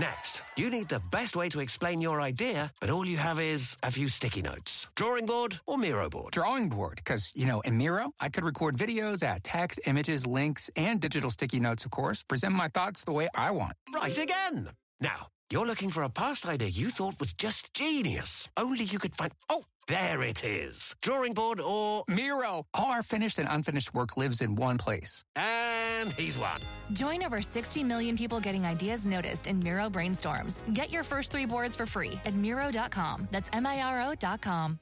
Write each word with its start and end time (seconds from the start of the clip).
Next, 0.00 0.40
you 0.56 0.70
need 0.70 0.88
the 0.88 1.02
best 1.10 1.36
way 1.36 1.50
to 1.50 1.60
explain 1.60 2.00
your 2.00 2.22
idea, 2.22 2.72
but 2.80 2.88
all 2.88 3.06
you 3.06 3.18
have 3.18 3.38
is 3.38 3.76
a 3.82 3.90
few 3.90 4.08
sticky 4.08 4.40
notes. 4.40 4.86
Drawing 4.96 5.26
board 5.26 5.58
or 5.66 5.76
Miro 5.76 6.08
board? 6.08 6.32
Drawing 6.32 6.70
board, 6.70 6.96
because, 6.96 7.30
you 7.34 7.44
know, 7.44 7.60
in 7.66 7.76
Miro, 7.76 8.12
I 8.18 8.30
could 8.30 8.42
record 8.42 8.78
videos, 8.78 9.22
add 9.22 9.44
text, 9.44 9.78
images, 9.84 10.26
links, 10.26 10.70
and 10.74 11.02
digital 11.02 11.28
sticky 11.28 11.60
notes, 11.60 11.84
of 11.84 11.90
course, 11.90 12.22
present 12.22 12.54
my 12.54 12.68
thoughts 12.68 13.04
the 13.04 13.12
way 13.12 13.28
I 13.34 13.50
want. 13.50 13.74
Right 13.94 14.16
again. 14.16 14.70
Now, 15.02 15.26
you're 15.50 15.66
looking 15.66 15.90
for 15.90 16.02
a 16.02 16.08
past 16.08 16.46
idea 16.46 16.68
you 16.68 16.88
thought 16.88 17.20
was 17.20 17.34
just 17.34 17.74
genius. 17.74 18.48
Only 18.56 18.84
you 18.84 18.98
could 18.98 19.14
find. 19.14 19.32
Oh, 19.50 19.64
there 19.90 20.22
it 20.22 20.44
is. 20.44 20.94
Drawing 21.02 21.34
board 21.34 21.60
or. 21.60 22.04
Miro! 22.08 22.64
All 22.74 22.92
our 22.92 23.02
finished 23.02 23.38
and 23.38 23.48
unfinished 23.50 23.92
work 23.92 24.16
lives 24.16 24.40
in 24.40 24.54
one 24.54 24.78
place. 24.78 25.24
And 25.36 26.12
he's 26.12 26.38
won. 26.38 26.56
Join 26.92 27.24
over 27.24 27.42
60 27.42 27.82
million 27.84 28.16
people 28.16 28.40
getting 28.40 28.64
ideas 28.64 29.04
noticed 29.04 29.48
in 29.48 29.58
Miro 29.58 29.90
brainstorms. 29.90 30.62
Get 30.72 30.90
your 30.90 31.02
first 31.02 31.32
three 31.32 31.44
boards 31.44 31.74
for 31.76 31.86
free 31.86 32.20
at 32.24 32.34
Miro.com. 32.34 33.28
That's 33.30 33.50
M 33.52 33.66
I 33.66 33.82
R 33.82 34.12
O.com. 34.12 34.78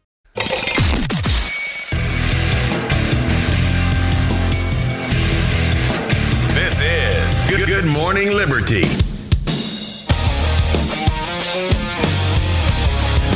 This 6.55 6.83
is 6.83 7.51
Good, 7.51 7.67
Good 7.67 7.87
Morning 7.87 8.35
Liberty. 8.37 8.85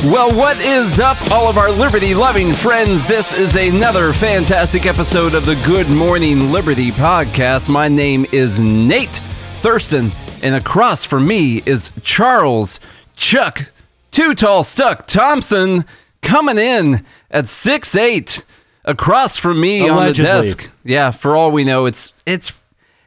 Well, 0.05 0.35
what 0.35 0.59
is 0.59 0.99
up, 0.99 1.17
all 1.31 1.47
of 1.47 1.57
our 1.57 1.71
liberty 1.71 2.13
loving 2.13 2.53
friends? 2.53 3.07
This 3.07 3.39
is 3.39 3.55
another 3.55 4.11
fantastic 4.11 4.85
episode 4.85 5.33
of 5.33 5.45
the 5.45 5.55
Good 5.65 5.87
Morning 5.87 6.51
Liberty 6.51 6.91
podcast. 6.91 7.69
My 7.69 7.87
name 7.87 8.25
is 8.33 8.59
Nate 8.59 9.21
Thurston, 9.61 10.11
and 10.43 10.55
across 10.55 11.05
from 11.05 11.25
me 11.25 11.63
is 11.65 11.89
Charles 12.01 12.81
Chuck 13.15 13.71
Too 14.11 14.35
Tall 14.35 14.65
Stuck 14.65 15.07
Thompson 15.07 15.85
coming 16.21 16.57
in 16.57 17.05
at 17.31 17.47
six 17.47 17.95
eight. 17.95 18.43
Across 18.83 19.37
from 19.37 19.61
me 19.61 19.87
Allegedly. 19.87 20.29
on 20.29 20.41
the 20.41 20.47
desk. 20.47 20.69
Yeah, 20.83 21.11
for 21.11 21.37
all 21.37 21.49
we 21.51 21.63
know, 21.63 21.85
it's 21.85 22.11
it's 22.25 22.51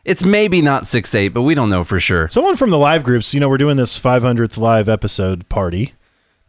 it's 0.06 0.24
maybe 0.24 0.62
not 0.62 0.86
six 0.86 1.14
eight, 1.14 1.28
but 1.28 1.42
we 1.42 1.54
don't 1.54 1.68
know 1.68 1.84
for 1.84 2.00
sure. 2.00 2.26
Someone 2.28 2.56
from 2.56 2.70
the 2.70 2.78
live 2.78 3.04
groups, 3.04 3.34
you 3.34 3.40
know, 3.40 3.50
we're 3.50 3.58
doing 3.58 3.76
this 3.76 4.00
500th 4.00 4.56
live 4.56 4.88
episode 4.88 5.46
party. 5.50 5.92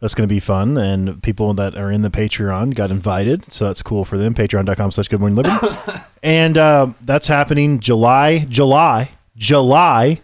That's 0.00 0.14
going 0.14 0.28
to 0.28 0.32
be 0.32 0.38
fun, 0.40 0.76
and 0.76 1.20
people 1.24 1.52
that 1.54 1.76
are 1.76 1.90
in 1.90 2.02
the 2.02 2.10
Patreon 2.10 2.74
got 2.76 2.90
invited, 2.92 3.50
so 3.52 3.66
that's 3.66 3.82
cool 3.82 4.04
for 4.04 4.16
them. 4.16 4.32
Patreon.com 4.32 4.92
slash 4.92 5.08
Good 5.08 5.18
Morning 5.18 5.34
Liberty, 5.36 5.76
and 6.22 6.56
uh, 6.56 6.86
that's 7.02 7.26
happening 7.26 7.80
July, 7.80 8.46
July, 8.48 9.10
July. 9.36 10.20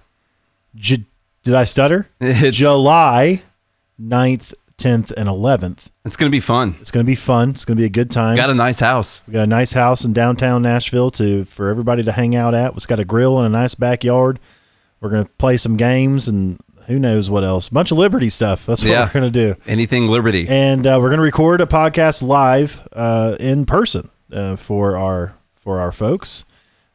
J- 0.77 1.05
did 1.43 1.55
I 1.55 1.65
stutter? 1.65 2.09
It's- 2.21 2.55
July 2.55 3.43
9th, 4.01 4.55
10th, 4.79 5.11
and 5.17 5.29
11th. 5.29 5.91
It's 6.05 6.17
gonna 6.17 6.31
be 6.31 6.41
fun. 6.41 6.77
It's 6.81 6.91
going 6.91 7.05
to 7.05 7.11
be 7.11 7.15
fun. 7.15 7.51
It's 7.51 7.65
going 7.65 7.77
to 7.77 7.81
be 7.81 7.87
a 7.87 7.91
good 7.91 8.11
time. 8.11 8.37
Got 8.37 8.51
a 8.51 8.55
nice 8.55 8.79
house. 8.81 9.23
We 9.27 9.33
got 9.33 9.43
a 9.43 9.47
nice 9.47 9.73
house 9.73 10.05
in 10.05 10.13
downtown 10.13 10.63
Nashville 10.63 11.11
to 11.13 11.45
for 11.47 11.69
everybody 11.69 12.03
to 12.03 12.13
hang 12.13 12.37
out 12.37 12.55
at. 12.55 12.75
It's 12.75 12.87
got 12.87 13.01
a 13.01 13.05
grill 13.05 13.39
and 13.39 13.47
a 13.47 13.59
nice 13.59 13.75
backyard. 13.75 14.39
We're 15.01 15.11
gonna 15.11 15.29
play 15.39 15.57
some 15.57 15.77
games 15.77 16.29
and 16.29 16.61
who 16.87 16.99
knows 16.99 17.31
what 17.31 17.45
else. 17.45 17.69
A 17.69 17.73
bunch 17.73 17.91
of 17.91 17.99
Liberty 17.99 18.31
stuff. 18.31 18.67
That's 18.67 18.83
what 18.83 18.91
Yeah. 18.91 19.07
we're 19.07 19.13
gonna 19.13 19.31
do. 19.31 19.55
Anything 19.67 20.07
Liberty. 20.09 20.47
And 20.49 20.87
uh, 20.87 20.99
we're 21.01 21.11
gonna 21.11 21.23
record 21.23 21.61
a 21.61 21.67
podcast 21.67 22.23
live 22.23 22.87
uh, 22.93 23.37
in 23.41 23.65
person 23.67 24.11
uh, 24.33 24.57
for 24.57 24.97
our 24.97 25.35
for 25.55 25.81
our 25.81 25.93
folks. 25.93 26.45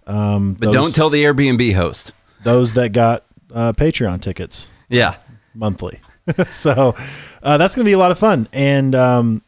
Um, 0.08 0.54
But 0.60 0.72
don't 0.74 0.94
tell 0.94 1.10
the 1.10 1.24
Airbnb 1.24 1.74
host. 1.76 2.14
those 2.44 2.74
that 2.76 2.94
got 2.94 3.26
uh, 3.54 3.74
Patreon 3.74 4.22
tickets 4.22 4.70
Yeah. 4.90 5.16
monthly. 5.54 6.00
so 6.52 6.96
uh, 7.44 7.58
that's 7.58 7.76
going 7.76 7.84
to 7.84 7.90
be 7.90 7.94
a 7.94 7.98
lot 7.98 8.12
of 8.12 8.20
fun. 8.20 8.48
And 8.54 8.94
um, 8.94 9.42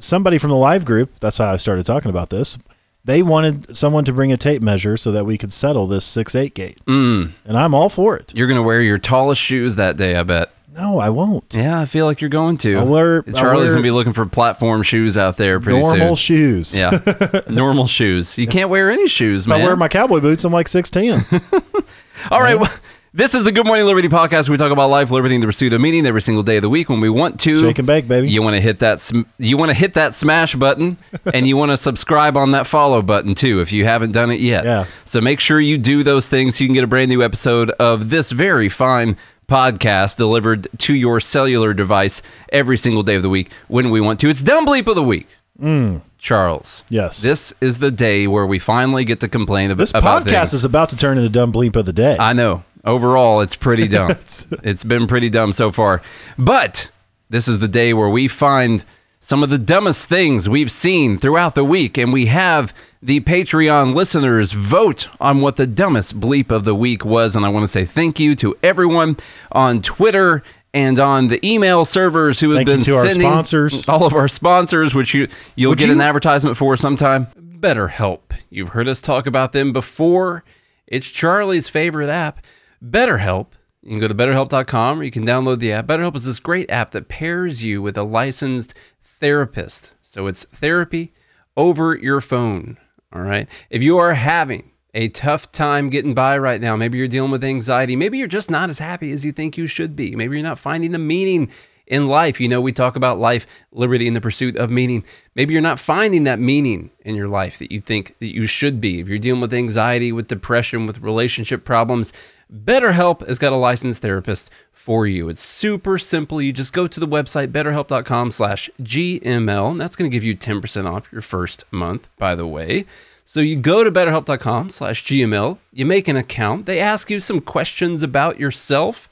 somebody 0.00 0.38
from 0.38 0.50
the 0.50 0.56
live 0.56 0.84
group, 0.84 1.18
that's 1.20 1.38
how 1.38 1.52
I 1.52 1.56
started 1.56 1.86
talking 1.86 2.10
about 2.10 2.30
this. 2.30 2.58
They 3.06 3.22
wanted 3.22 3.76
someone 3.76 4.04
to 4.06 4.12
bring 4.12 4.32
a 4.32 4.36
tape 4.36 4.62
measure 4.62 4.96
so 4.96 5.12
that 5.12 5.26
we 5.26 5.36
could 5.36 5.52
settle 5.52 5.86
this 5.86 6.04
six 6.04 6.34
eight 6.34 6.54
gate, 6.54 6.80
Mm. 6.86 7.32
and 7.44 7.56
I'm 7.58 7.74
all 7.74 7.88
for 7.90 8.16
it. 8.16 8.32
You're 8.34 8.46
going 8.46 8.56
to 8.56 8.62
wear 8.62 8.80
your 8.80 8.98
tallest 8.98 9.40
shoes 9.42 9.76
that 9.76 9.96
day, 9.96 10.16
I 10.16 10.22
bet. 10.22 10.50
No, 10.76 10.98
I 10.98 11.08
won't. 11.10 11.54
Yeah, 11.54 11.78
I 11.80 11.84
feel 11.84 12.04
like 12.06 12.20
you're 12.20 12.30
going 12.30 12.56
to. 12.58 12.78
I'll 12.78 12.86
wear- 12.86 13.22
Charlie's 13.22 13.42
wear 13.42 13.66
going 13.66 13.76
to 13.76 13.82
be 13.82 13.90
looking 13.92 14.12
for 14.12 14.26
platform 14.26 14.82
shoes 14.82 15.16
out 15.16 15.36
there 15.36 15.60
pretty 15.60 15.78
Normal 15.78 16.16
soon. 16.16 16.36
shoes. 16.36 16.76
yeah. 16.76 16.98
Normal 17.48 17.86
shoes. 17.86 18.36
You 18.38 18.48
can't 18.48 18.70
wear 18.70 18.90
any 18.90 19.06
shoes, 19.06 19.42
If 19.44 19.48
man. 19.50 19.60
I 19.60 19.64
wear 19.64 19.76
my 19.76 19.86
cowboy 19.86 20.18
boots, 20.20 20.42
I'm 20.44 20.52
like 20.52 20.66
six 20.66 20.90
ten. 20.90 21.24
All 22.30 22.40
right. 22.40 22.58
Well, 22.58 22.72
this 23.16 23.32
is 23.32 23.44
the 23.44 23.52
Good 23.52 23.64
Morning 23.64 23.86
Liberty 23.86 24.08
podcast. 24.08 24.48
where 24.48 24.54
We 24.54 24.56
talk 24.58 24.72
about 24.72 24.90
life, 24.90 25.12
liberty, 25.12 25.36
and 25.36 25.42
the 25.42 25.46
pursuit 25.46 25.72
of 25.72 25.80
meaning 25.80 26.04
every 26.04 26.20
single 26.20 26.42
day 26.42 26.56
of 26.56 26.62
the 26.62 26.68
week 26.68 26.88
when 26.88 27.00
we 27.00 27.08
want 27.08 27.38
to. 27.42 27.60
Shake 27.60 27.78
and 27.78 27.86
bake, 27.86 28.08
baby. 28.08 28.28
You 28.28 28.42
want 28.42 28.56
to 28.56 28.60
hit 28.60 28.80
that 28.80 28.98
sm- 28.98 29.22
you 29.38 29.56
want 29.56 29.70
to 29.70 29.74
hit 29.74 29.94
that 29.94 30.14
smash 30.14 30.56
button 30.56 30.96
and 31.32 31.46
you 31.46 31.56
want 31.56 31.70
to 31.70 31.76
subscribe 31.76 32.36
on 32.36 32.50
that 32.50 32.66
follow 32.66 33.02
button 33.02 33.36
too 33.36 33.60
if 33.60 33.70
you 33.70 33.84
haven't 33.84 34.10
done 34.12 34.32
it 34.32 34.40
yet. 34.40 34.64
Yeah. 34.64 34.86
So 35.04 35.20
make 35.20 35.38
sure 35.38 35.60
you 35.60 35.78
do 35.78 36.02
those 36.02 36.28
things 36.28 36.56
so 36.56 36.64
you 36.64 36.68
can 36.68 36.74
get 36.74 36.82
a 36.84 36.88
brand 36.88 37.08
new 37.08 37.22
episode 37.22 37.70
of 37.72 38.10
this 38.10 38.32
very 38.32 38.68
fine 38.68 39.16
podcast 39.46 40.16
delivered 40.16 40.66
to 40.78 40.94
your 40.94 41.20
cellular 41.20 41.72
device 41.72 42.20
every 42.50 42.76
single 42.76 43.04
day 43.04 43.14
of 43.14 43.22
the 43.22 43.28
week 43.28 43.52
when 43.68 43.90
we 43.90 44.00
want 44.00 44.18
to. 44.20 44.28
It's 44.28 44.42
dumb 44.42 44.66
bleep 44.66 44.88
of 44.88 44.96
the 44.96 45.02
week. 45.04 45.28
Mm. 45.62 46.00
Charles. 46.18 46.82
Yes. 46.88 47.22
This 47.22 47.52
is 47.60 47.78
the 47.78 47.90
day 47.92 48.26
where 48.26 48.46
we 48.46 48.58
finally 48.58 49.04
get 49.04 49.20
to 49.20 49.28
complain 49.28 49.70
ab- 49.70 49.76
This 49.76 49.90
about 49.90 50.22
podcast 50.24 50.26
things. 50.26 50.54
is 50.54 50.64
about 50.64 50.88
to 50.88 50.96
turn 50.96 51.16
into 51.18 51.28
dumb 51.28 51.52
bleep 51.52 51.76
of 51.76 51.84
the 51.86 51.92
day. 51.92 52.16
I 52.18 52.32
know. 52.32 52.64
Overall, 52.84 53.40
it's 53.40 53.56
pretty 53.56 53.88
dumb. 53.88 54.10
it's 54.62 54.84
been 54.84 55.06
pretty 55.06 55.30
dumb 55.30 55.52
so 55.52 55.70
far. 55.70 56.02
But 56.38 56.90
this 57.30 57.48
is 57.48 57.58
the 57.58 57.68
day 57.68 57.94
where 57.94 58.08
we 58.10 58.28
find 58.28 58.84
some 59.20 59.42
of 59.42 59.48
the 59.48 59.56
dumbest 59.58 60.08
things 60.08 60.48
we've 60.48 60.70
seen 60.70 61.16
throughout 61.16 61.54
the 61.54 61.64
week, 61.64 61.96
and 61.96 62.12
we 62.12 62.26
have 62.26 62.74
the 63.02 63.20
Patreon 63.20 63.94
listeners 63.94 64.52
vote 64.52 65.08
on 65.20 65.40
what 65.40 65.56
the 65.56 65.66
dumbest 65.66 66.20
bleep 66.20 66.50
of 66.50 66.64
the 66.64 66.74
week 66.74 67.04
was. 67.06 67.34
And 67.34 67.44
I 67.44 67.48
want 67.48 67.64
to 67.64 67.68
say 67.68 67.86
thank 67.86 68.20
you 68.20 68.34
to 68.36 68.54
everyone 68.62 69.16
on 69.52 69.80
Twitter 69.80 70.42
and 70.74 70.98
on 71.00 71.28
the 71.28 71.44
email 71.46 71.84
servers 71.84 72.40
who 72.40 72.50
have 72.50 72.58
Thank 72.58 72.68
you 72.68 72.74
been 72.74 72.84
to 72.84 72.94
our 72.96 73.02
sending 73.06 73.28
sponsors. 73.28 73.88
all 73.88 74.04
of 74.04 74.12
our 74.14 74.28
sponsors, 74.28 74.94
which 74.94 75.14
you 75.14 75.28
you'll 75.56 75.70
Would 75.70 75.78
get 75.78 75.86
you- 75.86 75.92
an 75.94 76.00
advertisement 76.02 76.56
for 76.56 76.76
sometime. 76.76 77.28
BetterHelp. 77.60 78.20
You've 78.50 78.70
heard 78.70 78.88
us 78.88 79.00
talk 79.00 79.26
about 79.26 79.52
them 79.52 79.72
before. 79.72 80.44
It's 80.86 81.08
Charlie's 81.08 81.68
favorite 81.70 82.10
app. 82.10 82.44
BetterHelp. 82.84 83.48
You 83.82 83.90
can 83.90 84.00
go 84.00 84.08
to 84.08 84.14
betterhelp.com 84.14 85.00
or 85.00 85.04
you 85.04 85.10
can 85.10 85.26
download 85.26 85.58
the 85.58 85.72
app. 85.72 85.86
BetterHelp 85.86 86.16
is 86.16 86.24
this 86.24 86.38
great 86.38 86.70
app 86.70 86.90
that 86.92 87.08
pairs 87.08 87.64
you 87.64 87.82
with 87.82 87.96
a 87.96 88.02
licensed 88.02 88.74
therapist. 89.02 89.94
So 90.00 90.26
it's 90.26 90.44
therapy 90.44 91.12
over 91.56 91.94
your 91.94 92.20
phone. 92.20 92.78
All 93.12 93.22
right. 93.22 93.48
If 93.70 93.82
you 93.82 93.98
are 93.98 94.14
having 94.14 94.70
a 94.94 95.08
tough 95.08 95.52
time 95.52 95.90
getting 95.90 96.14
by 96.14 96.38
right 96.38 96.60
now, 96.60 96.76
maybe 96.76 96.98
you're 96.98 97.08
dealing 97.08 97.30
with 97.30 97.44
anxiety, 97.44 97.96
maybe 97.96 98.18
you're 98.18 98.26
just 98.26 98.50
not 98.50 98.70
as 98.70 98.78
happy 98.78 99.12
as 99.12 99.24
you 99.24 99.32
think 99.32 99.56
you 99.56 99.66
should 99.66 99.96
be, 99.96 100.14
maybe 100.14 100.36
you're 100.36 100.42
not 100.42 100.58
finding 100.58 100.92
the 100.92 100.98
meaning 100.98 101.50
in 101.86 102.08
life. 102.08 102.40
You 102.40 102.48
know, 102.48 102.60
we 102.60 102.72
talk 102.72 102.96
about 102.96 103.18
life, 103.18 103.46
liberty, 103.72 104.06
and 104.06 104.16
the 104.16 104.20
pursuit 104.20 104.56
of 104.56 104.70
meaning. 104.70 105.04
Maybe 105.34 105.52
you're 105.52 105.62
not 105.62 105.78
finding 105.78 106.24
that 106.24 106.40
meaning 106.40 106.90
in 107.00 107.14
your 107.14 107.28
life 107.28 107.58
that 107.58 107.72
you 107.72 107.80
think 107.80 108.16
that 108.20 108.34
you 108.34 108.46
should 108.46 108.80
be. 108.80 109.00
If 109.00 109.08
you're 109.08 109.18
dealing 109.18 109.40
with 109.40 109.52
anxiety, 109.52 110.12
with 110.12 110.28
depression, 110.28 110.86
with 110.86 110.98
relationship 110.98 111.64
problems, 111.64 112.12
BetterHelp 112.54 113.26
has 113.26 113.38
got 113.38 113.52
a 113.52 113.56
licensed 113.56 114.00
therapist 114.00 114.48
for 114.72 115.06
you. 115.06 115.28
It's 115.28 115.42
super 115.42 115.98
simple. 115.98 116.40
You 116.40 116.52
just 116.52 116.72
go 116.72 116.86
to 116.86 117.00
the 117.00 117.08
website 117.08 117.48
betterhelp.com 117.48 118.30
slash 118.30 118.70
GML, 118.80 119.72
and 119.72 119.80
that's 119.80 119.96
going 119.96 120.08
to 120.08 120.14
give 120.14 120.22
you 120.22 120.36
10% 120.36 120.88
off 120.88 121.10
your 121.10 121.22
first 121.22 121.64
month, 121.72 122.08
by 122.16 122.36
the 122.36 122.46
way. 122.46 122.84
So 123.24 123.40
you 123.40 123.56
go 123.56 123.82
to 123.82 123.90
betterhelp.com 123.90 124.70
slash 124.70 125.02
GML, 125.04 125.58
you 125.72 125.86
make 125.86 126.06
an 126.06 126.16
account, 126.16 126.66
they 126.66 126.78
ask 126.78 127.10
you 127.10 127.18
some 127.20 127.40
questions 127.40 128.02
about 128.02 128.38
yourself, 128.38 129.08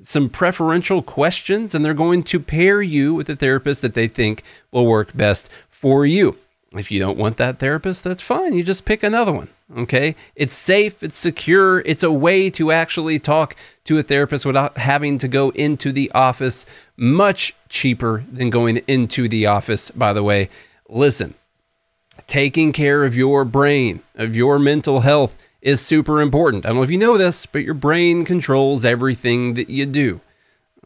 some 0.00 0.28
preferential 0.28 1.02
questions, 1.02 1.74
and 1.74 1.84
they're 1.84 1.94
going 1.94 2.22
to 2.24 2.40
pair 2.40 2.82
you 2.82 3.14
with 3.14 3.28
a 3.28 3.36
therapist 3.36 3.82
that 3.82 3.94
they 3.94 4.08
think 4.08 4.42
will 4.72 4.86
work 4.86 5.14
best 5.14 5.50
for 5.68 6.06
you. 6.06 6.38
If 6.74 6.90
you 6.90 6.98
don't 6.98 7.18
want 7.18 7.36
that 7.36 7.58
therapist, 7.58 8.04
that's 8.04 8.22
fine. 8.22 8.54
You 8.54 8.62
just 8.62 8.84
pick 8.84 9.02
another 9.02 9.32
one. 9.32 9.48
Okay. 9.76 10.16
It's 10.36 10.54
safe, 10.54 11.02
it's 11.02 11.18
secure, 11.18 11.80
it's 11.80 12.02
a 12.02 12.12
way 12.12 12.50
to 12.50 12.72
actually 12.72 13.18
talk 13.18 13.56
to 13.84 13.98
a 13.98 14.02
therapist 14.02 14.46
without 14.46 14.78
having 14.78 15.18
to 15.18 15.28
go 15.28 15.50
into 15.50 15.92
the 15.92 16.10
office. 16.12 16.66
Much 16.96 17.54
cheaper 17.68 18.24
than 18.30 18.50
going 18.50 18.78
into 18.88 19.28
the 19.28 19.46
office, 19.46 19.90
by 19.90 20.12
the 20.12 20.22
way. 20.22 20.48
Listen, 20.88 21.34
taking 22.26 22.72
care 22.72 23.04
of 23.04 23.16
your 23.16 23.44
brain, 23.44 24.02
of 24.14 24.36
your 24.36 24.58
mental 24.58 25.00
health 25.00 25.34
is 25.60 25.80
super 25.80 26.20
important. 26.20 26.64
I 26.64 26.68
don't 26.68 26.76
know 26.78 26.82
if 26.82 26.90
you 26.90 26.98
know 26.98 27.16
this, 27.16 27.46
but 27.46 27.62
your 27.62 27.74
brain 27.74 28.24
controls 28.24 28.84
everything 28.84 29.54
that 29.54 29.70
you 29.70 29.86
do. 29.86 30.20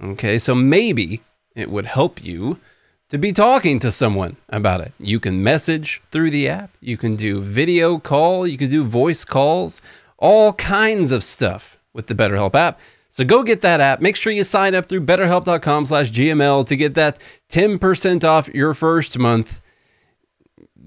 Okay, 0.03 0.39
so 0.39 0.55
maybe 0.55 1.23
it 1.55 1.71
would 1.71 1.87
help 1.87 2.23
you 2.23 2.59
to 3.09 3.19
be 3.19 3.33
talking 3.33 3.79
to 3.81 3.91
someone 3.91 4.37
about 4.49 4.81
it. 4.81 4.93
You 4.99 5.21
can 5.21 5.43
message 5.43 6.03
through 6.11 6.31
the 6.31 6.49
app, 6.49 6.71
you 6.81 6.97
can 6.97 7.17
do 7.17 7.41
video 7.41 7.99
call, 7.99 8.47
you 8.47 8.59
can 8.59 8.71
do 8.71 8.83
voice 8.85 9.25
calls, 9.25 9.81
all 10.19 10.53
kinds 10.55 11.13
of 11.13 11.23
stuff 11.23 11.77
with 11.93 12.09
the 12.09 12.15
BetterHelp 12.15 12.55
app. 12.55 12.81
So 13.09 13.25
go 13.25 13.43
get 13.43 13.63
that 13.63 13.81
app. 13.81 14.01
Make 14.01 14.17
sure 14.17 14.33
you 14.33 14.45
sign 14.45 14.75
up 14.75 14.87
through 14.87 15.07
betterhelp.com 15.07 15.87
slash 15.87 16.11
GML 16.11 16.67
to 16.67 16.77
get 16.77 16.95
that 16.95 17.19
10% 17.51 18.25
off 18.25 18.49
your 18.49 18.75
first 18.75 19.19
month. 19.19 19.61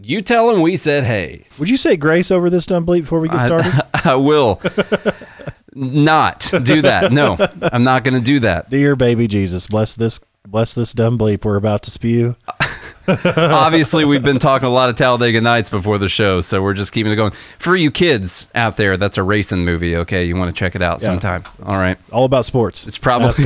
You 0.02 0.22
tell 0.22 0.50
them 0.50 0.62
we 0.62 0.78
said 0.78 1.06
hey. 1.06 1.46
Would 1.58 1.70
you 1.70 1.78
say 1.78 1.96
grace 1.96 2.30
over 2.32 2.50
this 2.50 2.66
dumb 2.66 2.86
bleep 2.86 3.02
before 3.02 3.20
we 3.20 3.30
get 3.30 3.42
started? 3.42 3.74
I 4.06 4.16
will 4.16 4.62
not 5.74 6.52
do 6.64 6.84
that. 6.84 7.12
No, 7.12 7.36
I'm 7.62 7.84
not 7.84 8.04
going 8.04 8.14
to 8.14 8.26
do 8.26 8.42
that. 8.42 8.70
Dear 8.70 8.96
baby 8.96 9.28
Jesus, 9.28 9.66
bless 9.66 9.96
this 9.96 10.20
bless 10.50 10.74
this 10.74 10.94
dumb 10.94 11.18
bleep 11.18 11.46
we're 11.46 11.56
about 11.56 11.84
to 11.84 11.92
spew. 11.92 12.36
Obviously, 13.08 14.06
we've 14.06 14.24
been 14.24 14.40
talking 14.40 14.68
a 14.68 14.72
lot 14.72 14.90
of 14.90 14.96
Talladega 14.96 15.42
Nights 15.42 15.70
before 15.70 15.98
the 15.98 16.10
show, 16.10 16.42
so 16.42 16.62
we're 16.62 16.74
just 16.74 16.92
keeping 16.92 17.12
it 17.12 17.16
going. 17.16 17.32
For 17.58 17.76
you 17.76 17.90
kids 17.90 18.48
out 18.54 18.78
there, 18.78 18.98
that's 18.98 19.18
a 19.18 19.24
racing 19.24 19.66
movie. 19.66 19.96
Okay, 19.96 20.26
you 20.26 20.36
want 20.36 20.54
to 20.54 20.58
check 20.58 20.76
it 20.76 20.82
out 20.82 21.02
Yeah. 21.02 21.08
sometime. 21.08 21.44
All 21.66 21.82
right. 21.82 21.98
All 22.12 22.26
about 22.26 22.46
sports. 22.46 22.88
It's 22.88 22.98
probably 22.98 23.46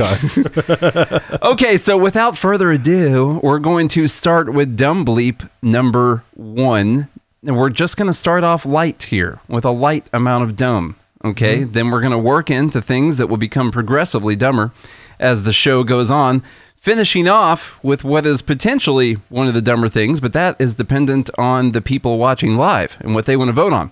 okay, 1.42 1.76
so 1.76 1.96
without 1.96 2.36
further 2.36 2.72
ado, 2.72 3.40
we're 3.42 3.58
going 3.58 3.88
to 3.88 4.08
start 4.08 4.52
with 4.52 4.76
Dumb 4.76 5.04
Bleep 5.04 5.48
number 5.62 6.22
one. 6.34 7.08
And 7.46 7.58
we're 7.58 7.70
just 7.70 7.98
going 7.98 8.08
to 8.08 8.14
start 8.14 8.42
off 8.42 8.64
light 8.64 9.02
here 9.02 9.38
with 9.48 9.66
a 9.66 9.70
light 9.70 10.06
amount 10.14 10.44
of 10.44 10.56
dumb. 10.56 10.96
Okay, 11.22 11.60
mm-hmm. 11.60 11.72
then 11.72 11.90
we're 11.90 12.00
going 12.00 12.12
to 12.12 12.18
work 12.18 12.50
into 12.50 12.82
things 12.82 13.16
that 13.18 13.28
will 13.28 13.36
become 13.38 13.70
progressively 13.70 14.36
dumber 14.36 14.72
as 15.18 15.42
the 15.42 15.52
show 15.52 15.84
goes 15.84 16.10
on. 16.10 16.42
Finishing 16.84 17.26
off 17.26 17.82
with 17.82 18.04
what 18.04 18.26
is 18.26 18.42
potentially 18.42 19.14
one 19.30 19.48
of 19.48 19.54
the 19.54 19.62
dumber 19.62 19.88
things, 19.88 20.20
but 20.20 20.34
that 20.34 20.54
is 20.58 20.74
dependent 20.74 21.30
on 21.38 21.72
the 21.72 21.80
people 21.80 22.18
watching 22.18 22.58
live 22.58 22.98
and 23.00 23.14
what 23.14 23.24
they 23.24 23.38
want 23.38 23.48
to 23.48 23.54
vote 23.54 23.72
on. 23.72 23.90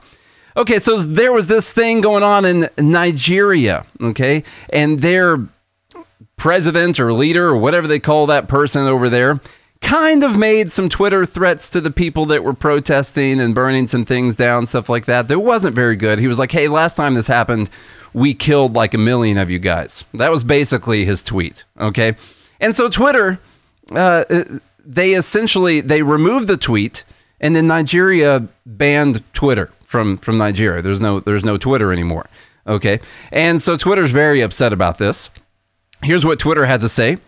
Okay, 0.58 0.78
so 0.78 0.98
there 1.00 1.32
was 1.32 1.46
this 1.46 1.72
thing 1.72 2.02
going 2.02 2.22
on 2.22 2.44
in 2.44 2.68
Nigeria, 2.76 3.86
okay, 4.02 4.44
and 4.68 5.00
their 5.00 5.38
president 6.36 7.00
or 7.00 7.14
leader 7.14 7.48
or 7.48 7.56
whatever 7.56 7.88
they 7.88 7.98
call 7.98 8.26
that 8.26 8.46
person 8.46 8.82
over 8.82 9.08
there 9.08 9.40
kind 9.80 10.22
of 10.22 10.36
made 10.36 10.70
some 10.70 10.90
Twitter 10.90 11.24
threats 11.24 11.70
to 11.70 11.80
the 11.80 11.90
people 11.90 12.26
that 12.26 12.44
were 12.44 12.52
protesting 12.52 13.40
and 13.40 13.54
burning 13.54 13.88
some 13.88 14.04
things 14.04 14.36
down, 14.36 14.66
stuff 14.66 14.90
like 14.90 15.06
that. 15.06 15.28
That 15.28 15.38
wasn't 15.38 15.74
very 15.74 15.96
good. 15.96 16.18
He 16.18 16.28
was 16.28 16.38
like, 16.38 16.52
hey, 16.52 16.68
last 16.68 16.98
time 16.98 17.14
this 17.14 17.26
happened, 17.26 17.70
we 18.12 18.34
killed 18.34 18.74
like 18.74 18.92
a 18.92 18.98
million 18.98 19.38
of 19.38 19.48
you 19.48 19.58
guys. 19.58 20.04
That 20.12 20.30
was 20.30 20.44
basically 20.44 21.06
his 21.06 21.22
tweet, 21.22 21.64
okay? 21.80 22.16
And 22.62 22.74
so 22.74 22.88
Twitter, 22.88 23.38
uh, 23.90 24.24
they 24.84 25.12
essentially, 25.12 25.82
they 25.82 26.00
removed 26.00 26.46
the 26.48 26.56
tweet 26.56 27.04
and 27.40 27.54
then 27.54 27.66
Nigeria 27.66 28.46
banned 28.64 29.22
Twitter 29.34 29.70
from, 29.84 30.16
from 30.18 30.38
Nigeria. 30.38 30.80
There's 30.80 31.00
no, 31.00 31.20
there's 31.20 31.44
no 31.44 31.58
Twitter 31.58 31.92
anymore, 31.92 32.26
okay? 32.66 33.00
And 33.32 33.60
so 33.60 33.76
Twitter's 33.76 34.12
very 34.12 34.40
upset 34.40 34.72
about 34.72 34.96
this. 34.98 35.28
Here's 36.02 36.24
what 36.24 36.38
Twitter 36.38 36.64
had 36.64 36.80
to 36.80 36.88
say. 36.88 37.18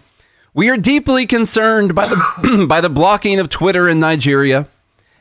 We 0.54 0.68
are 0.68 0.76
deeply 0.76 1.26
concerned 1.26 1.96
by 1.96 2.06
the 2.06 2.66
by 2.68 2.80
the 2.80 2.88
blocking 2.88 3.40
of 3.40 3.48
Twitter 3.48 3.88
in 3.88 3.98
Nigeria. 3.98 4.68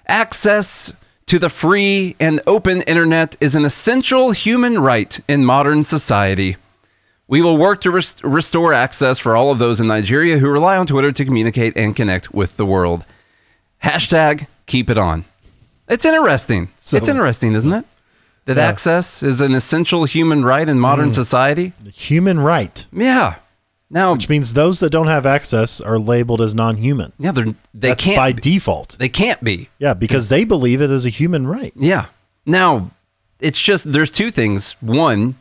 Access 0.07 0.93
to 1.25 1.39
the 1.39 1.49
free 1.49 2.15
and 2.19 2.39
open 2.45 2.83
internet 2.83 3.35
is 3.41 3.55
an 3.55 3.65
essential 3.65 4.29
human 4.29 4.77
right 4.79 5.19
in 5.27 5.43
modern 5.43 5.83
society. 5.83 6.57
We 7.27 7.41
will 7.41 7.57
work 7.57 7.81
to 7.81 7.91
rest- 7.91 8.23
restore 8.23 8.73
access 8.73 9.17
for 9.17 9.35
all 9.35 9.49
of 9.51 9.59
those 9.59 9.79
in 9.79 9.87
Nigeria 9.87 10.37
who 10.37 10.49
rely 10.49 10.77
on 10.77 10.85
Twitter 10.87 11.11
to 11.11 11.25
communicate 11.25 11.75
and 11.77 11.95
connect 11.95 12.33
with 12.33 12.57
the 12.57 12.65
world. 12.65 13.05
Hashtag 13.83 14.47
keep 14.65 14.89
it 14.89 14.97
on. 14.97 15.25
It's 15.87 16.05
interesting. 16.05 16.69
So- 16.77 16.97
it's 16.97 17.07
interesting, 17.07 17.55
isn't 17.55 17.71
it? 17.73 17.85
That 18.45 18.57
Yeah. 18.57 18.67
access 18.67 19.23
is 19.23 19.39
an 19.39 19.55
essential 19.55 20.03
human 20.03 20.43
right 20.43 20.67
in 20.67 20.77
modern 20.79 21.09
mm. 21.09 21.13
society. 21.13 21.71
Human 21.93 22.39
right, 22.39 22.85
Yeah. 22.91 23.35
Now, 23.89 24.13
which 24.13 24.27
means 24.27 24.53
those 24.55 24.79
that 24.79 24.89
don't 24.89 25.05
have 25.07 25.25
access 25.25 25.79
are 25.79 25.99
labeled 25.99 26.41
as 26.41 26.55
non-human. 26.55 27.13
yeah, 27.19 27.31
they're, 27.31 27.45
they 27.75 27.89
That's 27.89 28.03
can't. 28.03 28.17
by 28.17 28.31
default. 28.31 28.97
they 28.97 29.07
can't 29.07 29.41
be. 29.43 29.69
Yeah, 29.77 29.93
because 29.93 30.29
they 30.29 30.45
believe 30.45 30.81
it 30.81 30.89
is 30.89 31.05
a 31.05 31.09
human 31.09 31.45
right. 31.45 31.71
Yeah. 31.75 32.07
Now, 32.45 32.89
it's 33.39 33.61
just 33.61 33.91
there's 33.91 34.09
two 34.09 34.31
things. 34.31 34.75
One, 34.81 35.35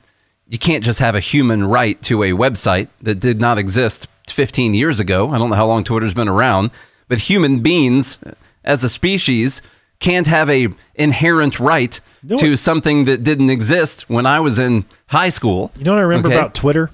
you 0.48 0.58
can't 0.58 0.84
just 0.84 0.98
have 0.98 1.14
a 1.14 1.20
human 1.20 1.64
right 1.64 2.00
to 2.02 2.22
a 2.22 2.30
website 2.32 2.88
that 3.02 3.16
did 3.20 3.40
not 3.40 3.58
exist 3.58 4.06
15 4.28 4.74
years 4.74 5.00
ago. 5.00 5.30
I 5.30 5.38
don't 5.38 5.50
know 5.50 5.56
how 5.56 5.66
long 5.66 5.84
Twitter's 5.84 6.14
been 6.14 6.28
around, 6.28 6.70
but 7.08 7.18
human 7.18 7.60
beings 7.60 8.18
as 8.64 8.84
a 8.84 8.88
species 8.88 9.62
can't 10.00 10.26
have 10.26 10.50
a 10.50 10.68
inherent 10.96 11.58
right 11.60 12.00
know 12.22 12.36
to 12.38 12.50
what- 12.50 12.58
something 12.58 13.04
that 13.04 13.22
didn't 13.24 13.50
exist 13.50 14.08
when 14.10 14.26
I 14.26 14.40
was 14.40 14.58
in 14.58 14.84
high 15.06 15.28
school. 15.30 15.70
You 15.76 15.84
know 15.84 15.92
what 15.92 15.98
I 16.00 16.02
remember 16.02 16.28
Okay. 16.28 16.36
about 16.38 16.54
Twitter? 16.54 16.90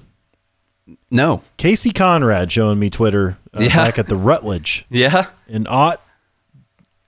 No. 1.11 1.41
Casey 1.57 1.91
Conrad 1.91 2.51
showing 2.51 2.79
me 2.79 2.89
Twitter 2.89 3.37
uh, 3.53 3.61
Yeah. 3.61 3.75
back 3.75 3.97
at 3.99 4.07
the 4.07 4.15
Rutledge 4.15 4.85
Yeah. 4.89 5.27
in 5.47 5.65
aught 5.67 6.01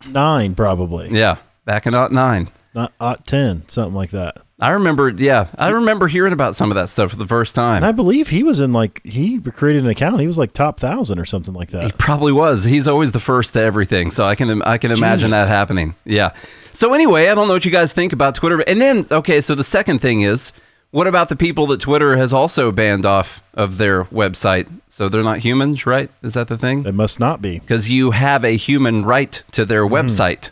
nine, 0.06 0.56
probably 0.56 1.10
Yeah. 1.12 1.38
Back 1.66 1.86
in 1.86 1.94
09. 1.94 2.50
not 2.74 2.92
aught 3.00 3.26
ten, 3.28 3.64
something 3.68 3.94
like 3.96 4.10
that. 4.12 4.38
I 4.62 4.70
remember, 4.70 5.10
yeah, 5.10 5.48
I 5.58 5.70
remember 5.70 6.08
hearing 6.08 6.34
about 6.34 6.56
some 6.56 6.70
of 6.70 6.76
that 6.76 6.88
stuff 6.88 7.10
for 7.10 7.18
the 7.18 7.26
first 7.26 7.56
time. 7.56 7.78
And 7.78 7.86
I 7.86 7.92
believe 7.92 8.28
he 8.30 8.44
was 8.44 8.60
in 8.60 8.72
like 8.74 9.04
he 9.04 9.40
created 9.40 9.84
an 9.84 9.90
account. 9.90 10.22
He 10.22 10.28
was 10.28 10.38
like 10.38 10.54
top 10.54 10.80
thousand 10.80 11.18
or 11.18 11.26
something 11.26 11.54
like 11.56 11.70
that. 11.72 11.84
He 11.86 11.92
probably 11.94 12.32
was. 12.32 12.64
He's 12.64 12.88
always 12.88 13.12
the 13.12 13.20
first 13.20 13.54
to 13.56 13.60
everything, 13.62 14.12
so 14.12 14.24
I 14.24 14.36
can 14.36 14.62
I 14.62 14.78
can 14.78 14.92
imagine 14.92 15.32
that 15.32 15.48
happening. 15.48 15.96
Yeah. 16.06 16.34
So 16.74 16.94
anyway, 16.94 17.28
I 17.30 17.36
don't 17.36 17.48
know 17.48 17.56
what 17.56 17.66
you 17.66 17.72
guys 17.72 17.92
think 17.92 18.14
about 18.14 18.36
Twitter, 18.36 18.60
and 18.62 18.80
then 18.80 19.06
okay, 19.12 19.42
so 19.42 19.56
the 19.56 19.64
second 19.64 20.00
thing 20.00 20.22
is, 20.22 20.54
what 20.92 21.08
about 21.08 21.30
the 21.30 21.36
people 21.36 21.66
that 21.68 21.80
Twitter 21.80 22.16
has 22.16 22.32
also 22.32 22.72
banned 22.72 23.06
off 23.06 23.42
of 23.56 23.78
their 23.78 24.04
website? 24.06 24.68
So 24.90 25.10
they're 25.10 25.24
not 25.24 25.40
humans, 25.40 25.86
right? 25.88 26.12
Is 26.22 26.36
that 26.36 26.48
the 26.50 26.58
thing? 26.58 26.86
It 26.86 26.94
must 26.94 27.20
not 27.20 27.42
be. 27.42 27.58
Because 27.60 27.90
you 27.90 28.12
have 28.12 28.46
a 28.46 28.56
human 28.58 29.06
right 29.06 29.42
to 29.54 29.66
their 29.66 29.88
Hmm. 29.88 29.94
website, 29.96 30.52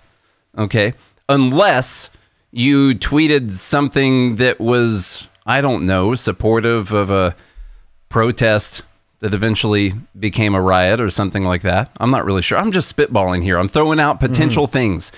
okay? 0.57 0.93
Unless 1.27 2.09
you 2.51 2.95
tweeted 2.95 3.51
something 3.51 4.35
that 4.37 4.59
was 4.59 5.27
I 5.45 5.61
don't 5.61 5.85
know 5.85 6.15
supportive 6.15 6.91
of 6.93 7.11
a 7.11 7.35
protest 8.09 8.83
that 9.19 9.33
eventually 9.33 9.93
became 10.19 10.55
a 10.55 10.61
riot 10.61 11.01
or 11.01 11.09
something 11.09 11.43
like 11.43 11.61
that. 11.63 11.91
I'm 11.97 12.11
not 12.11 12.23
really 12.25 12.41
sure. 12.41 12.57
I'm 12.57 12.71
just 12.71 12.95
spitballing 12.95 13.43
here. 13.43 13.57
I'm 13.57 13.67
throwing 13.67 13.99
out 13.99 14.19
potential 14.19 14.65
Hmm. 14.67 14.71
things 14.73 15.11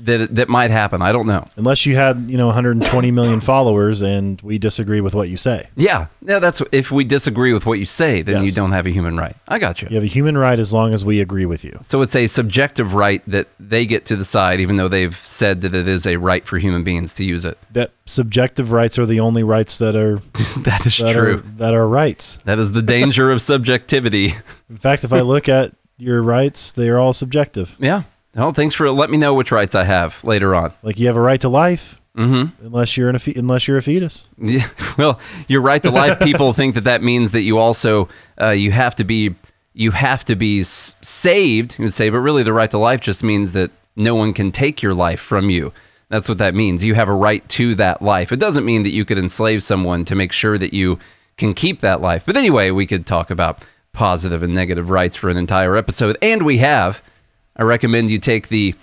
that 0.00 0.34
that 0.34 0.48
might 0.48 0.70
happen. 0.70 1.02
I 1.02 1.12
don't 1.12 1.26
know. 1.26 1.46
Unless 1.56 1.86
you 1.86 1.96
had 1.96 2.28
you 2.28 2.36
know 2.36 2.46
120 2.46 3.10
million 3.10 3.40
followers 3.40 4.00
and 4.02 4.40
we 4.42 4.58
disagree 4.58 5.00
with 5.00 5.14
what 5.14 5.28
you 5.28 5.36
say. 5.36 5.68
Yeah, 5.76 6.06
yeah. 6.22 6.38
That's 6.38 6.62
if 6.72 6.90
we 6.90 7.04
disagree 7.04 7.52
with 7.52 7.66
what 7.66 7.78
you 7.78 7.84
say, 7.84 8.22
then 8.22 8.44
you 8.44 8.50
don't 8.50 8.72
have 8.72 8.86
a 8.86 8.90
human 8.90 9.16
right. 9.16 9.36
I 9.48 9.58
got 9.58 9.82
you. 9.82 9.88
You 9.90 9.96
have 9.96 10.04
a 10.04 10.08
human 10.08 10.36
right 10.36 10.58
as 10.58 10.72
long 10.72 10.94
as 10.94 11.04
we 11.04 11.20
agree 11.20 11.46
with 11.46 11.64
you. 11.64 11.78
So 11.82 12.02
it's 12.02 12.16
a 12.16 12.26
subjective 12.26 12.94
right 12.94 13.22
that 13.26 13.48
they 13.60 13.86
get 13.86 14.06
to 14.06 14.16
decide, 14.16 14.60
even 14.60 14.76
though 14.76 14.88
they've 14.88 15.16
said 15.16 15.60
that 15.62 15.74
it 15.74 15.88
is 15.88 16.06
a 16.06 16.16
right 16.16 16.46
for 16.46 16.58
human 16.58 16.84
beings 16.84 17.14
to 17.14 17.24
use 17.24 17.44
it. 17.44 17.58
That 17.72 17.92
subjective 18.06 18.72
rights 18.72 18.98
are 18.98 19.06
the 19.06 19.20
only 19.20 19.42
rights 19.42 19.78
that 19.78 19.96
are 19.96 20.16
that 20.62 20.86
is 20.86 20.98
that 20.98 21.14
true. 21.14 21.34
are 21.34 21.36
that 21.36 21.74
are 21.74 21.88
rights. 21.88 22.38
That 22.44 22.58
is 22.58 22.72
the 22.72 22.82
danger 22.82 23.30
of 23.30 23.42
subjectivity. 23.42 24.34
In 24.70 24.76
fact, 24.76 25.04
if 25.04 25.12
I 25.12 25.20
look 25.20 25.48
at 25.48 25.72
your 25.98 26.22
rights, 26.22 26.72
they 26.72 26.88
are 26.88 26.98
all 26.98 27.12
subjective. 27.12 27.76
Yeah. 27.78 28.02
Well, 28.34 28.52
thanks 28.52 28.74
for 28.74 28.90
let 28.90 29.10
me 29.10 29.16
know 29.16 29.34
which 29.34 29.52
rights 29.52 29.74
I 29.74 29.84
have 29.84 30.22
later 30.24 30.54
on. 30.54 30.72
Like 30.82 30.98
you 30.98 31.06
have 31.06 31.16
a 31.16 31.20
right 31.20 31.40
to 31.40 31.48
life, 31.48 32.00
mm-hmm. 32.16 32.64
unless 32.64 32.96
you're 32.96 33.08
in 33.08 33.14
a 33.14 33.18
fe- 33.18 33.34
unless 33.36 33.68
you're 33.68 33.76
a 33.76 33.82
fetus. 33.82 34.28
Yeah, 34.38 34.68
well, 34.98 35.20
your 35.48 35.60
right 35.60 35.82
to 35.82 35.90
life. 35.90 36.18
People 36.20 36.52
think 36.52 36.74
that 36.74 36.84
that 36.84 37.02
means 37.02 37.30
that 37.32 37.42
you 37.42 37.58
also 37.58 38.08
uh, 38.40 38.50
you 38.50 38.72
have 38.72 38.96
to 38.96 39.04
be 39.04 39.34
you 39.74 39.90
have 39.92 40.24
to 40.26 40.36
be 40.36 40.60
s- 40.60 40.94
saved. 41.02 41.78
You 41.78 41.84
would 41.84 41.94
say, 41.94 42.10
but 42.10 42.18
really, 42.20 42.42
the 42.42 42.52
right 42.52 42.70
to 42.70 42.78
life 42.78 43.00
just 43.00 43.22
means 43.22 43.52
that 43.52 43.70
no 43.96 44.14
one 44.14 44.32
can 44.32 44.50
take 44.50 44.82
your 44.82 44.94
life 44.94 45.20
from 45.20 45.50
you. 45.50 45.72
That's 46.08 46.28
what 46.28 46.38
that 46.38 46.54
means. 46.54 46.84
You 46.84 46.94
have 46.94 47.08
a 47.08 47.14
right 47.14 47.48
to 47.50 47.74
that 47.76 48.02
life. 48.02 48.32
It 48.32 48.38
doesn't 48.38 48.64
mean 48.64 48.82
that 48.82 48.90
you 48.90 49.04
could 49.04 49.18
enslave 49.18 49.62
someone 49.62 50.04
to 50.06 50.14
make 50.14 50.32
sure 50.32 50.58
that 50.58 50.74
you 50.74 50.98
can 51.36 51.54
keep 51.54 51.80
that 51.80 52.00
life. 52.00 52.24
But 52.26 52.36
anyway, 52.36 52.70
we 52.70 52.86
could 52.86 53.06
talk 53.06 53.30
about 53.30 53.64
positive 53.92 54.42
and 54.42 54.54
negative 54.54 54.90
rights 54.90 55.16
for 55.16 55.30
an 55.30 55.36
entire 55.36 55.76
episode, 55.76 56.18
and 56.20 56.42
we 56.42 56.58
have. 56.58 57.02
I 57.56 57.62
recommend 57.62 58.10
you 58.10 58.18
take 58.18 58.48
the 58.48 58.74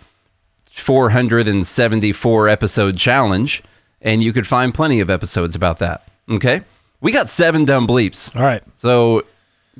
474 0.72 2.48
episode 2.50 2.98
challenge, 2.98 3.64
and 4.02 4.24
you 4.24 4.34
could 4.34 4.48
find 4.48 4.74
plenty 4.74 5.00
of 5.00 5.10
episodes 5.10 5.56
about 5.56 5.80
that. 5.80 6.08
Okay, 6.30 6.62
we 7.02 7.12
got 7.12 7.30
seven 7.30 7.66
dumb 7.66 7.88
bleeps. 7.88 8.34
All 8.36 8.44
right. 8.44 8.64
So 8.78 9.24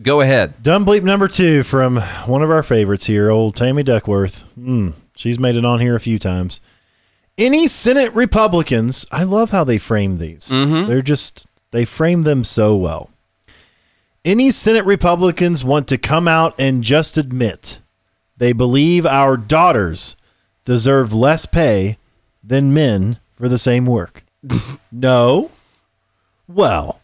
go 0.02 0.22
ahead. 0.22 0.62
Dumb 0.64 0.86
bleep 0.86 1.04
number 1.04 1.28
two 1.28 1.64
from 1.64 1.98
one 2.26 2.42
of 2.42 2.50
our 2.52 2.64
favorites 2.64 3.06
here, 3.06 3.30
old 3.30 3.56
Tammy 3.56 3.84
Duckworth. 3.84 4.44
Mm, 4.60 4.94
she's 5.16 5.40
made 5.40 5.56
it 5.56 5.66
on 5.66 5.80
here 5.80 5.96
a 5.96 6.00
few 6.00 6.20
times. 6.20 6.62
Any 7.38 7.68
Senate 7.68 8.14
Republicans, 8.14 9.06
I 9.12 9.24
love 9.24 9.52
how 9.52 9.64
they 9.64 9.78
frame 9.78 10.18
these. 10.18 10.52
They're 10.88 11.02
just, 11.02 11.48
they 11.72 11.86
frame 11.86 12.24
them 12.24 12.44
so 12.44 12.76
well. 12.76 13.10
Any 14.24 14.52
Senate 14.52 14.86
Republicans 14.86 15.64
want 15.64 15.88
to 15.88 15.98
come 15.98 16.28
out 16.28 16.54
and 16.60 16.84
just 16.84 17.18
admit 17.18 17.80
they 18.42 18.54
believe 18.54 19.06
our 19.06 19.38
daughters 19.38 20.16
deserve 20.66 21.14
less 21.14 21.46
pay 21.46 22.00
than 22.44 22.74
men 22.74 23.20
for 23.36 23.48
the 23.48 23.60
same 23.60 23.86
work. 23.86 24.24
no? 24.92 25.52
Well, 26.48 27.00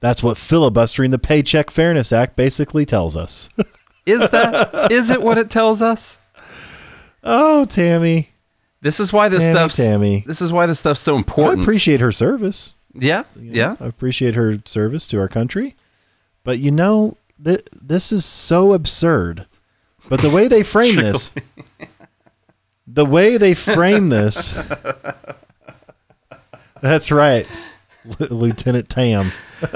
that's 0.00 0.20
what 0.20 0.36
filibustering 0.36 1.12
the 1.12 1.18
Paycheck 1.20 1.70
Fairness 1.70 2.12
Act 2.12 2.34
basically 2.34 2.84
tells 2.84 3.16
us. 3.16 3.48
Is 4.04 4.28
that 4.30 4.90
is 4.90 5.10
it 5.10 5.22
what 5.22 5.38
it 5.38 5.48
tells 5.50 5.80
us? 5.80 6.18
oh, 7.22 7.66
Tammy. 7.66 8.30
This 8.80 8.98
is 8.98 9.12
why 9.12 9.28
this 9.28 9.48
stuff's 9.48 9.76
Tammy. 9.76 10.24
this 10.26 10.42
is 10.42 10.52
why 10.52 10.66
this 10.66 10.80
stuff's 10.80 11.00
so 11.00 11.14
important. 11.14 11.60
I 11.60 11.62
appreciate 11.62 12.00
her 12.00 12.10
service. 12.10 12.74
yeah, 12.94 13.24
yeah. 13.38 13.76
I 13.78 13.86
appreciate 13.86 14.34
her 14.34 14.56
service 14.64 15.06
to 15.08 15.20
our 15.20 15.28
country. 15.28 15.76
But 16.42 16.58
you 16.58 16.72
know, 16.72 17.18
th- 17.44 17.68
this 17.80 18.10
is 18.10 18.24
so 18.24 18.72
absurd. 18.72 19.46
But 20.10 20.20
the 20.22 20.28
way 20.28 20.48
they 20.48 20.64
frame 20.64 20.96
this, 20.96 21.32
the 22.84 23.06
way 23.06 23.36
they 23.36 23.54
frame 23.54 24.08
this, 24.08 24.58
that's 26.82 27.12
right, 27.12 27.46
Lieutenant 28.18 28.88
Tam. 28.88 29.30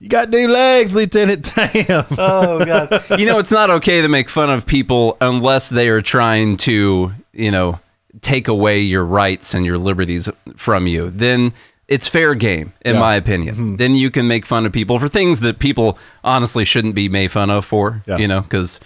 you 0.00 0.08
got 0.08 0.28
new 0.28 0.48
legs, 0.48 0.92
Lieutenant 0.92 1.44
Tam. 1.44 2.04
Oh 2.18 2.64
god. 2.64 3.04
you 3.16 3.26
know, 3.26 3.38
it's 3.38 3.52
not 3.52 3.70
okay 3.70 4.02
to 4.02 4.08
make 4.08 4.28
fun 4.28 4.50
of 4.50 4.66
people 4.66 5.16
unless 5.20 5.68
they 5.68 5.88
are 5.88 6.02
trying 6.02 6.56
to, 6.58 7.12
you 7.32 7.50
know, 7.52 7.78
take 8.22 8.48
away 8.48 8.80
your 8.80 9.04
rights 9.04 9.54
and 9.54 9.64
your 9.64 9.78
liberties 9.78 10.28
from 10.56 10.88
you. 10.88 11.10
Then 11.10 11.52
it's 11.88 12.06
fair 12.08 12.34
game, 12.34 12.72
in 12.82 12.94
Yeah. 12.94 13.00
my 13.00 13.14
opinion. 13.16 13.76
Then 13.76 13.94
you 13.94 14.10
can 14.10 14.26
make 14.28 14.46
fun 14.46 14.64
of 14.66 14.72
people 14.72 14.98
for 14.98 15.08
things 15.08 15.40
that 15.40 15.58
people 15.58 15.98
honestly 16.22 16.64
shouldn't 16.64 16.94
be 16.94 17.08
made 17.08 17.30
fun 17.32 17.50
of 17.50 17.64
for, 17.64 18.02
Yeah. 18.06 18.16
you 18.18 18.26
know, 18.28 18.40
because 18.40 18.80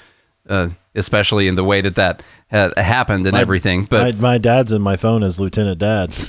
uh, 0.48 0.68
especially 0.94 1.46
in 1.48 1.54
the 1.56 1.64
way 1.64 1.80
that 1.82 1.94
that 1.96 2.22
ha- 2.50 2.70
happened 2.76 3.26
and 3.26 3.36
everything. 3.36 3.84
But 3.84 4.16
my, 4.16 4.32
my 4.32 4.38
dad's 4.38 4.72
in 4.72 4.80
my 4.82 4.96
phone 4.96 5.22
as 5.22 5.38
Lieutenant 5.38 5.78
Dad. 5.78 6.12
so 6.12 6.28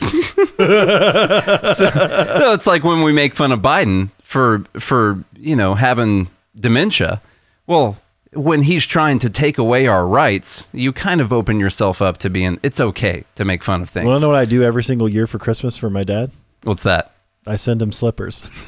it's 2.53 2.67
like 2.67 2.83
when 2.83 3.01
we 3.03 3.11
make 3.11 3.33
fun 3.33 3.51
of 3.51 3.59
Biden 3.61 4.09
for 4.23 4.63
for 4.79 5.23
you 5.37 5.55
know 5.55 5.75
having 5.75 6.29
dementia. 6.59 7.21
Well, 7.67 7.97
when 8.33 8.61
he's 8.61 8.85
trying 8.85 9.19
to 9.19 9.29
take 9.29 9.57
away 9.57 9.87
our 9.87 10.05
rights, 10.07 10.67
you 10.73 10.91
kind 10.93 11.21
of 11.21 11.31
open 11.33 11.59
yourself 11.59 12.01
up 12.01 12.17
to 12.19 12.29
being. 12.29 12.59
It's 12.63 12.79
okay 12.79 13.23
to 13.35 13.45
make 13.45 13.63
fun 13.63 13.81
of 13.81 13.89
things. 13.89 14.05
Want 14.05 14.19
to 14.19 14.21
know 14.21 14.29
what 14.29 14.37
I 14.39 14.45
do 14.45 14.63
every 14.63 14.83
single 14.83 15.07
year 15.09 15.27
for 15.27 15.39
Christmas 15.39 15.77
for 15.77 15.89
my 15.89 16.03
dad? 16.03 16.31
What's 16.63 16.83
that? 16.83 17.11
I 17.47 17.55
send 17.55 17.81
him 17.81 17.91
slippers. 17.91 18.47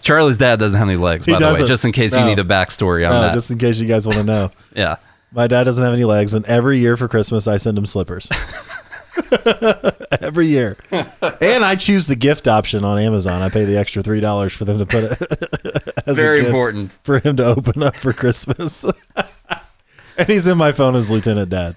Charlie's 0.00 0.38
dad 0.38 0.58
doesn't 0.58 0.78
have 0.78 0.88
any 0.88 0.96
legs, 0.96 1.26
He 1.26 1.32
by 1.32 1.38
the 1.38 1.44
way, 1.44 1.50
doesn't. 1.52 1.66
just 1.68 1.84
in 1.84 1.92
case 1.92 2.12
you 2.12 2.20
No. 2.20 2.26
need 2.26 2.38
a 2.38 2.44
backstory 2.44 3.06
on 3.08 3.14
Uh, 3.14 3.20
that. 3.22 3.34
just 3.34 3.50
in 3.50 3.58
case 3.58 3.78
you 3.78 3.86
guys 3.86 4.06
want 4.06 4.18
to 4.18 4.24
know. 4.24 4.50
yeah. 4.74 4.96
My 5.32 5.46
dad 5.46 5.64
doesn't 5.64 5.84
have 5.84 5.92
any 5.92 6.04
legs, 6.04 6.34
and 6.34 6.44
every 6.46 6.78
year 6.78 6.96
for 6.96 7.06
Christmas, 7.06 7.46
I 7.46 7.56
send 7.58 7.78
him 7.78 7.86
slippers. 7.86 8.30
every 10.20 10.46
year. 10.48 10.76
And 10.90 11.64
I 11.64 11.76
choose 11.76 12.06
the 12.08 12.16
gift 12.16 12.48
option 12.48 12.84
on 12.84 12.98
Amazon. 12.98 13.40
I 13.42 13.48
pay 13.48 13.64
the 13.64 13.78
extra 13.78 14.02
$3 14.02 14.56
for 14.56 14.64
them 14.64 14.78
to 14.78 14.86
put 14.86 15.04
it 15.04 15.12
as 16.06 16.18
a 16.18 16.20
Very 16.20 16.38
gift 16.38 16.48
important. 16.48 16.92
for 17.04 17.20
him 17.20 17.36
to 17.36 17.44
open 17.44 17.82
up 17.82 17.96
for 17.96 18.12
Christmas. 18.12 18.84
and 20.18 20.26
he's 20.26 20.48
in 20.48 20.58
my 20.58 20.72
phone 20.72 20.96
as 20.96 21.10
Lieutenant 21.10 21.50
Dad. 21.50 21.76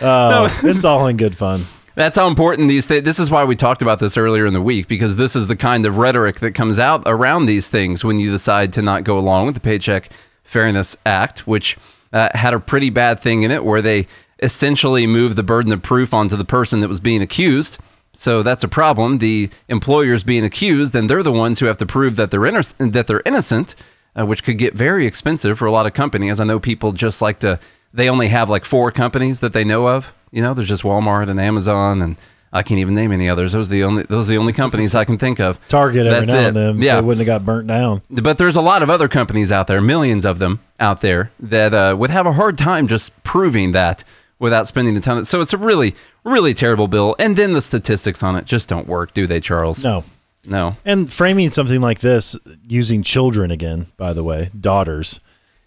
Oh, 0.00 0.60
it's 0.62 0.84
all 0.84 1.06
in 1.08 1.18
good 1.18 1.36
fun. 1.36 1.66
That's 2.00 2.16
how 2.16 2.28
important 2.28 2.70
these 2.70 2.86
things. 2.86 3.04
This 3.04 3.18
is 3.18 3.30
why 3.30 3.44
we 3.44 3.54
talked 3.54 3.82
about 3.82 3.98
this 3.98 4.16
earlier 4.16 4.46
in 4.46 4.54
the 4.54 4.62
week 4.62 4.88
because 4.88 5.18
this 5.18 5.36
is 5.36 5.48
the 5.48 5.54
kind 5.54 5.84
of 5.84 5.98
rhetoric 5.98 6.40
that 6.40 6.52
comes 6.52 6.78
out 6.78 7.02
around 7.04 7.44
these 7.44 7.68
things 7.68 8.02
when 8.02 8.18
you 8.18 8.30
decide 8.30 8.72
to 8.72 8.80
not 8.80 9.04
go 9.04 9.18
along 9.18 9.44
with 9.44 9.54
the 9.54 9.60
Paycheck 9.60 10.08
Fairness 10.42 10.96
Act, 11.04 11.46
which 11.46 11.76
uh, 12.14 12.30
had 12.32 12.54
a 12.54 12.58
pretty 12.58 12.88
bad 12.88 13.20
thing 13.20 13.42
in 13.42 13.50
it 13.50 13.66
where 13.66 13.82
they 13.82 14.06
essentially 14.42 15.06
moved 15.06 15.36
the 15.36 15.42
burden 15.42 15.70
of 15.72 15.82
proof 15.82 16.14
onto 16.14 16.36
the 16.36 16.44
person 16.44 16.80
that 16.80 16.88
was 16.88 17.00
being 17.00 17.20
accused. 17.20 17.76
So 18.14 18.42
that's 18.42 18.64
a 18.64 18.68
problem. 18.68 19.18
The 19.18 19.50
employers 19.68 20.24
being 20.24 20.46
accused, 20.46 20.94
and 20.94 21.10
they're 21.10 21.22
the 21.22 21.30
ones 21.30 21.58
who 21.58 21.66
have 21.66 21.76
to 21.76 21.86
prove 21.86 22.16
that 22.16 22.30
they're 22.30 22.40
inno- 22.40 22.92
that 22.92 23.08
they're 23.08 23.22
innocent, 23.26 23.74
uh, 24.18 24.24
which 24.24 24.42
could 24.42 24.56
get 24.56 24.72
very 24.72 25.04
expensive 25.04 25.58
for 25.58 25.66
a 25.66 25.70
lot 25.70 25.84
of 25.84 25.92
companies. 25.92 26.40
I 26.40 26.44
know 26.44 26.60
people 26.60 26.92
just 26.92 27.20
like 27.20 27.40
to. 27.40 27.60
They 27.92 28.08
only 28.08 28.28
have 28.28 28.48
like 28.48 28.64
four 28.64 28.90
companies 28.90 29.40
that 29.40 29.52
they 29.52 29.64
know 29.64 29.86
of. 29.86 30.14
You 30.32 30.42
know, 30.42 30.54
there's 30.54 30.68
just 30.68 30.82
Walmart 30.82 31.28
and 31.28 31.40
Amazon, 31.40 32.02
and 32.02 32.16
I 32.52 32.62
can't 32.62 32.80
even 32.80 32.94
name 32.94 33.12
any 33.12 33.28
others. 33.28 33.52
Those 33.52 33.68
are 33.68 33.72
the 33.72 33.84
only 33.84 34.02
those 34.04 34.28
are 34.28 34.34
the 34.34 34.38
only 34.38 34.52
companies 34.52 34.94
I 34.94 35.04
can 35.04 35.18
think 35.18 35.40
of. 35.40 35.58
Target 35.68 36.06
every 36.06 36.26
That's 36.26 36.32
now 36.32 36.40
it. 36.40 36.46
and 36.48 36.56
then. 36.56 36.82
Yeah. 36.82 36.96
They 36.96 37.06
wouldn't 37.06 37.26
have 37.26 37.38
got 37.38 37.44
burnt 37.44 37.68
down. 37.68 38.02
But 38.10 38.38
there's 38.38 38.56
a 38.56 38.60
lot 38.60 38.82
of 38.82 38.90
other 38.90 39.08
companies 39.08 39.52
out 39.52 39.66
there, 39.66 39.80
millions 39.80 40.24
of 40.24 40.38
them 40.38 40.60
out 40.78 41.00
there, 41.00 41.30
that 41.40 41.74
uh, 41.74 41.94
would 41.98 42.10
have 42.10 42.26
a 42.26 42.32
hard 42.32 42.58
time 42.58 42.86
just 42.88 43.10
proving 43.22 43.72
that 43.72 44.04
without 44.38 44.66
spending 44.66 44.96
a 44.96 45.00
ton 45.00 45.18
of. 45.18 45.28
So 45.28 45.40
it's 45.40 45.52
a 45.52 45.58
really, 45.58 45.94
really 46.24 46.54
terrible 46.54 46.88
bill. 46.88 47.14
And 47.18 47.36
then 47.36 47.52
the 47.52 47.62
statistics 47.62 48.22
on 48.22 48.36
it 48.36 48.46
just 48.46 48.68
don't 48.68 48.86
work, 48.88 49.14
do 49.14 49.26
they, 49.26 49.40
Charles? 49.40 49.84
No. 49.84 50.04
No. 50.46 50.76
And 50.84 51.12
framing 51.12 51.50
something 51.50 51.80
like 51.80 52.00
this 52.00 52.36
using 52.66 53.02
children 53.02 53.50
again, 53.50 53.86
by 53.96 54.12
the 54.12 54.24
way, 54.24 54.50
daughters, 54.58 55.20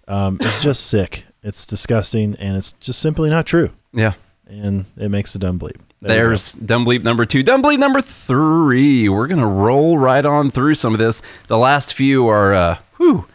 um, 0.08 0.38
is 0.41 0.62
just 0.63 0.88
sick. 0.88 1.25
It's 1.43 1.65
disgusting, 1.65 2.36
and 2.39 2.58
it's 2.58 2.72
just 2.74 3.00
simply 3.00 3.29
not 3.29 3.46
true. 3.46 3.70
Yeah. 3.93 4.13
And 4.47 4.85
it 4.97 5.09
makes 5.09 5.33
a 5.35 5.39
dumb 5.39 5.59
bleep. 5.59 5.77
There. 6.01 6.27
There's 6.27 6.51
dumb 6.53 6.85
bleep 6.85 7.03
number 7.03 7.25
two. 7.25 7.43
Dumb 7.43 7.63
bleep 7.63 7.79
number 7.79 8.01
three. 8.01 9.07
We're 9.07 9.27
gonna 9.27 9.47
roll 9.47 9.97
right 9.97 10.25
on 10.25 10.51
through 10.51 10.75
some 10.75 10.93
of 10.93 11.00
this. 11.00 11.21
The 11.47 11.57
last 11.57 11.93
few 11.93 12.27
are 12.27 12.53
uh 12.53 12.77
whoo. 12.97 13.25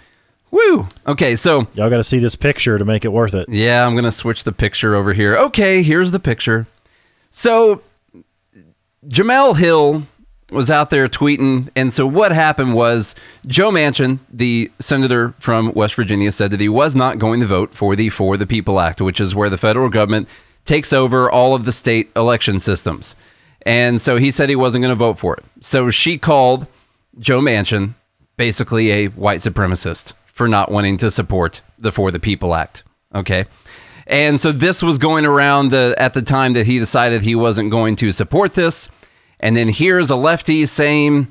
Woo. 0.51 0.87
Okay, 1.07 1.37
so 1.37 1.67
y'all 1.75 1.91
got 1.91 1.99
to 1.99 2.05
see 2.05 2.19
this 2.19 2.35
picture 2.35 2.79
to 2.79 2.85
make 2.85 3.05
it 3.05 3.13
worth 3.13 3.35
it. 3.35 3.49
Yeah, 3.51 3.87
I'm 3.87 3.95
gonna 3.95 4.13
switch 4.13 4.45
the 4.45 4.53
picture 4.53 4.95
over 4.95 5.13
here. 5.13 5.37
Okay, 5.37 5.83
here's 5.83 6.11
the 6.11 6.21
picture. 6.21 6.67
So 7.31 7.83
Jemele 9.07 9.57
Hill 9.57 10.07
was 10.51 10.71
out 10.71 10.89
there 10.91 11.07
tweeting, 11.09 11.69
and 11.77 11.93
so 11.93 12.07
what 12.07 12.33
happened 12.33 12.75
was 12.75 13.15
Joe 13.47 13.71
Manchin, 13.71 14.19
the 14.33 14.71
senator 14.79 15.35
from 15.39 15.73
West 15.75 15.95
Virginia, 15.95 16.33
said 16.33 16.51
that 16.51 16.61
he 16.61 16.71
was 16.71 16.97
not 16.97 17.19
going 17.19 17.41
to 17.41 17.47
vote 17.47 17.75
for 17.75 17.95
the 17.95 18.09
For 18.09 18.39
the 18.39 18.47
People 18.47 18.81
Act, 18.81 19.03
which 19.03 19.21
is 19.21 19.35
where 19.35 19.51
the 19.51 19.59
federal 19.59 19.91
government 19.91 20.27
takes 20.69 20.93
over 20.93 21.31
all 21.31 21.55
of 21.55 21.65
the 21.65 21.73
state 21.73 22.11
election 22.15 22.61
systems. 22.61 23.17
And 23.63 24.01
so 24.01 24.17
he 24.17 24.31
said 24.31 24.49
he 24.49 24.57
wasn't 24.57 24.83
going 24.83 24.93
to 24.93 24.95
vote 24.95 25.19
for 25.19 25.35
it. 25.35 25.45
So 25.61 25.91
she 25.91 26.19
called 26.19 26.67
Joe 27.19 27.41
Manchin 27.41 27.95
basically 28.37 28.91
a 28.93 29.07
white 29.09 29.41
supremacist 29.41 30.13
for 30.27 30.47
not 30.47 30.71
wanting 30.71 30.97
to 30.99 31.11
support 31.11 31.63
the 31.79 31.91
For 31.91 32.11
the 32.11 32.21
People 32.21 32.55
Act. 32.55 32.85
Okay. 33.15 33.47
And 34.07 34.41
so 34.41 34.53
this 34.53 34.83
was 34.83 34.97
going 34.97 35.27
around 35.27 35.71
the, 35.71 35.95
at 35.99 36.15
the 36.15 36.23
time 36.23 36.53
that 36.53 36.67
he 36.67 36.79
decided 36.79 37.23
he 37.23 37.35
wasn't 37.35 37.71
going 37.71 37.97
to 37.97 38.13
support 38.13 38.55
this. 38.55 38.89
And 39.41 39.57
then 39.57 39.69
here's 39.69 40.11
a 40.11 40.17
lefty 40.17 40.67
saying 40.67 41.29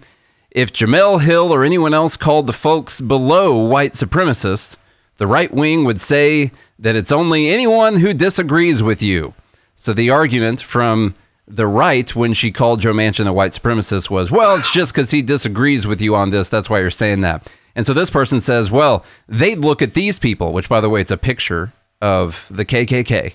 if 0.52 0.74
Jemele 0.74 1.22
Hill 1.22 1.54
or 1.54 1.64
anyone 1.64 1.94
else 1.94 2.18
called 2.18 2.48
the 2.48 2.54
folks 2.54 3.02
below 3.02 3.56
white 3.56 3.94
supremacists, 3.94 4.78
the 5.18 5.28
right 5.28 5.54
wing 5.54 5.84
would 5.86 6.02
say 6.02 6.52
that 6.80 6.96
it's 6.96 7.12
only 7.12 7.50
anyone 7.50 7.96
who 7.96 8.14
disagrees 8.14 8.82
with 8.84 9.02
you. 9.02 9.34
So 9.76 9.94
the 9.94 10.10
argument 10.10 10.62
from 10.62 11.16
the 11.48 11.68
right 11.68 12.14
when 12.16 12.34
she 12.34 12.52
called 12.52 12.82
Joe 12.82 12.94
Manchin 12.94 13.28
a 13.28 13.34
white 13.34 13.54
supremacist 13.54 14.10
was, 14.10 14.32
well, 14.32 14.56
it's 14.58 14.72
just 14.72 14.94
because 14.94 15.12
he 15.12 15.22
disagrees 15.22 15.88
with 15.88 16.02
you 16.02 16.16
on 16.16 16.30
this. 16.30 16.50
That's 16.50 16.70
why 16.70 16.80
you're 16.80 16.92
saying 16.92 17.22
that. 17.22 17.48
And 17.76 17.86
so 17.86 17.94
this 17.94 18.10
person 18.10 18.42
says, 18.42 18.72
well, 18.72 19.06
they'd 19.30 19.60
look 19.60 19.82
at 19.82 19.94
these 19.94 20.20
people, 20.20 20.52
which 20.52 20.68
by 20.68 20.82
the 20.82 20.90
way, 20.90 21.00
it's 21.00 21.12
a 21.12 21.18
picture 21.18 21.72
of 22.02 22.48
the 22.50 22.66
KKK, 22.66 23.34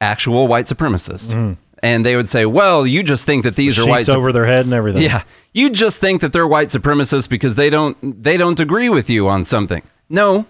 actual 0.00 0.46
white 0.46 0.66
supremacists. 0.66 1.32
Mm. 1.32 1.56
And 1.82 2.06
they 2.06 2.16
would 2.16 2.28
say, 2.28 2.46
well, 2.46 2.86
you 2.86 3.02
just 3.02 3.26
think 3.26 3.42
that 3.42 3.54
these 3.54 3.78
are 3.78 3.86
white 3.86 4.04
Sheets 4.04 4.08
over 4.08 4.32
their 4.32 4.46
head 4.46 4.64
and 4.64 4.74
everything. 4.74 5.02
yeah, 5.02 5.24
you 5.52 5.68
just 5.68 6.00
think 6.00 6.20
that 6.22 6.32
they're 6.32 6.46
white 6.46 6.68
supremacists 6.68 7.28
because 7.28 7.56
they 7.56 7.68
don't 7.68 8.22
they 8.22 8.36
don't 8.36 8.58
agree 8.58 8.88
with 8.88 9.10
you 9.10 9.28
on 9.28 9.44
something. 9.44 9.82
No, 10.08 10.46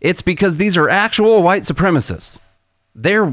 it's 0.00 0.22
because 0.22 0.56
these 0.56 0.76
are 0.76 0.88
actual 0.88 1.42
white 1.42 1.62
supremacists. 1.64 2.38
They're 2.94 3.32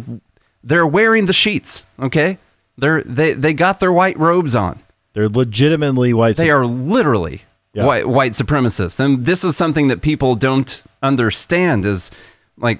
they're 0.64 0.88
wearing 0.88 1.26
the 1.26 1.34
sheets. 1.34 1.86
Okay, 2.00 2.38
they're 2.78 3.04
they 3.04 3.34
they 3.34 3.54
got 3.54 3.80
their 3.80 3.94
white 3.94 4.18
robes 4.18 4.56
on. 4.56 4.80
They're 5.14 5.30
legitimately 5.30 6.14
white. 6.14 6.36
They 6.38 6.50
are 6.50 6.66
literally 6.66 7.42
Yeah. 7.74 7.86
white 7.86 8.08
white 8.08 8.34
supremacists, 8.34 9.00
and 9.00 9.26
this 9.26 9.44
is 9.44 9.56
something 9.56 9.88
that 9.88 10.02
people 10.02 10.36
don't 10.36 10.84
understand. 11.04 11.86
Is 11.86 12.12
Like, 12.58 12.80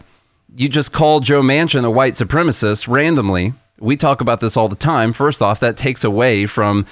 you 0.56 0.70
just 0.70 0.92
call 0.94 1.20
Joe 1.20 1.42
Manchin 1.42 1.84
a 1.86 1.92
white 1.92 2.14
supremacist 2.14 2.88
randomly. 2.88 3.54
We 3.80 3.98
talk 3.98 4.22
about 4.22 4.40
this 4.40 4.56
all 4.56 4.70
the 4.70 4.76
time. 4.76 5.12
First 5.12 5.42
off, 5.42 5.60
that 5.60 5.76
takes 5.76 6.04
away 6.06 6.46
from 6.46 6.86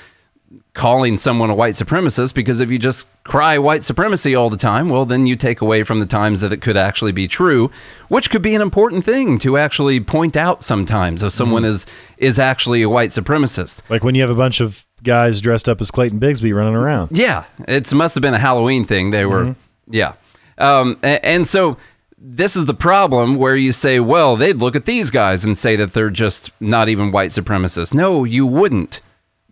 calling 0.74 1.18
someone 1.18 1.50
a 1.50 1.56
white 1.56 1.74
supremacist 1.76 2.34
because 2.34 2.60
if 2.60 2.70
you 2.72 2.80
just 2.80 3.08
cry 3.24 3.58
white 3.58 3.84
supremacy 3.84 4.36
all 4.36 4.50
the 4.50 4.58
time, 4.58 4.90
well, 4.90 5.06
then 5.06 5.26
you 5.26 5.36
take 5.36 5.62
away 5.62 5.84
from 5.84 6.00
the 6.00 6.06
times 6.06 6.42
that 6.42 6.52
it 6.52 6.62
could 6.62 6.78
actually 6.78 7.12
be 7.12 7.28
true, 7.28 7.70
which 8.10 8.30
could 8.30 8.42
be 8.42 8.56
an 8.56 8.62
important 8.62 9.06
thing 9.06 9.38
to 9.40 9.58
actually 9.58 10.00
point 10.00 10.36
out 10.36 10.64
sometimes 10.64 11.24
if 11.24 11.32
someone 11.32 11.64
is 11.66 11.86
is 12.18 12.40
actually 12.40 12.82
a 12.82 12.90
white 12.90 13.10
supremacist. 13.12 13.82
Like 13.90 14.04
when 14.04 14.16
you 14.16 14.22
have 14.22 14.32
a 14.32 14.36
bunch 14.36 14.62
of 14.62 14.86
guys 15.04 15.42
dressed 15.42 15.70
up 15.70 15.82
as 15.82 15.92
Clayton 15.92 16.20
Bigsby 16.20 16.56
running 16.56 16.76
around. 16.76 17.16
Yeah, 17.16 17.44
it 17.68 17.94
must 17.94 18.16
have 18.16 18.22
been 18.22 18.34
a 18.34 18.40
Halloween 18.40 18.86
thing. 18.86 19.12
They 19.12 19.26
were, 19.26 19.56
yeah. 19.90 20.14
Um, 20.58 20.98
a- 21.04 21.24
and, 21.26 21.46
so 21.48 21.78
this 22.18 22.56
is 22.56 22.66
the 22.66 22.74
problem 22.74 23.36
where 23.36 23.56
you 23.56 23.72
say, 23.74 24.00
well, 24.00 24.36
they'd 24.38 24.58
look 24.58 24.76
at 24.76 24.86
these 24.86 25.10
guys 25.10 25.44
and 25.44 25.58
say 25.58 25.76
that 25.76 25.94
they're 25.94 26.10
just 26.10 26.52
not 26.62 26.88
even 26.90 27.12
white 27.12 27.32
supremacists. 27.32 27.94
No, 27.94 28.24
you 28.24 28.46
wouldn't, 28.46 29.02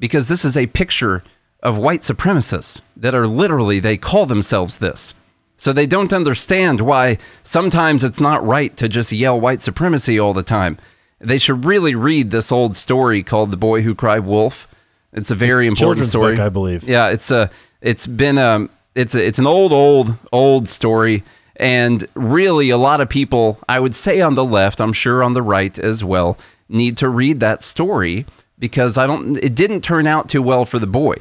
because 0.01 0.27
this 0.27 0.43
is 0.43 0.57
a 0.57 0.65
picture 0.67 1.23
of 1.61 1.77
white 1.77 2.01
supremacists 2.01 2.81
that 2.97 3.13
are 3.13 3.27
literally, 3.27 3.79
they 3.79 3.95
call 3.95 4.25
themselves 4.25 4.79
this. 4.79 5.13
So 5.57 5.71
they 5.71 5.85
don't 5.85 6.11
understand 6.11 6.81
why 6.81 7.19
sometimes 7.43 8.03
it's 8.03 8.19
not 8.19 8.43
right 8.43 8.75
to 8.77 8.89
just 8.89 9.11
yell 9.11 9.39
white 9.39 9.61
supremacy 9.61 10.19
all 10.19 10.33
the 10.33 10.41
time. 10.41 10.79
They 11.19 11.37
should 11.37 11.65
really 11.65 11.93
read 11.93 12.31
this 12.31 12.51
old 12.51 12.75
story 12.75 13.21
called 13.21 13.51
The 13.51 13.57
Boy 13.57 13.83
Who 13.83 13.93
Cried 13.93 14.25
Wolf. 14.25 14.67
It's 15.13 15.29
a 15.29 15.35
very 15.35 15.67
important 15.67 16.07
story. 16.07 16.33
book, 16.33 16.43
I 16.43 16.49
believe. 16.49 16.83
Yeah, 16.83 17.09
it's 17.09 17.29
a 17.29 17.51
it's 17.81 18.07
been 18.07 18.39
um 18.39 18.71
it's 18.95 19.13
a, 19.13 19.23
it's 19.23 19.37
an 19.37 19.45
old 19.45 19.71
old 19.71 20.17
old 20.31 20.67
story 20.67 21.23
and 21.57 22.07
really 22.15 22.71
a 22.71 22.77
lot 22.77 23.01
of 23.01 23.09
people 23.09 23.59
I 23.69 23.79
would 23.79 23.93
say 23.93 24.19
on 24.19 24.33
the 24.33 24.45
left, 24.45 24.81
I'm 24.81 24.93
sure 24.93 25.21
on 25.21 25.33
the 25.33 25.43
right 25.43 25.77
as 25.77 26.03
well, 26.03 26.39
need 26.69 26.97
to 26.97 27.09
read 27.09 27.39
that 27.41 27.61
story 27.61 28.25
because 28.61 28.97
I 28.97 29.05
don't 29.05 29.35
it 29.43 29.53
didn't 29.55 29.81
turn 29.81 30.07
out 30.07 30.29
too 30.29 30.41
well 30.41 30.63
for 30.63 30.79
the 30.79 30.87
boy. 30.87 31.15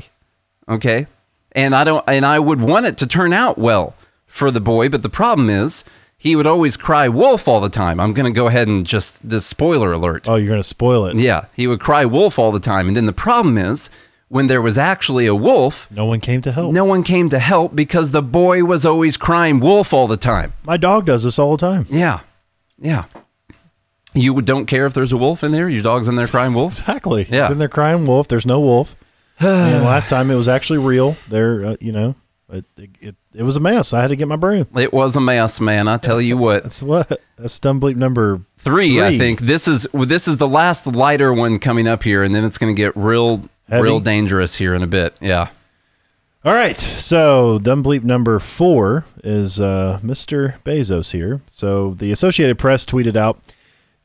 Okay? 0.69 1.09
And 1.53 1.75
I 1.75 1.83
don't 1.83 2.05
and 2.09 2.25
I 2.25 2.39
would 2.39 2.61
want 2.61 2.87
it 2.87 2.97
to 2.99 3.07
turn 3.09 3.33
out 3.33 3.59
well 3.59 3.95
for 4.27 4.53
the 4.53 4.61
boy, 4.61 4.89
but 4.89 5.03
the 5.03 5.09
problem 5.09 5.51
is 5.51 5.83
he 6.17 6.37
would 6.37 6.47
always 6.47 6.77
cry 6.77 7.09
wolf 7.09 7.49
all 7.49 7.61
the 7.61 7.69
time. 7.71 7.99
I'm 7.99 8.13
going 8.13 8.33
to 8.33 8.37
go 8.41 8.47
ahead 8.47 8.69
and 8.69 8.87
just 8.87 9.27
this 9.29 9.45
spoiler 9.47 9.91
alert. 9.93 10.29
Oh, 10.29 10.37
you're 10.37 10.47
going 10.47 10.61
to 10.61 10.63
spoil 10.63 11.07
it. 11.07 11.17
Yeah, 11.17 11.47
he 11.57 11.67
would 11.67 11.81
cry 11.81 12.05
wolf 12.05 12.39
all 12.39 12.53
the 12.53 12.61
time. 12.61 12.87
And 12.87 12.95
then 12.97 13.07
the 13.07 13.13
problem 13.13 13.57
is 13.59 13.89
when 14.29 14.47
there 14.47 14.61
was 14.63 14.77
actually 14.79 15.27
a 15.27 15.35
wolf, 15.35 15.91
No 15.91 16.05
one 16.05 16.21
came 16.21 16.41
to 16.43 16.53
help. 16.53 16.73
no 16.75 16.85
one 16.85 17.03
came 17.03 17.31
to 17.31 17.39
help 17.41 17.75
because 17.75 18.11
the 18.13 18.23
boy 18.23 18.63
was 18.65 18.85
always 18.87 19.17
crying 19.17 19.59
wolf 19.61 19.93
all 19.95 20.07
the 20.07 20.19
time. 20.19 20.53
My 20.63 20.77
dog 20.77 21.07
does 21.07 21.25
this 21.25 21.39
all 21.39 21.57
the 21.57 21.67
time. 21.67 21.87
Yeah. 21.89 22.21
Yeah. 22.79 23.07
You 24.15 24.41
don't 24.43 24.67
care 24.67 24.87
if 24.87 24.95
there's 24.95 25.13
a 25.13 25.17
wolf 25.17 25.45
in 25.45 25.53
there? 25.53 25.69
Your 25.69 25.83
dog's 25.83 26.09
in 26.09 26.17
there 26.17 26.27
crying 26.27 26.55
wolf? 26.55 26.79
Exactly. 26.81 27.27
Yeah. 27.29 27.43
It's 27.43 27.53
in 27.53 27.59
there 27.59 27.69
crying 27.69 28.07
wolf. 28.07 28.29
There's 28.29 28.47
no 28.47 28.61
wolf. 28.61 28.97
and 29.39 29.85
last 29.85 30.11
time 30.11 30.31
it 30.31 30.37
was 30.37 30.49
actually 30.49 30.79
real. 30.81 31.17
There, 31.29 31.65
uh, 31.65 31.77
you 31.81 31.93
know, 31.93 32.15
it, 32.53 32.65
it, 32.77 33.15
it 33.33 33.43
was 33.43 33.57
a 33.57 33.61
mess. 33.61 33.93
I 33.93 34.01
had 34.03 34.09
to 34.09 34.17
get 34.17 34.29
my 34.29 34.37
broom. 34.37 34.67
It 34.77 34.93
was 34.93 35.17
a 35.17 35.21
mess, 35.21 35.61
man. 35.61 35.89
I 35.89 35.97
tell 35.97 36.21
you 36.21 36.37
what. 36.37 36.65
That's 36.65 36.83
what. 36.83 37.21
That's 37.37 37.59
dumb 37.59 37.81
bleep 37.81 37.97
number 37.97 38.43
Three, 38.63 39.01
I 39.01 39.17
think. 39.17 39.41
This 39.41 39.67
is 39.67 39.87
this 39.95 40.29
is 40.29 40.37
the 40.37 40.49
last 40.49 40.87
lighter 40.87 41.33
one 41.33 41.59
coming 41.59 41.89
up 41.89 42.03
here, 42.03 42.23
and 42.23 42.35
then 42.35 42.45
it's 42.45 42.59
going 42.59 42.75
to 42.75 42.79
get 42.79 42.95
real, 42.95 43.49
Heavy? 43.71 43.83
real 43.83 44.01
dangerous 44.01 44.55
here 44.55 44.75
in 44.75 44.83
a 44.83 44.87
bit. 44.87 45.17
Yeah. 45.21 45.49
All 46.45 46.53
right. 46.53 46.77
So, 46.77 47.59
dumb 47.59 47.83
bleep 47.83 48.03
number 48.03 48.39
four 48.39 49.07
is 49.25 49.61
uh, 49.61 49.99
Mr. 50.03 50.61
Bezos 50.63 51.13
here. 51.13 51.41
So, 51.47 51.95
the 51.95 52.13
Associated 52.13 52.59
Press 52.59 52.85
tweeted 52.85 53.17
out 53.17 53.39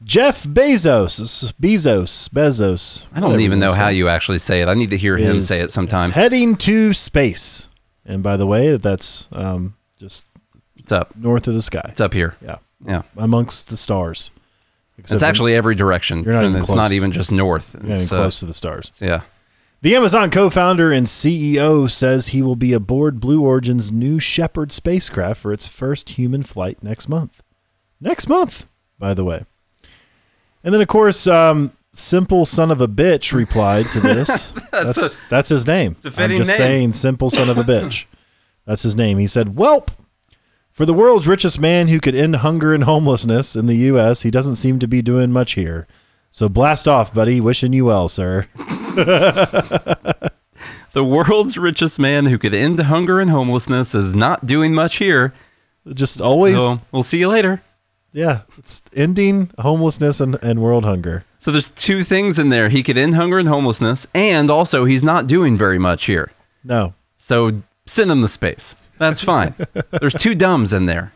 Jeff 0.04 0.44
Bezos, 0.44 1.54
Bezos, 1.54 2.30
Bezos. 2.30 3.06
I 3.14 3.20
don't 3.20 3.40
even 3.40 3.60
know 3.60 3.72
how 3.72 3.88
you 3.88 4.08
actually 4.10 4.40
say 4.40 4.62
it. 4.62 4.68
I 4.68 4.74
need 4.74 4.90
to 4.92 4.98
hear 4.98 5.18
him 5.18 5.42
say 5.42 5.62
it 5.62 5.72
sometime. 5.72 6.12
Heading 6.12 6.56
to 6.58 6.94
space. 6.94 7.70
And 8.06 8.22
by 8.22 8.38
the 8.38 8.46
way, 8.46 8.78
that's 8.78 9.30
um, 9.32 9.76
just 9.98 10.28
It's 10.78 10.92
up. 10.92 11.16
north 11.16 11.48
of 11.48 11.54
the 11.56 11.62
sky. 11.62 11.86
It's 11.90 12.02
up 12.02 12.14
here. 12.14 12.36
Yeah. 12.44 12.58
Yeah. 12.86 13.02
Amongst 13.18 13.70
the 13.70 13.78
stars. 13.78 14.32
Except 14.98 15.16
It's 15.16 15.24
actually 15.24 15.56
every 15.56 15.76
direction. 15.76 16.24
You're 16.24 16.34
not 16.34 16.44
and 16.44 16.52
even 16.52 16.58
it's 16.62 16.66
close. 16.68 16.78
not 16.78 16.92
even 16.92 17.12
just 17.12 17.32
north. 17.32 17.74
you're 17.74 17.84
not 17.84 17.90
even 17.90 18.02
It's, 18.04 18.12
uh, 18.12 18.18
close 18.18 18.40
to 18.42 18.46
the 18.46 18.54
stars. 18.54 18.92
yeah. 19.02 19.22
The 19.82 19.96
Amazon 19.96 20.30
co 20.32 20.50
founder 20.50 20.92
and 20.92 21.06
CEO 21.08 21.90
says 21.90 22.28
he 22.28 22.42
will 22.42 22.56
be 22.56 22.74
aboard 22.74 23.20
Blue 23.20 23.42
Origin's 23.42 23.92
new 23.92 24.20
Shepard 24.20 24.72
spacecraft 24.72 25.40
for 25.42 25.52
its 25.52 25.68
first 25.68 26.10
human 26.12 26.44
flight 26.44 26.82
next 26.84 27.08
month. 27.10 27.42
Next 28.02 28.28
month, 28.28 28.68
by 29.00 29.14
the 29.14 29.24
way. 29.24 29.46
And 30.66 30.74
then, 30.74 30.82
of 30.82 30.88
course, 30.90 31.28
um, 31.28 31.72
Simple 31.94 32.46
Son 32.46 32.72
of 32.72 32.82
a 32.82 32.88
Bitch 32.88 33.32
replied 33.32 33.86
to 33.94 34.02
this. 34.02 34.52
that's 34.72 35.22
that's, 35.30 35.50
his 35.50 35.66
name. 35.66 35.96
a 36.04 36.12
fitting 36.12 36.32
I'm 36.32 36.38
just 36.38 36.50
name. 36.50 36.58
saying, 36.58 36.94
Simple 36.94 37.30
Son 37.30 37.50
of 37.50 37.58
a 37.58 37.64
Bitch. 37.64 38.06
That's 38.66 38.84
his 38.84 38.98
name. 38.98 39.20
He 39.20 39.28
said, 39.28 39.56
Welp, 39.56 39.90
for 40.72 40.86
the 40.86 40.94
world's 40.94 41.28
richest 41.28 41.60
man 41.60 41.88
who 41.88 42.02
could 42.02 42.16
end 42.16 42.38
hunger 42.38 42.74
and 42.74 42.84
homelessness 42.84 43.56
in 43.56 43.68
the 43.68 43.76
U.S., 43.76 44.24
he 44.24 44.32
doesn't 44.32 44.56
seem 44.56 44.80
to 44.80 44.88
be 44.88 45.02
doing 45.02 45.32
much 45.32 45.54
here. 45.54 45.88
So 46.32 46.50
blast 46.50 46.88
off, 46.88 47.14
buddy. 47.14 47.40
Wishing 47.40 47.72
you 47.72 47.86
well, 47.86 48.10
sir. 48.10 48.48
The 50.96 51.04
world's 51.04 51.58
richest 51.58 52.00
man 52.00 52.26
who 52.26 52.38
could 52.38 52.54
end 52.54 52.80
hunger 52.80 53.20
and 53.20 53.30
homelessness 53.30 53.94
is 53.94 54.16
not 54.16 54.46
doing 54.46 54.74
much 54.74 54.96
here. 54.96 55.34
Just 55.90 56.22
always, 56.22 56.56
So 56.56 56.78
we'll 56.94 57.04
see 57.04 57.20
you 57.20 57.28
later. 57.28 57.62
Yeah, 58.16 58.42
it's 58.58 58.82
ending 58.96 59.52
homelessness 59.60 60.22
and, 60.22 60.42
and 60.42 60.62
world 60.62 60.86
hunger. 60.86 61.26
So 61.38 61.52
there's 61.52 61.70
two 61.72 62.04
things 62.04 62.40
in 62.40 62.48
there. 62.48 62.70
He 62.70 62.82
could 62.82 62.98
end 62.98 63.14
hunger 63.14 63.38
and 63.38 63.48
homelessness, 63.48 64.08
and 64.16 64.50
also 64.50 64.86
he's 64.86 65.04
not 65.04 65.28
doing 65.28 65.58
very 65.58 65.78
much 65.78 66.06
here. 66.06 66.32
No, 66.64 66.94
So 67.18 67.62
send 67.86 68.10
him 68.10 68.22
the 68.22 68.30
space. 68.30 68.76
That's 68.98 69.20
fine. 69.20 69.54
there's 69.92 70.14
two 70.14 70.34
dumbs 70.34 70.72
in 70.72 70.86
there. 70.86 71.12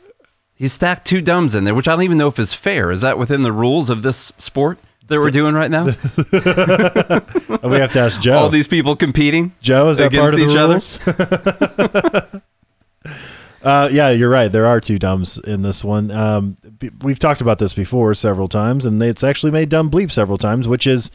He 0.55 0.67
stacked 0.67 1.07
two 1.07 1.21
dumbs 1.21 1.55
in 1.55 1.63
there, 1.63 1.73
which 1.73 1.87
I 1.87 1.93
don't 1.93 2.03
even 2.03 2.17
know 2.17 2.27
if 2.27 2.37
is 2.37 2.53
fair. 2.53 2.91
Is 2.91 2.99
that 3.01 3.17
within 3.17 3.43
the 3.43 3.53
rules 3.53 3.89
of 3.89 4.01
this 4.01 4.33
sport 4.37 4.77
that 5.07 5.19
we're 5.21 5.31
doing 5.31 5.55
right 5.55 5.71
now? 5.71 5.85
We 7.69 7.77
have 7.77 7.91
to 7.91 7.99
ask 7.99 8.19
Joe. 8.19 8.37
All 8.37 8.49
these 8.49 8.67
people 8.67 8.95
competing. 8.95 9.53
Joe, 9.61 9.89
is 9.89 9.99
that 9.99 10.11
part 10.11 10.33
of 10.33 10.39
against 10.39 11.05
the 11.05 11.13
rules? 11.13 12.41
uh, 13.61 13.89
yeah, 13.91 14.09
you're 14.11 14.29
right. 14.29 14.51
There 14.51 14.65
are 14.65 14.79
two 14.79 14.99
dumbs 14.99 15.37
in 15.39 15.61
this 15.61 15.83
one. 15.83 16.11
Um, 16.11 16.55
b- 16.79 16.91
we've 17.01 17.19
talked 17.19 17.41
about 17.41 17.59
this 17.59 17.73
before 17.73 18.13
several 18.13 18.47
times, 18.47 18.85
and 18.85 19.01
it's 19.03 19.23
actually 19.23 19.51
made 19.51 19.69
dumb 19.69 19.89
bleep 19.89 20.11
several 20.11 20.37
times, 20.37 20.67
which 20.67 20.87
is 20.87 21.11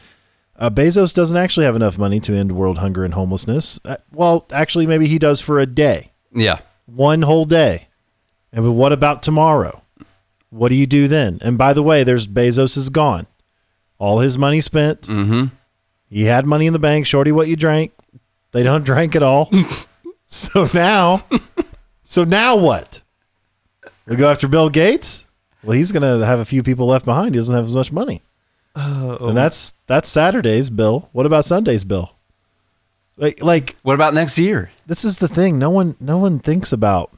uh, 0.57 0.69
Bezos 0.69 1.13
doesn't 1.13 1.37
actually 1.37 1.65
have 1.65 1.75
enough 1.75 1.97
money 1.97 2.19
to 2.21 2.33
end 2.35 2.51
world 2.53 2.77
hunger 2.77 3.03
and 3.03 3.13
homelessness. 3.13 3.79
Uh, 3.83 3.97
well, 4.13 4.45
actually, 4.53 4.87
maybe 4.87 5.07
he 5.07 5.19
does 5.19 5.41
for 5.41 5.59
a 5.59 5.65
day, 5.65 6.11
Yeah. 6.33 6.59
one 6.85 7.21
whole 7.23 7.45
day. 7.45 7.87
And 8.53 8.63
but 8.63 8.71
what 8.71 8.93
about 8.93 9.21
tomorrow? 9.23 9.81
What 10.49 10.69
do 10.69 10.75
you 10.75 10.85
do 10.87 11.07
then? 11.09 11.39
And 11.41 11.57
by 11.57 11.73
the 11.73 11.83
way, 11.83 12.03
there's 12.03 12.27
Bezos 12.27 12.77
is 12.77 12.89
gone. 12.89 13.27
All 13.97 14.19
his 14.19 14.37
money 14.37 14.61
spent. 14.61 15.01
Mm-hmm. 15.01 15.45
He 16.09 16.23
had 16.25 16.45
money 16.45 16.67
in 16.67 16.73
the 16.73 16.79
bank. 16.79 17.05
Shorty, 17.05 17.31
what 17.33 17.47
you 17.49 17.55
drank? 17.57 17.91
They 18.51 18.63
don't 18.63 18.85
drink 18.85 19.15
at 19.17 19.23
all. 19.23 19.51
so 20.27 20.69
now, 20.73 21.25
so 22.05 22.23
now 22.23 22.55
what? 22.55 23.01
We 24.05 24.15
go 24.15 24.29
after 24.31 24.47
Bill 24.47 24.69
Gates. 24.69 25.27
Well, 25.63 25.75
he's 25.75 25.91
gonna 25.91 26.25
have 26.25 26.39
a 26.39 26.45
few 26.45 26.63
people 26.63 26.85
left 26.87 27.03
behind. 27.05 27.35
He 27.35 27.39
doesn't 27.39 27.53
have 27.55 27.65
as 27.65 27.75
much 27.75 27.91
money. 27.91 28.21
Oh. 28.75 29.29
and 29.29 29.37
that's 29.37 29.73
that's 29.87 30.07
Saturday's 30.09 30.69
bill. 30.69 31.09
What 31.11 31.25
about 31.25 31.45
Sunday's 31.45 31.83
bill? 31.83 32.11
Like, 33.17 33.41
like 33.41 33.75
What 33.83 33.93
about 33.93 34.13
next 34.13 34.37
year? 34.37 34.71
this 34.85 35.03
is 35.05 35.19
the 35.19 35.27
thing. 35.29 35.57
No 35.57 35.69
one, 35.69 35.95
no 36.01 36.17
one 36.17 36.39
thinks 36.39 36.71
about 36.73 37.11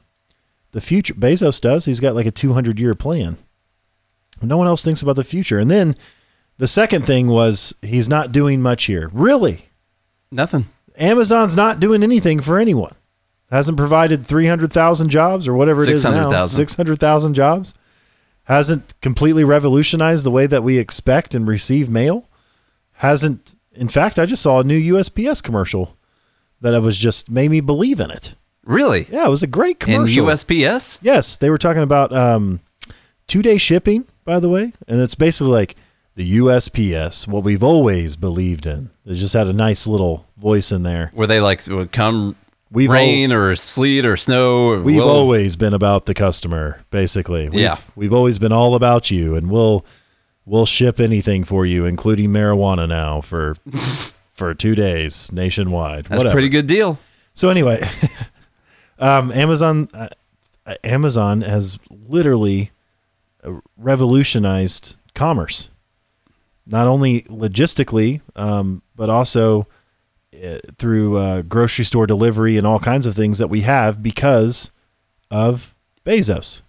the 0.70 0.80
future. 0.80 1.14
Bezos 1.14 1.60
does. 1.60 1.84
He's 1.84 1.98
got 2.00 2.14
like 2.14 2.26
a 2.26 2.30
200 2.30 2.78
year 2.78 2.94
plan. 2.94 3.36
No 4.40 4.56
one 4.56 4.68
else 4.68 4.84
thinks 4.84 5.02
about 5.02 5.16
the 5.16 5.24
future. 5.24 5.58
And 5.58 5.68
then 5.70 5.96
the 6.58 6.68
second 6.68 7.04
thing 7.04 7.26
was 7.26 7.74
he's 7.82 8.08
not 8.08 8.30
doing 8.30 8.62
much 8.62 8.84
here. 8.84 9.10
Really? 9.12 9.66
Nothing. 10.30 10.68
Amazon's 10.96 11.56
not 11.56 11.80
doing 11.80 12.02
anything 12.04 12.38
for 12.40 12.58
anyone. 12.58 12.94
Hasn't 13.50 13.78
provided 13.78 14.26
300,000 14.26 15.08
jobs 15.08 15.48
or 15.48 15.54
whatever 15.54 15.82
it 15.82 15.88
is 15.88 16.04
now. 16.04 16.10
600,000. 16.10 16.56
600,000 16.56 17.34
jobs. 17.34 17.74
Hasn't 18.44 19.00
completely 19.00 19.44
revolutionized 19.44 20.24
the 20.24 20.30
way 20.30 20.46
that 20.46 20.62
we 20.62 20.78
expect 20.78 21.34
and 21.34 21.46
receive 21.46 21.88
mail. 21.90 22.28
Hasn't, 22.94 23.54
in 23.72 23.88
fact, 23.88 24.18
I 24.18 24.26
just 24.26 24.42
saw 24.42 24.60
a 24.60 24.64
new 24.64 24.94
USPS 24.94 25.42
commercial 25.42 25.96
that 26.60 26.74
I 26.74 26.78
was 26.78 26.98
just 26.98 27.30
made 27.30 27.50
me 27.50 27.60
believe 27.60 28.00
in 28.00 28.10
it. 28.10 28.34
Really? 28.64 29.06
Yeah, 29.10 29.26
it 29.26 29.30
was 29.30 29.42
a 29.42 29.46
great 29.46 29.82
In 29.86 29.94
commercial. 29.94 30.26
USPS? 30.26 30.98
Yes, 31.00 31.36
they 31.38 31.48
were 31.48 31.58
talking 31.58 31.82
about 31.82 32.12
um, 32.12 32.60
two 33.26 33.40
day 33.40 33.56
shipping, 33.56 34.06
by 34.24 34.40
the 34.40 34.48
way, 34.50 34.72
and 34.86 35.00
it's 35.00 35.14
basically 35.14 35.52
like 35.52 35.76
the 36.16 36.38
USPS, 36.38 37.26
what 37.26 37.44
we've 37.44 37.62
always 37.62 38.16
believed 38.16 38.66
in. 38.66 38.90
They 39.06 39.14
just 39.14 39.32
had 39.34 39.46
a 39.46 39.52
nice 39.52 39.86
little 39.86 40.26
voice 40.36 40.70
in 40.72 40.82
there. 40.82 41.10
Where 41.14 41.26
they 41.26 41.40
like 41.40 41.66
would 41.66 41.92
come 41.92 42.36
We've 42.70 42.90
rain 42.90 43.32
or 43.32 43.56
sleet 43.56 44.04
or 44.04 44.16
snow. 44.16 44.68
Or 44.68 44.80
We've 44.82 44.96
we'll- 44.96 45.08
always 45.08 45.56
been 45.56 45.72
about 45.74 46.04
the 46.04 46.14
customer, 46.14 46.82
basically. 46.90 47.48
We've, 47.48 47.60
Yeah. 47.60 47.76
We've 47.96 48.12
always 48.12 48.38
been 48.38 48.52
all 48.52 48.74
about 48.74 49.10
you, 49.10 49.34
and 49.34 49.50
we'll 49.50 49.84
we'll 50.44 50.66
ship 50.66 51.00
anything 51.00 51.44
for 51.44 51.64
you, 51.66 51.84
including 51.86 52.30
marijuana 52.30 52.88
now 52.88 53.20
for 53.22 53.54
for 54.32 54.54
two 54.54 54.74
days 54.74 55.32
nationwide. 55.32 56.04
That's 56.04 56.18
Whatever. 56.18 56.28
a 56.28 56.32
pretty 56.34 56.48
good 56.50 56.66
deal. 56.66 56.98
So 57.34 57.48
anyway, 57.50 57.80
um, 58.98 59.32
Amazon 59.32 59.88
uh, 59.94 60.08
uh, 60.66 60.74
Amazon 60.84 61.40
has 61.40 61.78
literally 61.90 62.70
uh, 63.44 63.52
revolutionized 63.76 64.96
commerce, 65.14 65.70
not 66.66 66.86
only 66.86 67.22
logistically, 67.22 68.20
um, 68.36 68.82
but 68.94 69.08
also 69.08 69.66
through 70.78 71.16
uh, 71.16 71.42
grocery 71.42 71.84
store 71.84 72.06
delivery 72.06 72.56
and 72.56 72.66
all 72.66 72.78
kinds 72.78 73.06
of 73.06 73.14
things 73.14 73.38
that 73.38 73.48
we 73.48 73.62
have 73.62 74.02
because 74.02 74.70
of 75.30 75.74
Bezos. 76.06 76.62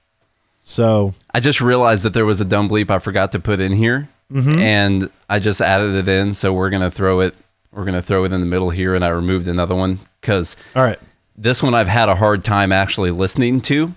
So 0.61 1.13
I 1.33 1.39
just 1.39 1.61
realized 1.61 2.03
that 2.03 2.13
there 2.13 2.25
was 2.25 2.41
a 2.41 2.45
dumb 2.45 2.69
bleep 2.69 2.89
I 2.91 2.99
forgot 2.99 3.31
to 3.33 3.39
put 3.39 3.59
in 3.59 3.71
here, 3.73 4.09
Mm-hmm. 4.31 4.59
and 4.59 5.09
I 5.27 5.39
just 5.39 5.59
added 5.59 5.95
it 5.95 6.07
in. 6.07 6.35
So 6.35 6.53
we're 6.53 6.69
gonna 6.69 6.91
throw 6.91 7.21
it. 7.21 7.33
We're 7.71 7.85
gonna 7.85 8.01
throw 8.03 8.25
it 8.25 8.31
in 8.33 8.39
the 8.41 8.45
middle 8.45 8.69
here, 8.69 8.93
and 8.93 9.03
I 9.03 9.07
removed 9.07 9.47
another 9.47 9.73
one 9.73 9.99
because 10.21 10.55
all 10.75 10.83
right, 10.83 10.99
this 11.35 11.63
one 11.63 11.73
I've 11.73 11.87
had 11.87 12.09
a 12.09 12.15
hard 12.15 12.43
time 12.43 12.71
actually 12.71 13.09
listening 13.09 13.59
to 13.61 13.91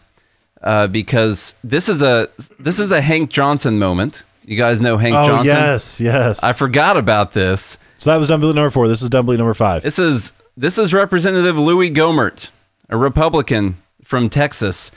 uh, 0.62 0.86
because 0.86 1.54
this 1.62 1.90
is 1.90 2.00
a 2.00 2.30
this 2.58 2.78
is 2.78 2.92
a 2.92 3.00
Hank 3.02 3.28
Johnson 3.28 3.78
moment. 3.78 4.24
You 4.46 4.56
guys 4.56 4.80
know 4.80 4.96
Hank 4.96 5.14
oh 5.14 5.26
Johnson. 5.26 5.46
yes, 5.54 6.00
yes. 6.00 6.42
I 6.42 6.54
forgot 6.54 6.96
about 6.96 7.32
this. 7.32 7.76
So 8.02 8.10
that 8.10 8.16
was 8.16 8.30
dumb 8.30 8.40
bleep 8.40 8.56
number 8.56 8.68
four. 8.68 8.88
This 8.88 9.00
is 9.00 9.08
dumb 9.08 9.28
bleep 9.28 9.38
number 9.38 9.54
five. 9.54 9.84
This 9.84 9.96
is 9.96 10.32
this 10.56 10.76
is 10.76 10.92
Representative 10.92 11.56
Louis 11.56 11.88
Gohmert, 11.88 12.48
a 12.88 12.96
Republican 12.96 13.76
from 14.02 14.28
Texas. 14.28 14.90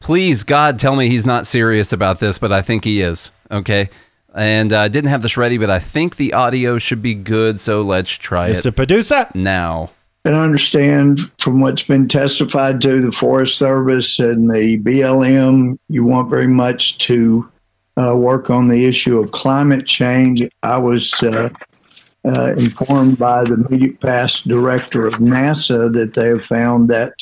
Please, 0.00 0.44
God, 0.44 0.80
tell 0.80 0.96
me 0.96 1.10
he's 1.10 1.26
not 1.26 1.46
serious 1.46 1.92
about 1.92 2.20
this, 2.20 2.38
but 2.38 2.50
I 2.50 2.62
think 2.62 2.84
he 2.84 3.02
is. 3.02 3.32
Okay, 3.50 3.90
and 4.34 4.72
I 4.72 4.88
didn't 4.88 5.10
have 5.10 5.20
this 5.20 5.36
ready, 5.36 5.58
but 5.58 5.68
I 5.68 5.78
think 5.78 6.16
the 6.16 6.32
audio 6.32 6.78
should 6.78 7.02
be 7.02 7.12
good. 7.12 7.60
So 7.60 7.82
let's 7.82 8.12
try 8.12 8.48
Mr. 8.48 8.68
it 8.68 8.72
Mr. 8.72 8.76
Producer. 8.76 9.28
now. 9.34 9.90
And 10.24 10.34
I 10.34 10.40
understand 10.42 11.30
from 11.36 11.60
what's 11.60 11.82
been 11.82 12.08
testified 12.08 12.80
to 12.80 13.02
the 13.02 13.12
Forest 13.12 13.58
Service 13.58 14.18
and 14.18 14.50
the 14.50 14.78
BLM, 14.78 15.78
you 15.90 16.02
want 16.02 16.30
very 16.30 16.48
much 16.48 16.96
to 16.98 17.46
uh, 17.98 18.14
work 18.14 18.48
on 18.48 18.68
the 18.68 18.86
issue 18.86 19.18
of 19.18 19.32
climate 19.32 19.86
change. 19.86 20.48
I 20.62 20.78
was 20.78 21.12
uh, 21.22 21.50
uh, 22.24 22.54
informed 22.56 23.18
by 23.18 23.44
the 23.44 23.54
immediate 23.54 24.00
past 24.00 24.46
director 24.46 25.06
of 25.06 25.14
NASA 25.14 25.92
that 25.92 26.14
they 26.14 26.28
have 26.28 26.44
found 26.44 26.88
that 26.90 27.12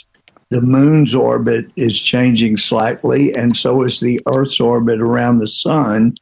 the 0.50 0.60
moon's 0.60 1.14
orbit 1.14 1.66
is 1.76 2.00
changing 2.00 2.56
slightly, 2.56 3.34
and 3.34 3.56
so 3.56 3.82
is 3.82 4.00
the 4.00 4.20
Earth's 4.26 4.60
orbit 4.60 5.00
around 5.00 5.38
the 5.38 5.48
sun. 5.48 6.16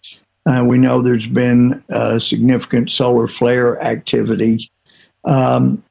Uh, 0.47 0.65
we 0.67 0.79
know 0.79 1.01
there's 1.01 1.27
been 1.27 1.83
uh, 1.91 2.19
significant 2.19 2.91
solar 2.91 3.29
flare 3.29 3.83
activity. 3.83 4.71
Um, 5.25 5.83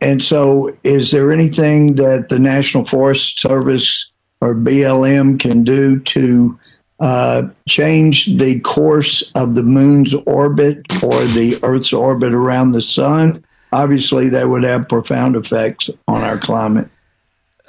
and 0.00 0.22
so, 0.22 0.76
is 0.84 1.10
there 1.10 1.32
anything 1.32 1.94
that 1.94 2.28
the 2.28 2.38
National 2.38 2.84
Forest 2.84 3.40
Service 3.40 4.10
or 4.40 4.54
BLM 4.54 5.40
can 5.40 5.64
do 5.64 5.98
to 6.00 6.58
uh, 7.00 7.42
change 7.68 8.36
the 8.38 8.60
course 8.60 9.22
of 9.34 9.54
the 9.54 9.62
moon's 9.62 10.14
orbit 10.26 10.80
or 11.02 11.24
the 11.24 11.58
Earth's 11.62 11.92
orbit 11.92 12.32
around 12.32 12.72
the 12.72 12.82
sun? 12.82 13.40
Obviously, 13.72 14.28
that 14.30 14.48
would 14.48 14.62
have 14.62 14.88
profound 14.88 15.36
effects 15.36 15.90
on 16.08 16.22
our 16.22 16.38
climate. 16.38 16.88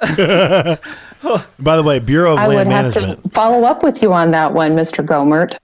By 1.58 1.76
the 1.76 1.82
way, 1.82 1.98
Bureau 1.98 2.34
of 2.34 2.38
I 2.38 2.46
would 2.46 2.56
have 2.58 2.68
Management. 2.68 3.22
to 3.24 3.28
follow 3.30 3.64
up 3.64 3.82
with 3.82 4.00
you 4.00 4.12
on 4.12 4.30
that 4.30 4.54
one, 4.54 4.76
Mr. 4.76 5.04
Gohmert. 5.04 5.58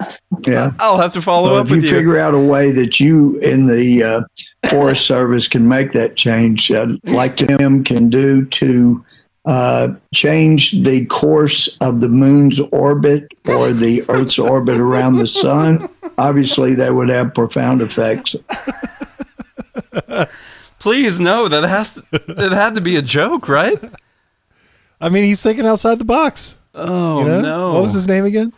Yeah. 0.47 0.73
I'll 0.81 0.99
have 0.99 1.13
to 1.13 1.23
follow 1.23 1.53
Well, 1.53 1.61
up 1.61 1.67
if 1.67 1.71
you 1.71 1.77
with 1.77 1.85
you. 1.85 1.91
figure 1.93 2.19
out 2.19 2.35
a 2.35 2.39
way 2.39 2.73
that 2.73 2.99
you 2.99 3.39
in 3.39 3.67
the 3.69 4.03
uh, 4.03 4.21
Forest 4.69 5.07
Service 5.07 5.47
can 5.47 5.69
make 5.69 5.93
that 5.93 6.17
change, 6.17 6.73
I'd 6.73 6.99
like 7.09 7.37
to 7.37 7.47
them 7.47 7.85
can 7.85 8.11
do 8.11 8.45
to 8.47 9.05
uh, 9.45 9.89
change 10.15 10.83
the 10.85 11.05
course 11.07 11.69
of 11.81 12.01
the 12.01 12.09
moon's 12.09 12.61
orbit 12.73 13.29
or 13.47 13.73
the 13.73 14.03
Earth's 14.09 14.39
orbit 14.39 14.79
around 14.79 15.17
the 15.17 15.27
sun. 15.29 15.89
Obviously, 16.17 16.75
that 16.77 16.95
would 16.95 17.09
have 17.11 17.35
profound 17.35 17.83
effects. 17.83 18.35
Please, 20.79 21.19
no, 21.19 21.49
that 21.49 21.65
has 21.65 21.95
to, 21.95 22.03
that 22.35 22.53
had 22.53 22.75
to 22.75 22.81
be 22.81 22.97
a 22.97 23.03
joke, 23.03 23.49
right? 23.49 23.79
I 25.01 25.09
mean, 25.09 25.25
he's 25.25 25.43
thinking 25.43 25.67
outside 25.67 25.99
the 25.99 26.05
box. 26.05 26.59
Oh 26.75 27.21
You 27.21 27.25
know? 27.27 27.41
no! 27.41 27.73
What 27.73 27.83
was 27.83 27.93
his 27.93 28.09
name 28.09 28.25
again? 28.25 28.53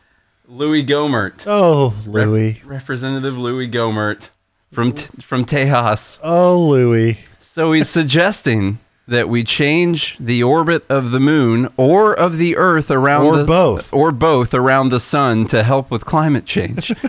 Louis 0.48 0.84
Gohmert, 0.84 1.44
Oh, 1.46 1.94
Louis. 2.06 2.62
Representative 2.64 3.36
Louis 3.36 3.68
Gohmert 3.68 4.30
from 4.72 4.92
t- 4.92 5.06
from 5.22 5.44
Tejas. 5.44 6.18
Oh, 6.22 6.60
Louis. 6.68 7.18
So 7.40 7.72
he's 7.72 7.88
suggesting 7.88 8.78
that 9.08 9.28
we 9.28 9.44
change 9.44 10.16
the 10.18 10.42
orbit 10.42 10.84
of 10.88 11.10
the 11.12 11.20
moon 11.20 11.68
or 11.76 12.12
of 12.12 12.38
the 12.38 12.56
Earth 12.56 12.90
around 12.90 13.26
Or 13.26 13.36
the, 13.38 13.44
both. 13.44 13.92
or 13.92 14.10
both 14.10 14.52
around 14.54 14.88
the 14.88 14.98
sun 15.00 15.46
to 15.48 15.62
help 15.62 15.90
with 15.90 16.04
climate 16.04 16.44
change. 16.46 16.92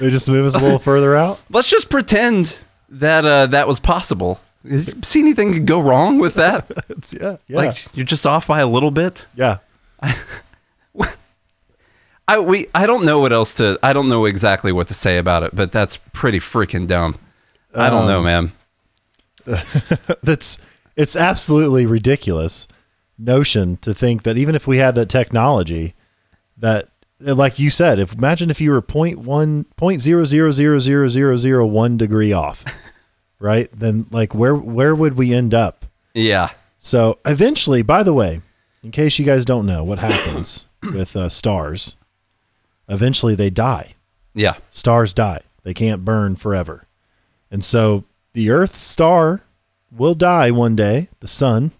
They 0.00 0.10
just 0.10 0.28
move 0.28 0.46
us 0.46 0.54
a 0.54 0.60
little 0.60 0.78
further 0.78 1.16
out. 1.16 1.40
Let's 1.50 1.68
just 1.68 1.90
pretend 1.90 2.56
that 2.88 3.24
uh, 3.24 3.46
that 3.48 3.66
was 3.66 3.80
possible. 3.80 4.40
See 5.02 5.18
anything 5.20 5.52
could 5.52 5.66
go 5.66 5.80
wrong 5.80 6.18
with 6.18 6.34
that? 6.34 6.70
It's, 6.88 7.12
yeah, 7.14 7.36
yeah, 7.48 7.56
Like 7.56 7.86
you're 7.96 8.06
just 8.06 8.24
off 8.26 8.46
by 8.46 8.60
a 8.60 8.66
little 8.66 8.90
bit. 8.92 9.26
yeah. 9.34 9.58
I 12.28 12.38
we 12.38 12.66
I 12.74 12.86
don't 12.86 13.04
know 13.04 13.18
what 13.18 13.32
else 13.32 13.54
to 13.54 13.78
I 13.82 13.92
don't 13.92 14.08
know 14.08 14.26
exactly 14.26 14.70
what 14.70 14.86
to 14.88 14.94
say 14.94 15.18
about 15.18 15.42
it, 15.42 15.54
but 15.56 15.72
that's 15.72 15.96
pretty 16.12 16.38
freaking 16.38 16.86
dumb. 16.86 17.18
I 17.74 17.90
don't 17.90 18.02
Um, 18.02 18.08
know, 18.08 18.22
man. 18.22 18.52
That's 20.22 20.58
it's 20.96 21.16
absolutely 21.16 21.86
ridiculous 21.86 22.66
notion 23.18 23.76
to 23.78 23.94
think 23.94 24.22
that 24.24 24.36
even 24.36 24.54
if 24.54 24.66
we 24.66 24.78
had 24.78 24.94
that 24.96 25.08
technology, 25.08 25.94
that 26.56 26.88
like 27.20 27.58
you 27.58 27.70
said, 27.70 27.98
if 27.98 28.12
imagine 28.12 28.50
if 28.50 28.60
you 28.60 28.70
were 28.70 28.80
point 28.82 29.18
one 29.18 29.64
point 29.76 30.00
zero 30.02 30.24
zero 30.24 30.50
zero 30.50 30.78
zero 30.78 31.08
zero 31.08 31.36
zero 31.36 31.66
one 31.66 31.96
degree 31.96 32.32
off, 32.32 32.64
right? 33.38 33.68
Then 33.72 34.06
like 34.10 34.34
where 34.34 34.54
where 34.54 34.94
would 34.94 35.16
we 35.16 35.32
end 35.32 35.54
up? 35.54 35.86
Yeah. 36.14 36.50
So 36.78 37.18
eventually, 37.24 37.82
by 37.82 38.02
the 38.02 38.14
way, 38.14 38.40
in 38.82 38.90
case 38.90 39.18
you 39.18 39.24
guys 39.24 39.44
don't 39.44 39.66
know 39.66 39.82
what 39.84 39.98
happens 39.98 40.66
with 40.82 41.16
uh, 41.16 41.28
stars, 41.28 41.96
eventually 42.88 43.34
they 43.34 43.50
die. 43.50 43.94
Yeah. 44.34 44.56
Stars 44.70 45.12
die. 45.14 45.40
They 45.64 45.74
can't 45.74 46.04
burn 46.04 46.36
forever. 46.36 46.84
And 47.50 47.64
so 47.64 48.04
the 48.32 48.50
Earth 48.50 48.76
star 48.76 49.42
will 49.90 50.14
die 50.14 50.50
one 50.50 50.76
day. 50.76 51.08
The 51.20 51.28
sun 51.28 51.72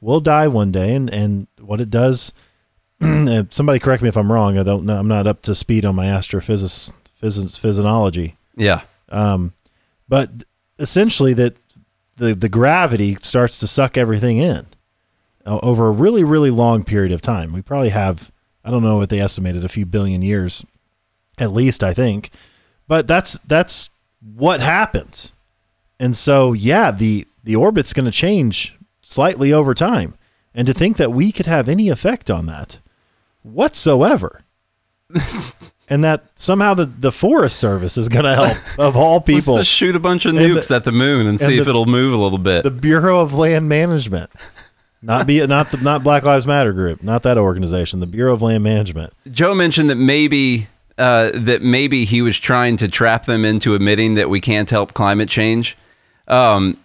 will 0.00 0.20
die 0.20 0.48
one 0.48 0.72
day. 0.72 0.94
And, 0.94 1.10
and 1.10 1.46
what 1.60 1.80
it 1.80 1.90
does, 1.90 2.32
uh, 3.00 3.44
somebody 3.50 3.78
correct 3.78 4.02
me 4.02 4.08
if 4.08 4.16
I'm 4.16 4.32
wrong. 4.32 4.58
I 4.58 4.62
don't 4.62 4.86
know. 4.86 4.98
I'm 4.98 5.08
not 5.08 5.26
up 5.26 5.42
to 5.42 5.54
speed 5.54 5.84
on 5.84 5.96
my 5.96 6.06
astrophysics, 6.06 6.92
physics, 7.14 7.58
physiology. 7.58 8.36
Yeah. 8.56 8.82
But 10.08 10.44
essentially, 10.78 11.32
that 11.34 11.56
the, 12.16 12.34
the 12.34 12.48
gravity 12.48 13.16
starts 13.16 13.58
to 13.60 13.66
suck 13.66 13.96
everything 13.96 14.38
in 14.38 14.66
over 15.46 15.88
a 15.88 15.92
really, 15.92 16.24
really 16.24 16.50
long 16.50 16.84
period 16.84 17.12
of 17.12 17.22
time. 17.22 17.52
We 17.52 17.62
probably 17.62 17.88
have, 17.90 18.30
I 18.64 18.70
don't 18.70 18.82
know 18.82 18.96
what 18.96 19.08
they 19.10 19.20
estimated, 19.20 19.64
a 19.64 19.68
few 19.68 19.86
billion 19.86 20.22
years 20.22 20.64
at 21.38 21.52
least, 21.52 21.82
I 21.82 21.94
think. 21.94 22.30
But 22.86 23.06
that's 23.06 23.38
that's 23.46 23.90
what 24.34 24.60
happens. 24.60 25.32
And 25.98 26.16
so, 26.16 26.52
yeah, 26.52 26.90
the 26.90 27.26
the 27.44 27.56
orbit's 27.56 27.92
going 27.92 28.06
to 28.06 28.12
change 28.12 28.76
slightly 29.00 29.52
over 29.52 29.74
time. 29.74 30.14
And 30.54 30.66
to 30.66 30.74
think 30.74 30.96
that 30.98 31.12
we 31.12 31.32
could 31.32 31.46
have 31.46 31.68
any 31.68 31.88
effect 31.88 32.30
on 32.30 32.46
that 32.46 32.78
whatsoever. 33.42 34.40
and 35.88 36.04
that 36.04 36.24
somehow 36.34 36.74
the, 36.74 36.86
the 36.86 37.12
Forest 37.12 37.58
Service 37.58 37.96
is 37.98 38.08
going 38.08 38.24
to 38.24 38.34
help, 38.34 38.78
of 38.78 38.96
all 38.96 39.20
people. 39.20 39.54
Let's 39.54 39.68
just 39.68 39.76
shoot 39.76 39.96
a 39.96 40.00
bunch 40.00 40.24
of 40.24 40.34
nukes 40.34 40.68
the- 40.68 40.76
at 40.76 40.84
the 40.84 40.92
moon 40.92 41.26
and 41.26 41.38
see 41.38 41.46
and 41.46 41.54
if 41.54 41.68
it'll 41.68 41.86
move 41.86 42.12
a 42.12 42.16
little 42.16 42.38
bit. 42.38 42.64
the 42.64 42.70
Bureau 42.70 43.20
of 43.20 43.34
Land 43.34 43.68
Management, 43.68 44.30
not 45.02 45.26
be 45.26 45.44
not 45.46 45.70
the 45.70 45.78
not 45.78 46.02
Black 46.02 46.22
Lives 46.22 46.46
Matter 46.46 46.72
group, 46.72 47.02
not 47.02 47.22
that 47.24 47.36
organization. 47.38 48.00
The 48.00 48.06
Bureau 48.06 48.32
of 48.32 48.42
Land 48.42 48.62
Management. 48.62 49.12
Joe 49.30 49.54
mentioned 49.54 49.90
that 49.90 49.96
maybe 49.96 50.68
uh, 50.98 51.30
that 51.34 51.62
maybe 51.62 52.04
he 52.04 52.22
was 52.22 52.38
trying 52.38 52.76
to 52.78 52.88
trap 52.88 53.26
them 53.26 53.44
into 53.44 53.74
admitting 53.74 54.14
that 54.14 54.28
we 54.28 54.40
can't 54.40 54.68
help 54.68 54.94
climate 54.94 55.28
change. 55.28 55.76
Um, 56.28 56.76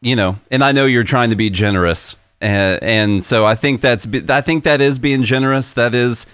you 0.00 0.16
know, 0.16 0.38
and 0.50 0.62
I 0.62 0.72
know 0.72 0.84
you're 0.84 1.04
trying 1.04 1.30
to 1.30 1.36
be 1.36 1.50
generous, 1.50 2.16
uh, 2.42 2.78
and 2.82 3.22
so 3.22 3.44
I 3.44 3.54
think 3.54 3.80
that's 3.80 4.06
I 4.28 4.40
think 4.40 4.64
that 4.64 4.80
is 4.80 4.98
being 4.98 5.22
generous. 5.22 5.72
That 5.72 5.94
is 5.94 6.26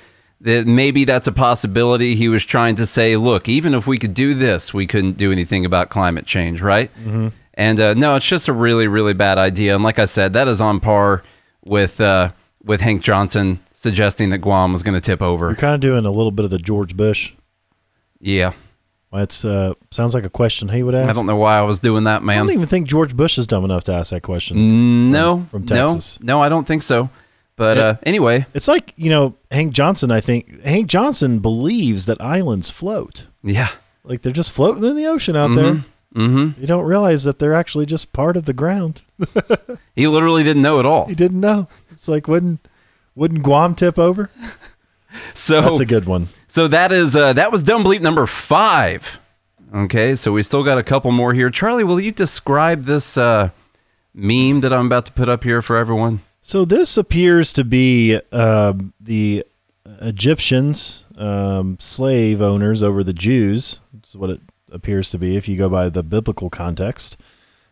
that 0.42 0.66
maybe 0.66 1.05
that's 1.05 1.27
a 1.27 1.33
possibility. 1.33 2.16
He 2.16 2.29
was 2.29 2.44
trying 2.44 2.77
to 2.77 2.87
say, 2.87 3.16
look, 3.16 3.48
even 3.48 3.75
if 3.75 3.87
we 3.87 3.98
could 3.98 4.14
do 4.14 4.35
this, 4.35 4.75
we 4.75 4.87
couldn't 4.87 5.16
do 5.16 5.31
anything 5.31 5.64
about 5.64 5.88
climate 5.88 6.27
change, 6.27 6.61
right? 6.61 6.92
Mm-hmm. 6.96 7.29
And 7.55 7.81
uh, 7.81 7.94
no, 7.94 8.16
it's 8.16 8.27
just 8.27 8.48
a 8.48 8.53
really, 8.53 8.88
really 8.88 9.12
bad 9.14 9.38
idea. 9.38 9.75
And 9.75 9.85
like 9.85 9.98
I 9.98 10.07
said, 10.07 10.33
that 10.33 10.48
is 10.48 10.61
on 10.61 10.81
par 10.81 11.22
with 11.64 12.01
uh, 12.01 12.33
with 12.64 12.81
Hank 12.81 13.03
Johnson 13.03 13.61
suggesting 13.72 14.31
that 14.31 14.38
Guam 14.38 14.72
was 14.72 14.83
going 14.83 14.94
to 14.94 15.01
tip 15.01 15.20
over. 15.22 15.46
You're 15.46 15.57
kind 15.57 15.75
of 15.75 15.81
doing 15.81 16.05
a 16.05 16.11
little 16.11 16.31
bit 16.31 16.44
of 16.44 16.51
the 16.51 16.59
George 16.59 16.96
Bush. 16.96 17.33
Yeah, 18.20 18.53
It's 19.12 19.44
uh, 19.44 19.75
sounds 19.90 20.14
like 20.14 20.25
a 20.25 20.31
question 20.31 20.68
he 20.68 20.83
would 20.85 20.94
ask. 20.94 21.09
I 21.09 21.12
don't 21.12 21.27
know 21.27 21.37
why 21.37 21.59
I 21.59 21.62
was 21.62 21.81
doing 21.81 22.05
that, 22.05 22.22
man. 22.22 22.37
I 22.37 22.38
don't 22.40 22.53
even 22.53 22.66
think 22.68 22.87
George 22.87 23.16
Bush 23.16 23.37
is 23.37 23.46
dumb 23.48 23.64
enough 23.64 23.85
to 23.85 23.92
ask 23.92 24.11
that 24.11 24.22
question. 24.22 25.11
no, 25.11 25.40
from 25.51 25.62
no, 25.62 25.66
Texas. 25.88 26.20
no, 26.22 26.40
I 26.40 26.48
don't 26.48 26.66
think 26.66 26.83
so. 26.85 27.11
But 27.57 27.77
Yeah. 27.77 27.83
uh, 27.83 27.96
anyway, 28.05 28.46
It's 28.55 28.68
like 28.68 28.92
you 28.96 29.11
know 29.11 29.35
Hank 29.51 29.72
Johnson. 29.72 30.11
I 30.11 30.20
think 30.20 30.62
Hank 30.64 30.87
Johnson 30.87 31.40
believes 31.40 32.07
that 32.07 32.20
islands 32.20 32.70
float. 32.70 33.27
yeah, 33.42 33.68
Like 34.05 34.22
they're 34.22 34.33
just 34.33 34.53
floating 34.53 34.85
in 34.85 34.94
the 34.96 35.07
ocean 35.07 35.37
out 35.37 35.55
there. 35.55 35.85
Mm-hmm. 36.14 36.61
You 36.61 36.66
don't 36.66 36.85
realize 36.85 37.25
that 37.25 37.38
they're 37.38 37.55
actually 37.55 37.87
just 37.87 38.12
part 38.12 38.37
of 38.37 38.44
the 38.44 38.53
ground. 38.53 39.03
he 39.96 40.07
literally 40.07 40.42
didn't 40.44 40.62
know 40.62 40.79
at 40.81 40.87
all. 40.87 41.07
He 41.07 41.14
didn't 41.14 41.40
know. 41.40 41.68
It's 41.90 42.09
like 42.09 42.29
wouldn't 42.29 42.66
wouldn't 43.14 43.42
Guam 43.42 43.75
tip 43.75 43.98
over? 43.98 44.31
So 45.35 45.61
That's 45.61 45.81
a 45.81 45.85
good 45.85 46.07
one. 46.07 46.29
So 46.48 46.68
that 46.68 46.90
is 46.90 47.14
uh, 47.14 47.35
that 47.35 47.53
was 47.53 47.62
dumb 47.62 47.85
bleep 47.85 48.01
number 48.01 48.27
five. 48.27 49.18
Okay, 49.75 50.14
so 50.14 50.33
we 50.33 50.42
still 50.42 50.62
got 50.62 50.79
a 50.79 50.83
couple 50.83 51.11
more 51.12 51.33
here. 51.33 51.51
Charlie, 51.51 51.85
will 51.85 52.01
you 52.01 52.12
describe 52.12 52.85
this 52.85 53.16
uh, 53.16 53.51
meme 54.14 54.61
that 54.61 54.72
I'm 54.72 54.87
about 54.87 55.07
to 55.07 55.12
put 55.12 55.29
up 55.29 55.44
here 55.44 55.62
for 55.62 55.77
everyone? 55.77 56.20
So 56.42 56.64
this 56.64 56.96
appears 56.96 57.53
to 57.55 57.64
be 57.64 58.20
um, 58.33 58.92
the 59.01 59.44
Egyptians, 60.03 61.05
um, 61.16 61.79
slave 61.81 62.42
owners 62.42 62.83
over 62.83 63.03
the 63.03 63.14
Jews. 63.14 63.81
That's 63.94 64.14
what 64.14 64.31
it 64.31 64.40
appears 64.73 65.11
to 65.11 65.19
be 65.19 65.37
if 65.37 65.49
you 65.49 65.57
go 65.57 65.69
by 65.69 65.89
the 65.89 66.03
biblical 66.03 66.51
context 66.51 67.17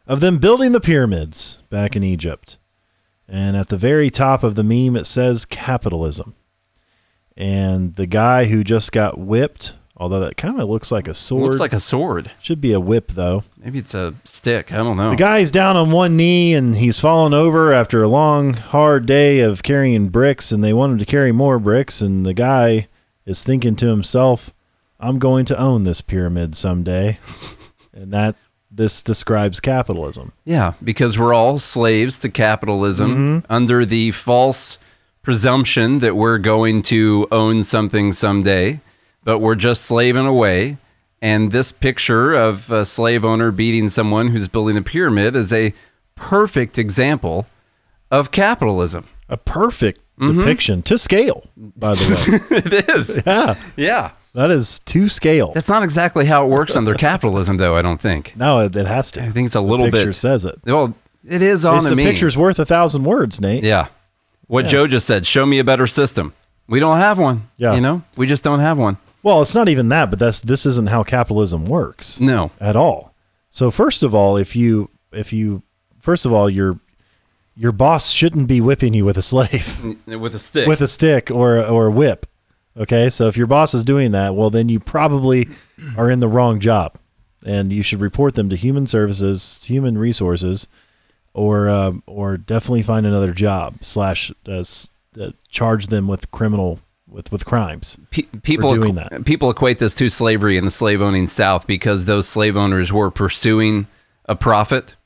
of 0.07 0.21
them 0.21 0.39
building 0.39 0.73
the 0.73 0.81
pyramids 0.81 1.63
back 1.71 1.97
in 1.97 2.03
Egypt. 2.03 2.59
And 3.29 3.57
at 3.57 3.69
the 3.69 3.77
very 3.77 4.11
top 4.11 4.43
of 4.43 4.55
the 4.57 4.65
meme, 4.65 4.97
it 4.97 5.07
says 5.07 5.45
capitalism. 5.45 6.35
And 7.37 7.95
the 7.97 8.07
guy 8.07 8.47
who 8.47 8.65
just 8.65 8.93
got 8.93 9.19
whipped, 9.19 9.75
although 9.97 10.21
that 10.21 10.37
kind 10.37 10.61
of 10.61 10.69
looks 10.69 10.91
like 10.91 11.07
a 11.09 11.15
sword, 11.15 11.45
Looks 11.45 11.61
like 11.61 11.73
a 11.73 11.81
sword. 11.81 12.31
should 12.41 12.61
be 12.61 12.73
a 12.73 12.81
whip 12.81 13.13
though. 13.13 13.45
Maybe 13.57 13.79
it's 13.79 13.95
a 13.95 14.15
stick. 14.25 14.73
I 14.73 14.79
don't 14.79 14.97
know. 14.97 15.11
The 15.11 15.17
guy's 15.17 15.51
down 15.51 15.77
on 15.77 15.91
one 15.91 16.17
knee 16.17 16.55
and 16.55 16.75
he's 16.75 16.99
fallen 17.01 17.33
over 17.33 17.73
after 17.73 18.03
a 18.03 18.09
long, 18.09 18.55
hard 18.55 19.07
day 19.07 19.41
of 19.41 19.63
carrying 19.63 20.09
bricks, 20.09 20.51
and 20.53 20.63
they 20.63 20.73
want 20.73 20.93
him 20.93 20.99
to 20.99 21.07
carry 21.07 21.33
more 21.33 21.59
bricks. 21.59 22.01
And 22.01 22.27
the 22.27 22.35
guy 22.35 22.89
is 23.25 23.45
thinking 23.45 23.77
to 23.77 23.87
himself, 23.87 24.53
I'm 25.01 25.19
going 25.19 25.45
to 25.47 25.59
own 25.59 25.85
this 25.85 26.01
pyramid 26.01 26.55
someday. 26.55 27.19
and 27.93 28.13
that 28.13 28.37
this 28.71 29.03
describes 29.03 29.59
capitalism. 29.59 30.33
Yeah, 30.45 30.75
because 30.85 31.19
we're 31.19 31.35
all 31.35 31.59
slaves 31.59 32.19
to 32.21 32.29
capitalism 32.29 33.11
Mm-hmm. 33.11 33.53
under 33.53 33.85
the 33.85 34.13
false 34.13 34.79
presumption 35.23 35.99
that 35.99 36.17
we're 36.17 36.39
going 36.39 36.83
to 36.83 37.27
own 37.33 37.63
something 37.65 38.13
someday, 38.13 38.81
but 39.25 39.41
we're 39.41 39.55
just 39.57 39.85
slaving 39.85 40.27
away. 40.27 40.77
And 41.23 41.53
this 41.53 41.71
picture 41.73 42.33
of 42.35 42.71
a 42.71 42.85
slave 42.87 43.25
owner 43.25 43.51
beating 43.51 43.89
someone 43.91 44.29
who's 44.29 44.49
building 44.49 44.77
a 44.79 44.83
pyramid 44.83 45.37
is 45.37 45.53
a 45.53 45.75
perfect 46.15 46.79
example 46.79 47.47
of 48.11 48.31
capitalism. 48.31 49.05
A 49.29 49.37
perfect 49.37 50.03
Mm-hmm. 50.21 50.39
depiction 50.41 50.83
to 50.83 50.99
scale, 50.99 51.49
by 51.57 51.95
the 51.95 52.43
way. 52.51 52.57
it 52.59 52.89
is. 52.91 53.23
yeah, 53.25 53.55
Yeah. 53.75 54.11
That 54.35 54.51
is 54.51 54.79
to 54.81 55.09
scale. 55.09 55.53
That's 55.53 55.69
not 55.69 55.83
exactly 55.83 56.25
how 56.25 56.45
it 56.45 56.49
works 56.49 56.77
under 56.77 56.95
capitalism, 57.09 57.57
though, 57.57 57.77
I 57.77 57.83
don't 57.83 58.01
think. 58.01 58.35
no, 58.37 58.61
it, 58.61 58.75
it 58.77 58.87
has 58.87 59.11
to. 59.13 59.23
I 59.23 59.31
think 59.31 59.47
it's 59.47 59.57
a 59.57 59.59
The 59.59 59.63
little 59.65 59.87
picture 59.91 60.07
bit. 60.07 60.15
says 60.15 60.45
it. 60.45 60.57
Well, 60.65 60.95
it 61.27 61.43
is 61.43 61.65
on 61.65 61.77
It's 61.77 61.89
the 61.89 61.97
meme. 61.97 62.07
picture's 62.07 62.37
worth 62.37 62.59
a 62.59 62.65
thousand 62.65 63.05
words, 63.05 63.41
Nate. 63.41 63.63
Yeah. 63.65 63.89
What 64.47 64.65
Yeah. 64.65 64.71
Joe 64.71 64.87
just 64.87 65.07
said, 65.07 65.27
show 65.27 65.45
me 65.47 65.59
a 65.59 65.65
better 65.65 65.87
system. 65.87 66.33
We 66.69 66.81
don't 66.81 66.99
have 66.99 67.19
one. 67.19 67.49
Yeah. 67.57 67.75
You 67.75 67.81
know, 67.81 68.03
we 68.17 68.27
just 68.27 68.43
don't 68.45 68.61
have 68.61 68.79
one. 68.79 68.97
Well, 69.23 69.43
it's 69.43 69.55
not 69.55 69.69
even 69.69 69.89
that, 69.91 70.09
but 70.11 70.19
that's 70.19 70.41
this 70.41 70.65
isn't 70.65 70.89
how 70.89 71.03
capitalism 71.03 71.67
works. 71.67 72.21
No. 72.21 72.53
at 72.61 72.75
all. 72.77 73.15
So 73.51 73.71
first 73.71 74.03
of 74.03 74.15
all, 74.15 74.37
if 74.37 74.55
you 74.57 74.89
if 75.13 75.33
you 75.33 75.63
first 75.99 76.25
of 76.25 76.33
all 76.33 76.49
your 76.49 76.79
your 77.57 77.73
boss 77.73 78.11
shouldn't 78.11 78.47
be 78.49 78.61
whipping 78.61 78.95
you 78.95 79.05
with 79.05 79.19
a 79.19 79.23
slave 79.23 79.85
With 80.07 80.35
a 80.35 80.39
stick. 80.39 80.67
with 80.69 80.81
a 80.81 80.87
stick 80.87 81.31
or 81.31 81.59
or 81.63 81.87
a 81.87 81.91
whip. 81.91 82.25
Okay? 82.77 83.11
So 83.11 83.27
if 83.27 83.37
your 83.37 83.47
boss 83.47 83.75
is 83.75 83.85
doing 83.85 84.13
that, 84.13 84.35
well 84.35 84.51
then 84.51 84.69
you 84.69 84.81
probably 84.81 85.49
are 85.97 86.11
in 86.11 86.21
the 86.21 86.29
wrong 86.29 86.61
job. 86.61 86.97
And 87.47 87.73
you 87.73 87.83
should 87.83 88.01
report 88.01 88.35
them 88.35 88.51
to 88.51 88.57
human 88.57 88.87
services, 88.87 89.65
human 89.65 89.97
resources 89.97 90.69
or 91.33 91.69
um, 91.69 92.03
or 92.07 92.37
definitely 92.37 92.83
find 92.83 93.07
another 93.07 93.33
job 93.33 93.77
slash 93.81 94.33
uh, 94.49 94.63
uh, 95.21 95.31
charge 95.49 95.87
them 95.89 96.09
with 96.09 96.31
criminal 96.31 96.81
with 97.09 97.31
with 97.33 97.45
crimes. 97.45 97.99
Pe- 98.11 98.23
people 98.43 98.75
doing 98.75 98.95
equ- 98.95 99.11
that. 99.11 99.25
people 99.25 99.51
equate 99.51 99.79
this 99.79 99.95
to 99.97 100.09
slavery 100.09 100.57
in 100.57 100.65
the 100.65 100.71
slave 100.71 101.03
owning 101.03 101.27
South 101.27 101.67
because 101.67 102.05
those 102.05 102.29
slave 102.29 102.57
owners 102.57 102.93
were 102.93 103.11
pursuing 103.11 103.87
a 104.27 104.35
profit 104.35 104.97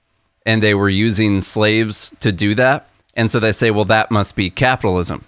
and 0.46 0.62
they 0.62 0.74
were 0.74 0.88
using 0.90 1.40
slaves 1.40 2.12
to 2.20 2.32
do 2.32 2.54
that. 2.54 2.88
And 3.14 3.30
so 3.30 3.40
they 3.40 3.52
say, 3.52 3.70
well, 3.70 3.84
that 3.86 4.10
must 4.10 4.34
be 4.34 4.50
capitalism. 4.50 5.24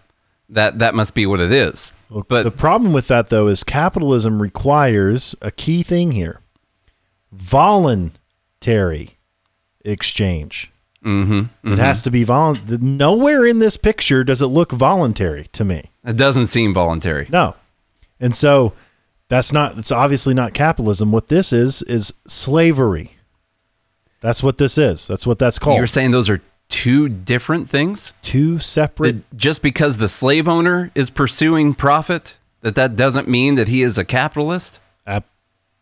That 0.48 0.78
that 0.78 0.94
must 0.94 1.14
be 1.14 1.26
what 1.26 1.40
it 1.40 1.52
is. 1.52 1.92
But 2.10 2.44
the 2.44 2.50
problem 2.50 2.92
with 2.92 3.08
that 3.08 3.30
though 3.30 3.48
is 3.48 3.64
capitalism 3.64 4.40
requires 4.40 5.34
a 5.42 5.50
key 5.50 5.82
thing 5.82 6.12
here 6.12 6.40
voluntary 7.32 9.10
exchange. 9.84 10.70
Mm-hmm, 11.04 11.72
it 11.72 11.78
has 11.78 12.02
to 12.02 12.10
be 12.10 12.24
voluntary 12.24 12.78
nowhere 12.78 13.46
in 13.46 13.60
this 13.60 13.76
picture 13.76 14.24
does 14.24 14.42
it 14.42 14.46
look 14.46 14.72
voluntary 14.72 15.46
to 15.52 15.64
me. 15.64 15.90
It 16.04 16.16
doesn't 16.16 16.48
seem 16.48 16.74
voluntary. 16.74 17.26
no. 17.30 17.54
And 18.18 18.34
so 18.34 18.72
that's 19.28 19.52
not 19.52 19.76
it's 19.76 19.92
obviously 19.92 20.32
not 20.34 20.54
capitalism. 20.54 21.12
What 21.12 21.28
this 21.28 21.52
is 21.52 21.82
is 21.82 22.14
slavery. 22.26 23.12
That's 24.20 24.42
what 24.42 24.58
this 24.58 24.78
is. 24.78 25.06
That's 25.06 25.26
what 25.26 25.38
that's 25.38 25.58
called. 25.58 25.76
You're 25.76 25.86
saying 25.86 26.12
those 26.12 26.30
are 26.30 26.40
two 26.68 27.08
different 27.08 27.68
things? 27.70 28.12
two 28.22 28.58
separate 28.58 29.12
That 29.30 29.36
just 29.36 29.62
because 29.62 29.96
the 29.98 30.08
slave 30.08 30.48
owner 30.48 30.90
is 30.94 31.10
pursuing 31.10 31.74
profit, 31.74 32.36
that 32.62 32.74
that 32.74 32.96
doesn't 32.96 33.28
mean 33.28 33.54
that 33.56 33.68
he 33.68 33.82
is 33.82 33.98
a 33.98 34.04
capitalist? 34.04 34.80
ab- 35.06 35.24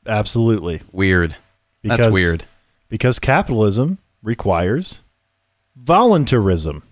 absolutely 0.07 0.83
Weird. 0.93 1.37
That's 1.83 1.99
Because- 1.99 2.15
weird. 2.15 2.45
because 2.89 3.19
capitalism 3.19 3.99
requires 4.23 5.01
voluntarism 5.77 6.83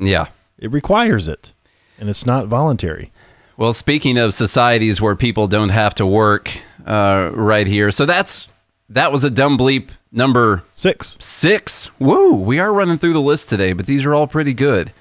Yeah. 0.00 0.26
It 0.58 0.70
requires 0.72 1.28
it, 1.28 1.52
and 1.98 2.08
it's 2.08 2.24
not 2.24 2.46
voluntary. 2.46 3.10
Well, 3.56 3.72
speaking 3.72 4.16
of 4.16 4.32
societies 4.32 5.00
where 5.00 5.14
people 5.16 5.46
don't 5.48 5.68
have 5.70 5.94
to 5.96 6.06
work, 6.06 6.50
uh, 6.86 7.30
right 7.34 7.66
here. 7.66 7.90
So 7.90 8.06
that's 8.06 8.46
that 8.88 9.10
was 9.12 9.24
a 9.24 9.30
dumb 9.30 9.58
bleep 9.58 9.88
number 10.12 10.62
Six. 10.72 11.16
six. 11.20 11.90
Woo! 11.98 12.34
We 12.34 12.58
are 12.60 12.72
running 12.72 12.98
through 12.98 13.14
the 13.14 13.20
list 13.20 13.48
today, 13.48 13.72
but 13.72 13.86
these 13.86 14.04
are 14.04 14.14
all 14.14 14.26
pretty 14.26 14.54
good. 14.54 14.92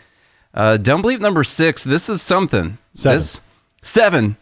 Uh, 0.54 0.78
dumb 0.78 1.04
bleep 1.04 1.20
number 1.20 1.44
six. 1.44 1.84
This 1.84 2.10
is 2.10 2.22
something. 2.22 2.78
Seven. 2.94 3.18
This- 3.20 3.42
seven. 3.84 4.38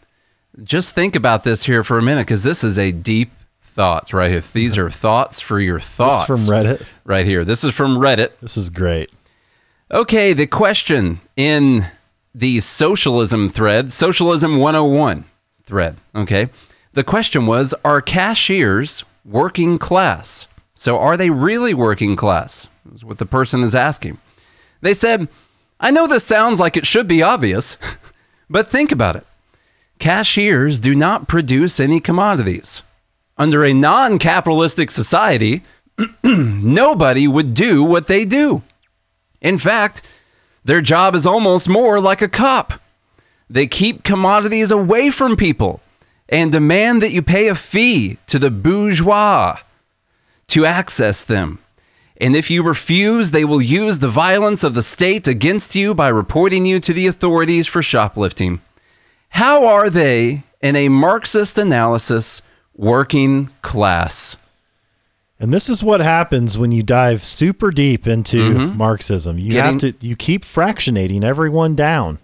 Just 0.64 0.94
think 0.94 1.14
about 1.16 1.44
this 1.44 1.64
here 1.64 1.84
for 1.84 1.98
a 1.98 2.02
minute, 2.02 2.26
because 2.26 2.42
this 2.42 2.64
is 2.64 2.78
a 2.78 2.90
deep 2.92 3.30
thought 3.62 4.12
right 4.12 4.30
here. 4.30 4.42
These 4.52 4.76
are 4.78 4.90
thoughts 4.90 5.40
for 5.40 5.60
your 5.60 5.78
This 5.78 5.84
is 5.86 5.90
thoughts 5.94 6.26
from 6.26 6.38
Reddit. 6.40 6.84
right 7.04 7.24
here. 7.24 7.44
This 7.44 7.62
is 7.62 7.72
from 7.74 7.96
Reddit. 7.98 8.30
This 8.40 8.56
is 8.56 8.68
great. 8.68 9.10
Okay, 9.92 10.32
the 10.32 10.46
question 10.46 11.20
in 11.36 11.86
the 12.34 12.60
socialism 12.60 13.48
thread, 13.48 13.92
socialism 13.92 14.58
101 14.58 15.24
thread, 15.64 15.96
okay? 16.14 16.48
The 16.92 17.04
question 17.04 17.46
was 17.46 17.72
Are 17.84 18.00
cashiers 18.02 19.04
working 19.24 19.78
class? 19.78 20.48
So, 20.80 20.98
are 20.98 21.18
they 21.18 21.28
really 21.28 21.74
working 21.74 22.16
class? 22.16 22.66
Is 22.94 23.04
what 23.04 23.18
the 23.18 23.26
person 23.26 23.62
is 23.62 23.74
asking. 23.74 24.16
They 24.80 24.94
said, 24.94 25.28
I 25.78 25.90
know 25.90 26.06
this 26.06 26.24
sounds 26.24 26.58
like 26.58 26.74
it 26.74 26.86
should 26.86 27.06
be 27.06 27.22
obvious, 27.22 27.76
but 28.48 28.66
think 28.66 28.90
about 28.90 29.14
it. 29.14 29.26
Cashiers 29.98 30.80
do 30.80 30.94
not 30.94 31.28
produce 31.28 31.80
any 31.80 32.00
commodities. 32.00 32.82
Under 33.36 33.62
a 33.62 33.74
non 33.74 34.18
capitalistic 34.18 34.90
society, 34.90 35.62
nobody 36.22 37.28
would 37.28 37.52
do 37.52 37.84
what 37.84 38.06
they 38.06 38.24
do. 38.24 38.62
In 39.42 39.58
fact, 39.58 40.00
their 40.64 40.80
job 40.80 41.14
is 41.14 41.26
almost 41.26 41.68
more 41.68 42.00
like 42.00 42.22
a 42.22 42.28
cop. 42.28 42.72
They 43.50 43.66
keep 43.66 44.02
commodities 44.02 44.70
away 44.70 45.10
from 45.10 45.36
people 45.36 45.82
and 46.30 46.50
demand 46.50 47.02
that 47.02 47.12
you 47.12 47.20
pay 47.20 47.48
a 47.48 47.54
fee 47.54 48.16
to 48.28 48.38
the 48.38 48.50
bourgeois 48.50 49.58
to 50.50 50.66
access 50.66 51.24
them. 51.24 51.58
And 52.20 52.36
if 52.36 52.50
you 52.50 52.62
refuse, 52.62 53.30
they 53.30 53.44
will 53.44 53.62
use 53.62 53.98
the 53.98 54.08
violence 54.08 54.62
of 54.62 54.74
the 54.74 54.82
state 54.82 55.26
against 55.26 55.74
you 55.74 55.94
by 55.94 56.08
reporting 56.08 56.66
you 56.66 56.78
to 56.80 56.92
the 56.92 57.06
authorities 57.06 57.66
for 57.66 57.82
shoplifting. 57.82 58.60
How 59.30 59.64
are 59.66 59.88
they 59.88 60.42
in 60.60 60.76
a 60.76 60.90
Marxist 60.90 61.56
analysis 61.56 62.42
working 62.76 63.48
class? 63.62 64.36
And 65.38 65.54
this 65.54 65.70
is 65.70 65.82
what 65.82 66.00
happens 66.00 66.58
when 66.58 66.70
you 66.70 66.82
dive 66.82 67.24
super 67.24 67.70
deep 67.70 68.06
into 68.06 68.52
mm-hmm. 68.52 68.76
Marxism. 68.76 69.38
You 69.38 69.58
have 69.58 69.78
to 69.78 69.94
you 70.00 70.14
keep 70.14 70.44
fractionating 70.44 71.24
everyone 71.24 71.74
down 71.74 72.18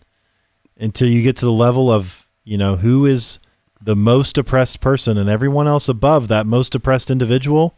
until 0.79 1.09
you 1.09 1.23
get 1.23 1.37
to 1.37 1.47
the 1.47 1.53
level 1.53 1.91
of, 1.91 2.27
you 2.45 2.59
know, 2.59 2.77
who 2.77 3.07
is 3.07 3.39
the 3.81 3.97
most 3.97 4.37
oppressed 4.37 4.83
person 4.83 5.17
and 5.17 5.31
everyone 5.31 5.67
else 5.67 5.89
above 5.89 6.29
that 6.29 6.45
most 6.45 6.75
oppressed 6.75 7.11
individual 7.11 7.75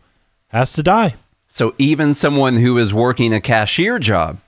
has 0.49 0.73
to 0.75 0.83
die. 0.83 1.15
So 1.47 1.75
even 1.79 2.15
someone 2.15 2.57
who 2.57 2.77
is 2.79 2.93
working 2.93 3.33
a 3.33 3.41
cashier 3.41 3.99
job 3.99 4.39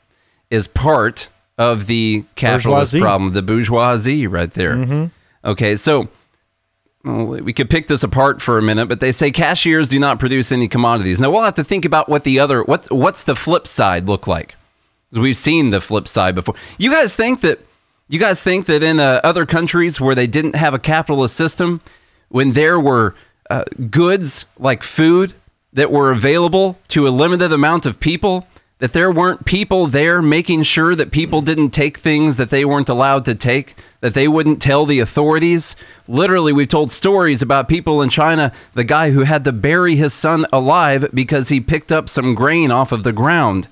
is 0.51 0.67
part 0.67 1.31
of 1.59 1.87
the 1.87 2.25
capitalist 2.37 2.93
Bourgeoisie. 2.93 3.01
problem, 3.01 3.33
the 3.33 3.43
bourgeoisie 3.43 4.27
right 4.27 4.53
there. 4.53 5.11
Okay, 5.45 5.77
so 5.77 6.09
well, 7.05 7.27
we 7.27 7.53
could 7.53 7.71
pick 7.71 7.87
this 7.87 8.03
apart 8.03 8.43
for 8.43 8.59
a 8.59 8.63
minute, 8.63 8.87
but 8.87 9.01
they 9.01 9.13
say 9.13 9.31
cashiers 9.31 9.89
do 9.89 9.99
not 9.99 10.19
produce 10.19 10.53
any 10.53 10.69
commodities. 10.69 11.19
Now 11.19 11.31
we'll 11.31 11.43
have 11.43 11.55
to 11.55 11.65
think 11.65 11.85
about 11.85 12.09
what 12.09 12.25
the 12.25 12.39
other 12.39 12.63
what 12.63 12.91
what's 12.91 13.25
the 13.25 13.35
flip 13.37 13.67
side 13.67 14.05
look 14.05 14.27
like. 14.27 14.55
We've 15.13 15.37
seen 15.37 15.71
the 15.71 15.81
flip 15.81 16.07
side 16.07 16.35
before. 16.35 16.55
You 16.79 16.91
guys 16.91 17.17
think 17.17 17.41
that 17.41 17.61
you 18.09 18.19
guys 18.19 18.43
think 18.43 18.67
that 18.67 18.83
in 18.83 19.01
uh, 19.01 19.21
other 19.25 19.47
countries 19.47 20.01
where 20.01 20.15
they 20.15 20.27
didn't 20.27 20.57
have 20.57 20.75
a 20.75 20.79
capitalist 20.79 21.37
system, 21.37 21.81
when 22.29 22.53
there 22.53 22.79
were 22.79 23.15
uh, 23.49 23.65
goods 23.91 24.47
like 24.59 24.83
food 24.83 25.33
that 25.73 25.91
were 25.91 26.11
available 26.11 26.79
to 26.89 27.07
a 27.07 27.11
limited 27.11 27.53
amount 27.53 27.87
of 27.87 28.01
people, 28.01 28.47
that 28.79 28.93
there 28.93 29.11
weren't 29.11 29.45
people 29.45 29.87
there 29.87 30.21
making 30.23 30.63
sure 30.63 30.95
that 30.95 31.13
people 31.13 31.43
didn't 31.43 31.71
take 31.71 31.99
things 31.99 32.37
that 32.39 32.51
they 32.51 32.65
weren't 32.65 32.89
allowed 32.89 33.25
to 33.27 33.35
take, 33.35 33.77
that 34.01 34.15
they 34.15 34.27
wouldn't 34.27 34.61
tell 34.61 34.87
the 34.87 35.01
authorities. 35.01 35.77
Literally, 36.09 36.53
we've 36.53 36.69
told 36.69 36.91
stories 36.91 37.43
about 37.43 37.69
people 37.69 38.03
in 38.03 38.09
China, 38.09 38.53
the 38.75 38.85
guy 38.85 39.11
who 39.11 39.21
had 39.21 39.45
to 39.45 39.53
bury 39.53 39.97
his 39.97 40.15
son 40.15 40.47
alive 40.53 41.09
because 41.13 41.49
he 41.51 41.61
picked 41.61 41.93
up 41.93 42.09
some 42.09 42.35
grain 42.35 42.71
off 42.71 42.91
of 42.91 43.03
the 43.03 43.13
ground. 43.13 43.69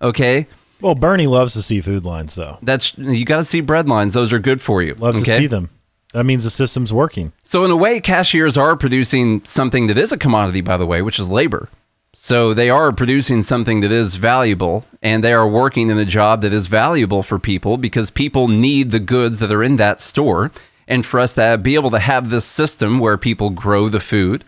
Okay? 0.00 0.46
Well, 0.80 0.94
Bernie 0.94 1.26
loves 1.26 1.52
to 1.54 1.62
see 1.62 1.80
food 1.80 2.04
lines 2.04 2.34
though. 2.34 2.58
That's 2.62 2.96
you 2.98 3.24
got 3.24 3.36
to 3.36 3.44
see 3.44 3.60
bread 3.60 3.88
lines; 3.88 4.14
those 4.14 4.32
are 4.32 4.40
good 4.40 4.60
for 4.60 4.82
you. 4.82 4.94
Love 4.94 5.14
to 5.14 5.20
see 5.20 5.46
them. 5.46 5.70
That 6.12 6.24
means 6.24 6.44
the 6.44 6.50
system's 6.50 6.92
working. 6.92 7.32
So 7.42 7.64
in 7.64 7.70
a 7.70 7.76
way, 7.76 8.00
cashiers 8.00 8.56
are 8.56 8.76
producing 8.76 9.44
something 9.44 9.86
that 9.86 9.98
is 9.98 10.12
a 10.12 10.18
commodity, 10.18 10.60
by 10.60 10.76
the 10.76 10.86
way, 10.86 11.02
which 11.02 11.18
is 11.18 11.30
labor. 11.30 11.68
So 12.14 12.52
they 12.52 12.68
are 12.68 12.92
producing 12.92 13.42
something 13.42 13.80
that 13.80 13.90
is 13.90 14.16
valuable, 14.16 14.84
and 15.00 15.24
they 15.24 15.32
are 15.32 15.48
working 15.48 15.88
in 15.88 15.96
a 15.96 16.04
job 16.04 16.42
that 16.42 16.52
is 16.52 16.66
valuable 16.66 17.22
for 17.22 17.38
people 17.38 17.78
because 17.78 18.10
people 18.10 18.48
need 18.48 18.90
the 18.90 19.00
goods 19.00 19.40
that 19.40 19.50
are 19.50 19.62
in 19.62 19.76
that 19.76 19.98
store. 19.98 20.50
And 20.86 21.06
for 21.06 21.18
us 21.20 21.34
to 21.34 21.56
be 21.56 21.74
able 21.74 21.90
to 21.90 21.98
have 21.98 22.28
this 22.28 22.44
system 22.44 22.98
where 22.98 23.16
people 23.16 23.48
grow 23.48 23.88
the 23.88 24.00
food, 24.00 24.44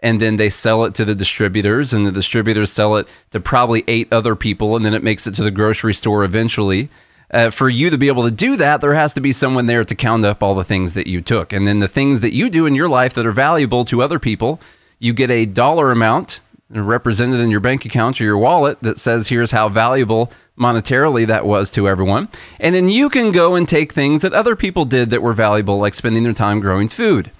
and 0.00 0.20
then 0.20 0.36
they 0.36 0.50
sell 0.50 0.84
it 0.84 0.94
to 0.96 1.06
the 1.06 1.14
distributors, 1.14 1.94
and 1.94 2.06
the 2.06 2.12
distributors 2.12 2.70
sell 2.70 2.96
it 2.96 3.08
to 3.30 3.40
probably 3.40 3.82
eight 3.88 4.12
other 4.12 4.36
people, 4.36 4.76
and 4.76 4.84
then 4.84 4.92
it 4.92 5.02
makes 5.02 5.26
it 5.26 5.34
to 5.36 5.42
the 5.42 5.50
grocery 5.50 5.94
store 5.94 6.22
eventually. 6.22 6.90
Uh, 7.30 7.50
for 7.50 7.68
you 7.68 7.90
to 7.90 7.98
be 7.98 8.08
able 8.08 8.24
to 8.24 8.30
do 8.30 8.56
that, 8.56 8.80
there 8.80 8.94
has 8.94 9.12
to 9.14 9.20
be 9.20 9.32
someone 9.32 9.66
there 9.66 9.84
to 9.84 9.94
count 9.94 10.24
up 10.24 10.42
all 10.42 10.54
the 10.54 10.64
things 10.64 10.94
that 10.94 11.06
you 11.06 11.20
took. 11.20 11.52
And 11.52 11.66
then 11.66 11.80
the 11.80 11.88
things 11.88 12.20
that 12.20 12.32
you 12.32 12.48
do 12.48 12.66
in 12.66 12.74
your 12.74 12.88
life 12.88 13.14
that 13.14 13.26
are 13.26 13.32
valuable 13.32 13.84
to 13.86 14.02
other 14.02 14.18
people, 14.18 14.60
you 14.98 15.12
get 15.12 15.30
a 15.30 15.44
dollar 15.44 15.90
amount 15.90 16.40
represented 16.70 17.40
in 17.40 17.50
your 17.50 17.60
bank 17.60 17.84
account 17.84 18.20
or 18.20 18.24
your 18.24 18.38
wallet 18.38 18.78
that 18.80 18.98
says, 18.98 19.28
here's 19.28 19.50
how 19.50 19.68
valuable 19.68 20.32
monetarily 20.58 21.26
that 21.26 21.46
was 21.46 21.70
to 21.70 21.88
everyone. 21.88 22.28
And 22.60 22.74
then 22.74 22.88
you 22.88 23.08
can 23.08 23.32
go 23.32 23.54
and 23.54 23.68
take 23.68 23.92
things 23.92 24.22
that 24.22 24.32
other 24.32 24.56
people 24.56 24.84
did 24.84 25.10
that 25.10 25.22
were 25.22 25.32
valuable, 25.32 25.78
like 25.78 25.94
spending 25.94 26.22
their 26.22 26.32
time 26.32 26.60
growing 26.60 26.88
food. 26.88 27.30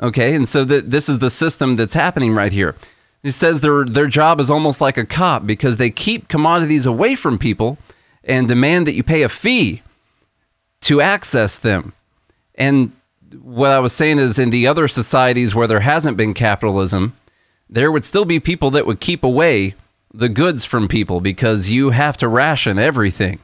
Okay, 0.00 0.34
and 0.34 0.48
so 0.48 0.64
that 0.64 0.90
this 0.90 1.08
is 1.08 1.20
the 1.20 1.30
system 1.30 1.76
that's 1.76 1.94
happening 1.94 2.34
right 2.34 2.52
here. 2.52 2.74
It 3.22 3.32
says 3.32 3.60
their 3.60 3.84
their 3.84 4.08
job 4.08 4.40
is 4.40 4.50
almost 4.50 4.80
like 4.80 4.96
a 4.96 5.06
cop 5.06 5.46
because 5.46 5.76
they 5.76 5.90
keep 5.90 6.26
commodities 6.26 6.86
away 6.86 7.14
from 7.14 7.38
people 7.38 7.78
and 8.24 8.48
demand 8.48 8.86
that 8.86 8.94
you 8.94 9.02
pay 9.02 9.22
a 9.22 9.28
fee 9.28 9.82
to 10.82 11.00
access 11.00 11.58
them. 11.58 11.92
And 12.54 12.92
what 13.40 13.70
I 13.70 13.78
was 13.78 13.92
saying 13.92 14.18
is 14.18 14.38
in 14.38 14.50
the 14.50 14.66
other 14.66 14.88
societies 14.88 15.54
where 15.54 15.66
there 15.66 15.80
hasn't 15.80 16.16
been 16.16 16.34
capitalism, 16.34 17.16
there 17.70 17.90
would 17.90 18.04
still 18.04 18.24
be 18.24 18.38
people 18.40 18.70
that 18.72 18.86
would 18.86 19.00
keep 19.00 19.24
away 19.24 19.74
the 20.12 20.28
goods 20.28 20.64
from 20.64 20.88
people 20.88 21.20
because 21.20 21.70
you 21.70 21.90
have 21.90 22.16
to 22.18 22.28
ration 22.28 22.78
everything. 22.78 23.38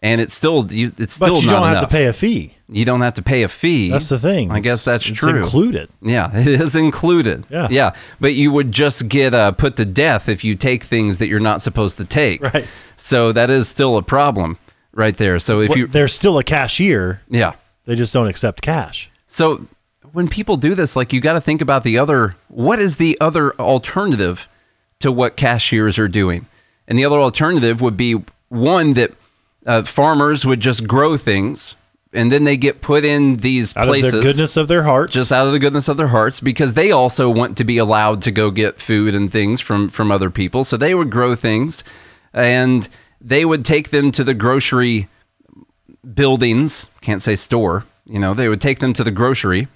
And 0.00 0.20
it's 0.20 0.34
still 0.34 0.72
you 0.72 0.92
it's 0.96 1.14
still 1.14 1.34
But 1.34 1.42
you 1.42 1.48
don't 1.48 1.66
have 1.66 1.80
to 1.80 1.88
pay 1.88 2.06
a 2.06 2.12
fee. 2.12 2.54
You 2.68 2.84
don't 2.84 3.00
have 3.00 3.14
to 3.14 3.22
pay 3.22 3.42
a 3.42 3.48
fee. 3.48 3.90
That's 3.90 4.08
the 4.08 4.18
thing. 4.18 4.50
I 4.52 4.60
guess 4.60 4.84
that's 4.84 5.08
it's 5.08 5.18
true. 5.18 5.38
included. 5.38 5.88
Yeah, 6.02 6.30
it 6.36 6.46
is 6.46 6.76
included. 6.76 7.44
Yeah. 7.50 7.66
Yeah. 7.68 7.94
But 8.20 8.34
you 8.34 8.52
would 8.52 8.70
just 8.70 9.08
get 9.08 9.34
uh, 9.34 9.52
put 9.52 9.74
to 9.76 9.84
death 9.84 10.28
if 10.28 10.44
you 10.44 10.54
take 10.54 10.84
things 10.84 11.18
that 11.18 11.26
you're 11.26 11.40
not 11.40 11.62
supposed 11.62 11.96
to 11.96 12.04
take. 12.04 12.42
Right. 12.42 12.68
So 12.98 13.32
that 13.32 13.48
is 13.50 13.68
still 13.68 13.96
a 13.96 14.02
problem 14.02 14.58
right 14.92 15.16
there. 15.16 15.38
So 15.38 15.60
if 15.60 15.70
Well, 15.70 15.78
you, 15.78 15.86
There's 15.86 16.12
still 16.12 16.38
a 16.38 16.44
cashier. 16.44 17.22
yeah. 17.28 17.54
They 17.86 17.94
just 17.94 18.12
don't 18.12 18.26
accept 18.26 18.60
cash. 18.60 19.10
So 19.26 19.66
when 20.12 20.28
people 20.28 20.56
do 20.56 20.74
this, 20.74 20.94
like 20.96 21.12
you 21.12 21.20
got 21.20 21.34
to 21.34 21.40
think 21.40 21.62
about 21.62 21.84
the 21.84 21.98
other, 21.98 22.36
what 22.48 22.78
is 22.78 22.96
the 22.96 23.16
other 23.20 23.54
alternative 23.54 24.46
to 25.00 25.10
what 25.10 25.36
cashiers 25.36 25.98
are 25.98 26.08
doing? 26.08 26.46
And 26.86 26.98
the 26.98 27.04
other 27.04 27.18
alternative 27.18 27.80
would 27.80 27.96
be 27.96 28.22
one 28.48 28.94
that 28.94 29.12
uh, 29.66 29.84
farmers 29.84 30.44
would 30.44 30.60
just 30.60 30.86
grow 30.86 31.16
things 31.16 31.76
and 32.12 32.32
then 32.32 32.44
they 32.44 32.56
get 32.56 32.80
put 32.80 33.04
in 33.04 33.36
these 33.38 33.76
Out 33.76 33.86
places 33.86 34.14
of 34.14 34.20
the 34.20 34.26
goodness 34.26 34.56
of 34.56 34.68
their 34.68 34.82
hearts. 34.82 35.12
just 35.12 35.30
out 35.30 35.46
of 35.46 35.52
the 35.52 35.58
goodness 35.58 35.88
of 35.88 35.96
their 35.98 36.08
hearts 36.08 36.40
because 36.40 36.72
they 36.74 36.90
also 36.90 37.28
want 37.28 37.56
to 37.58 37.64
be 37.64 37.76
allowed 37.76 38.22
to 38.22 38.30
go 38.30 38.50
get 38.50 38.80
food 38.80 39.14
and 39.14 39.30
things 39.30 39.60
from 39.60 39.90
from 39.90 40.10
other 40.10 40.30
people 40.30 40.64
so 40.64 40.76
they 40.78 40.94
would 40.94 41.10
grow 41.10 41.34
things 41.34 41.84
and 42.32 42.88
they 43.20 43.44
would 43.44 43.64
take 43.64 43.90
them 43.90 44.10
to 44.12 44.24
the 44.24 44.34
grocery 44.34 45.08
buildings 46.14 46.86
can't 47.00 47.22
say 47.22 47.36
store 47.36 47.84
you 48.06 48.18
know 48.18 48.34
they 48.34 48.48
would 48.48 48.60
take 48.60 48.78
them 48.78 48.92
to 48.92 49.04
the 49.04 49.10
grocery 49.10 49.68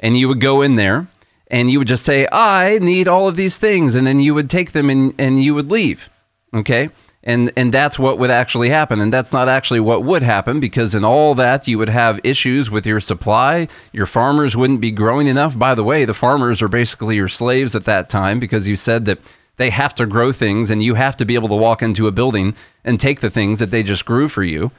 and 0.00 0.18
you 0.18 0.28
would 0.28 0.40
go 0.40 0.62
in 0.62 0.76
there 0.76 1.06
and 1.48 1.70
you 1.70 1.78
would 1.78 1.88
just 1.88 2.04
say 2.04 2.26
i 2.32 2.78
need 2.80 3.08
all 3.08 3.28
of 3.28 3.36
these 3.36 3.58
things 3.58 3.94
and 3.94 4.06
then 4.06 4.18
you 4.18 4.34
would 4.34 4.50
take 4.50 4.72
them 4.72 4.90
and, 4.90 5.14
and 5.18 5.42
you 5.42 5.54
would 5.54 5.70
leave 5.70 6.10
okay? 6.54 6.90
And 7.24 7.52
and 7.56 7.72
that's 7.72 8.00
what 8.00 8.18
would 8.18 8.30
actually 8.30 8.68
happen 8.68 9.00
and 9.00 9.12
that's 9.12 9.32
not 9.32 9.48
actually 9.48 9.78
what 9.78 10.02
would 10.02 10.24
happen 10.24 10.58
because 10.58 10.92
in 10.92 11.04
all 11.04 11.36
that 11.36 11.68
you 11.68 11.78
would 11.78 11.88
have 11.88 12.18
issues 12.24 12.68
with 12.68 12.84
your 12.84 12.98
supply. 12.98 13.68
Your 13.92 14.06
farmers 14.06 14.56
wouldn't 14.56 14.80
be 14.80 14.90
growing 14.90 15.28
enough. 15.28 15.56
By 15.56 15.76
the 15.76 15.84
way 15.84 16.04
the 16.04 16.14
farmers 16.14 16.60
are 16.62 16.68
basically 16.68 17.14
your 17.14 17.28
slaves 17.28 17.76
at 17.76 17.84
that 17.84 18.10
time 18.10 18.40
because 18.40 18.66
you 18.66 18.74
said 18.74 19.04
that 19.04 19.20
they 19.56 19.70
have 19.70 19.94
to 19.94 20.06
grow 20.06 20.32
things 20.32 20.70
and 20.70 20.82
you 20.82 20.94
have 20.94 21.16
to 21.18 21.24
be 21.24 21.34
able 21.34 21.48
to 21.48 21.54
walk 21.54 21.82
into 21.82 22.06
a 22.06 22.12
building 22.12 22.54
and 22.84 22.98
take 22.98 23.20
the 23.20 23.30
things 23.30 23.58
that 23.58 23.70
they 23.70 23.82
just 23.82 24.04
grew 24.04 24.28
for 24.28 24.42
you. 24.42 24.70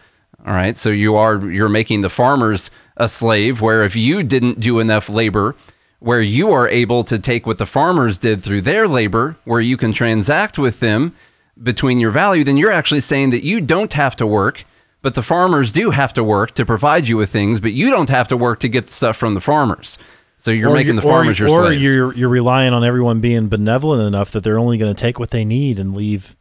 All 0.46 0.54
right? 0.54 0.76
So 0.76 0.90
you 0.90 1.16
are 1.16 1.40
you're 1.50 1.70
making 1.70 2.02
the 2.02 2.10
farmers 2.10 2.70
a 2.98 3.08
slave 3.08 3.62
where 3.62 3.84
if 3.84 3.96
you 3.96 4.24
didn't 4.24 4.60
do 4.60 4.80
enough 4.80 5.10
labor 5.10 5.56
where 6.00 6.22
you 6.22 6.52
are 6.52 6.68
able 6.68 7.06
to 7.06 7.18
take 7.18 7.46
what 7.46 7.58
the 7.58 7.66
farmers 7.66 8.18
did 8.18 8.44
through 8.44 8.62
their 8.62 8.88
labor 8.88 9.38
where 9.46 9.62
you 9.62 9.78
can 9.78 9.94
transact 9.94 10.58
with 10.60 10.80
them 10.82 11.16
between 11.62 12.00
your 12.00 12.12
value 12.12 12.44
then 12.44 12.58
you're 12.58 12.72
actually 12.72 13.00
saying 13.00 13.30
that 13.30 13.44
you 13.44 13.62
don't 13.62 13.94
have 13.94 14.16
to 14.16 14.28
work 14.28 14.66
but 15.02 15.16
the 15.16 15.24
farmers 15.24 15.72
do 15.72 15.92
have 15.92 16.14
to 16.14 16.24
work 16.24 16.54
to 16.54 16.66
provide 16.66 17.08
you 17.08 17.18
with 17.18 17.32
things 17.32 17.60
but 17.60 17.74
you 17.74 17.90
don't 17.90 18.10
have 18.10 18.28
to 18.28 18.38
work 18.38 18.60
to 18.60 18.70
get 18.70 18.90
stuff 18.90 19.16
from 19.18 19.34
the 19.34 19.42
farmers 19.42 19.98
so 20.44 20.52
you're 20.52 20.70
Or 20.70 20.74
making 20.76 20.96
the 20.98 21.02
or- 21.04 21.12
farmers 21.12 21.40
your 21.40 21.50
or 21.50 21.66
slaves 21.68 21.82
you're 21.82 22.14
you're 22.14 22.30
relying 22.30 22.74
on 22.74 22.84
everyone 22.84 23.22
being 23.22 23.48
benevolent 23.48 24.06
enough 24.08 24.32
that 24.32 24.44
they're 24.44 24.60
only 24.60 24.78
going 24.78 24.94
to 24.94 25.02
take 25.02 25.18
what 25.20 25.30
they 25.32 25.46
need 25.46 25.80
and 25.80 25.96
leave 25.96 26.36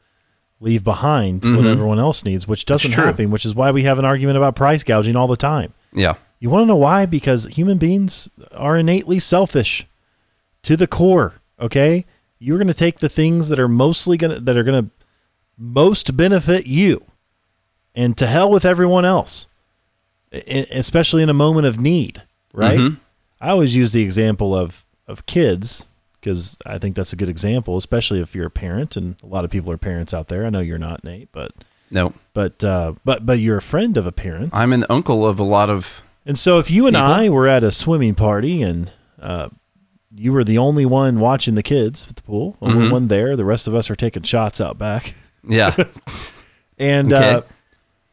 leave 0.60 0.82
behind 0.84 1.44
what 1.44 1.66
everyone 1.66 1.98
else 1.98 2.24
needs, 2.24 2.46
which 2.46 2.64
doesn't 2.66 2.92
Mm-hmm. 2.92 3.00
happen. 3.00 3.30
Which 3.30 3.44
is 3.44 3.54
why 3.54 3.70
we 3.72 3.82
have 3.84 3.98
an 3.98 4.04
argument 4.04 4.36
about 4.36 4.54
price 4.56 4.82
gouging 4.84 5.16
all 5.16 5.26
the 5.28 5.36
time. 5.36 5.72
yeah 5.92 6.14
You 6.40 6.50
want 6.50 6.62
to 6.62 6.66
know 6.66 6.76
why? 6.76 7.06
Because 7.06 7.46
human 7.46 7.78
beings 7.78 8.28
are 8.52 8.76
innately 8.76 9.18
selfish 9.20 9.86
to 10.62 10.76
the 10.76 10.86
core. 10.86 11.34
Okay, 11.60 12.04
you're 12.38 12.58
going 12.58 12.68
to 12.68 12.74
take 12.74 12.98
the 13.00 13.08
things 13.08 13.48
that 13.50 13.58
are 13.58 13.68
mostly 13.68 14.16
going 14.16 14.34
to 14.34 14.40
that 14.40 14.56
are 14.56 14.62
going 14.64 14.84
to 14.84 14.90
most 15.58 16.16
benefit 16.16 16.66
you, 16.66 17.04
and 17.94 18.16
to 18.18 18.26
hell 18.26 18.50
with 18.50 18.64
everyone 18.64 19.04
else, 19.04 19.46
especially 20.32 21.22
in 21.22 21.28
a 21.28 21.34
moment 21.34 21.66
of 21.66 21.78
need. 21.78 22.22
Right. 22.52 22.78
Mhm. 22.78 22.96
I 23.42 23.50
always 23.50 23.74
use 23.76 23.92
the 23.92 24.02
example 24.02 24.55
of 24.57 24.85
of 25.09 25.26
kids 25.26 25.87
because 26.20 26.57
I 26.64 26.79
think 26.79 26.94
that's 26.96 27.12
a 27.12 27.16
good 27.16 27.29
example, 27.29 27.77
especially 27.77 28.21
if 28.21 28.35
you're 28.35 28.46
a 28.46 28.50
parent, 28.50 28.96
and 28.96 29.16
a 29.23 29.27
lot 29.27 29.44
of 29.44 29.50
people 29.50 29.71
are 29.73 29.77
parents 29.79 30.14
out 30.14 30.29
there. 30.29 30.46
I 30.46 30.50
know 30.50 30.60
you're 30.60 30.79
not, 30.79 31.02
Nate, 31.04 31.29
but 31.33 31.50
no 31.90 32.14
but 32.33 32.62
uh, 32.64 32.92
but 33.04 33.27
but 33.27 33.38
you're 33.40 33.58
a 33.58 33.62
friend 33.62 33.96
of 33.98 34.06
a 34.06 34.12
parent. 34.12 34.50
i'm 34.54 34.73
an 34.73 34.87
uncle 34.88 35.27
of 35.27 35.38
a 35.38 35.44
lot 35.44 35.69
of 35.69 36.00
And 36.25 36.38
so 36.38 36.58
if 36.58 36.71
you 36.71 36.87
and 36.87 36.94
People? 36.96 37.12
I 37.12 37.29
were 37.29 37.46
at 37.48 37.62
a 37.64 37.73
swimming 37.73 38.14
party 38.14 38.62
and 38.62 38.90
uh, 39.21 39.48
you 40.16 40.33
were 40.33 40.44
the 40.44 40.58
only 40.58 40.87
one 40.87 41.19
watching 41.21 41.54
the 41.56 41.62
kids 41.62 42.06
at 42.08 42.16
the 42.16 42.23
pool, 42.23 42.56
only 42.62 42.85
Mhm. 42.87 42.90
one 42.90 43.08
there, 43.08 43.37
the 43.37 43.44
rest 43.44 43.66
of 43.69 43.75
us 43.75 43.90
are 43.90 43.96
taking 43.96 44.23
shots 44.23 44.60
out 44.60 44.79
back. 44.79 45.14
yeah 45.46 45.75
And 46.79 47.12
Okay. 47.12 47.33
uh, 47.35 47.40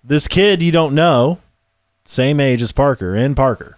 this 0.04 0.28
kid 0.28 0.62
you 0.62 0.72
don't 0.72 0.94
know, 0.96 1.40
same 2.06 2.40
age 2.40 2.62
as 2.62 2.72
Parker 2.72 3.16
and 3.16 3.36
Parker, 3.36 3.78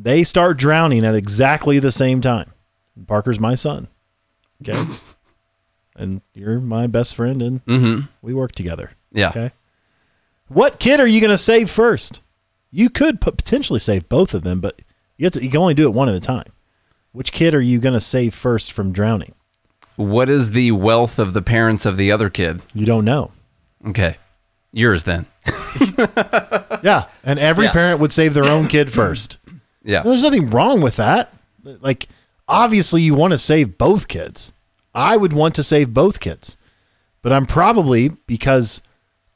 they 0.00 0.22
start 0.24 0.56
drowning 0.58 1.04
at 1.04 1.14
exactly 1.16 1.78
the 1.80 1.90
same 1.92 2.20
time. 2.20 2.52
Parker's 3.06 3.40
my 3.40 3.54
son. 3.56 3.88
Okay. 4.62 4.80
and 5.96 6.20
you're 6.34 6.60
my 6.60 6.86
best 6.86 7.14
friend 7.16 7.42
and 7.42 7.64
Mm-hmm. 7.66 8.06
we 8.22 8.32
work 8.32 8.52
together. 8.52 8.92
Yeah. 9.12 9.30
Okay. 9.30 9.50
What 10.48 10.78
kid 10.78 11.00
are 11.00 11.06
you 11.06 11.20
going 11.20 11.30
to 11.30 11.36
save 11.36 11.68
first? 11.68 12.20
You 12.70 12.88
could 12.90 13.20
potentially 13.20 13.80
save 13.80 14.08
both 14.08 14.34
of 14.34 14.42
them, 14.42 14.60
but 14.60 14.80
you, 15.16 15.24
have 15.26 15.32
to, 15.34 15.42
you 15.42 15.50
can 15.50 15.60
only 15.60 15.74
do 15.74 15.84
it 15.88 15.92
one 15.94 16.08
at 16.08 16.14
a 16.14 16.20
time. 16.20 16.52
Which 17.12 17.32
kid 17.32 17.54
are 17.54 17.60
you 17.60 17.78
going 17.80 17.94
to 17.94 18.00
save 18.00 18.34
first 18.34 18.72
from 18.72 18.92
drowning? 18.92 19.34
What 19.96 20.28
is 20.28 20.52
the 20.52 20.70
wealth 20.72 21.18
of 21.18 21.32
the 21.32 21.42
parents 21.42 21.84
of 21.86 21.96
the 21.96 22.12
other 22.12 22.30
kid? 22.30 22.62
You 22.74 22.86
don't 22.86 23.04
know. 23.04 23.32
Okay. 23.88 24.16
Yours 24.72 25.04
then. 25.04 25.26
Yeah. 26.82 27.06
And 27.24 27.38
every 27.40 27.64
Yeah. 27.64 27.72
parent 27.72 28.00
would 28.00 28.12
save 28.12 28.34
their 28.34 28.44
own 28.44 28.68
kid 28.68 28.92
first. 28.92 29.38
Yeah. 29.88 30.02
There's 30.02 30.22
nothing 30.22 30.50
wrong 30.50 30.82
with 30.82 30.96
that. 30.96 31.32
Like, 31.64 32.08
obviously, 32.46 33.00
you 33.00 33.14
want 33.14 33.30
to 33.30 33.38
save 33.38 33.78
both 33.78 34.06
kids. 34.06 34.52
I 34.94 35.16
would 35.16 35.32
want 35.32 35.54
to 35.54 35.62
save 35.62 35.94
both 35.94 36.20
kids. 36.20 36.58
But 37.22 37.32
I'm 37.32 37.46
probably, 37.46 38.10
because 38.26 38.82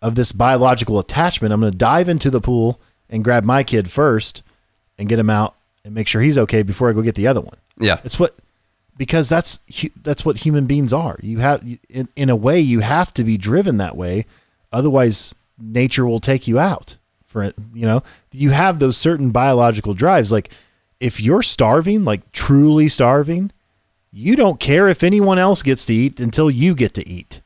of 0.02 0.14
this 0.14 0.30
biological 0.30 0.98
attachment, 0.98 1.54
I'm 1.54 1.60
going 1.60 1.72
to 1.72 1.78
dive 1.78 2.06
into 2.06 2.28
the 2.28 2.40
pool 2.40 2.78
and 3.08 3.24
grab 3.24 3.44
my 3.44 3.62
kid 3.62 3.90
first 3.90 4.42
and 4.98 5.08
get 5.08 5.18
him 5.18 5.30
out 5.30 5.54
and 5.86 5.94
make 5.94 6.06
sure 6.06 6.20
he's 6.20 6.36
okay 6.36 6.62
before 6.62 6.90
I 6.90 6.92
go 6.92 7.00
get 7.00 7.14
the 7.14 7.28
other 7.28 7.40
one. 7.40 7.56
Yeah. 7.78 8.00
It's 8.04 8.20
what, 8.20 8.36
because 8.98 9.30
that's 9.30 9.58
that's 10.02 10.22
what 10.22 10.36
human 10.36 10.66
beings 10.66 10.92
are. 10.92 11.18
You 11.22 11.38
have, 11.38 11.66
in, 11.88 12.08
in 12.14 12.28
a 12.28 12.36
way, 12.36 12.60
you 12.60 12.80
have 12.80 13.14
to 13.14 13.24
be 13.24 13.38
driven 13.38 13.78
that 13.78 13.96
way. 13.96 14.26
Otherwise, 14.70 15.34
nature 15.58 16.06
will 16.06 16.20
take 16.20 16.46
you 16.46 16.58
out. 16.58 16.98
For 17.32 17.42
it, 17.42 17.54
you 17.74 17.86
know, 17.86 18.02
you 18.30 18.50
have 18.50 18.78
those 18.78 18.96
certain 18.96 19.30
biological 19.30 19.94
drives. 19.94 20.30
Like, 20.30 20.50
if 21.00 21.20
you're 21.20 21.42
starving, 21.42 22.04
like 22.04 22.30
truly 22.32 22.88
starving, 22.88 23.50
you 24.12 24.36
don't 24.36 24.60
care 24.60 24.86
if 24.88 25.02
anyone 25.02 25.38
else 25.38 25.62
gets 25.62 25.86
to 25.86 25.94
eat 25.94 26.20
until 26.20 26.50
you 26.50 26.74
get 26.74 26.92
to 26.94 27.08
eat. 27.08 27.40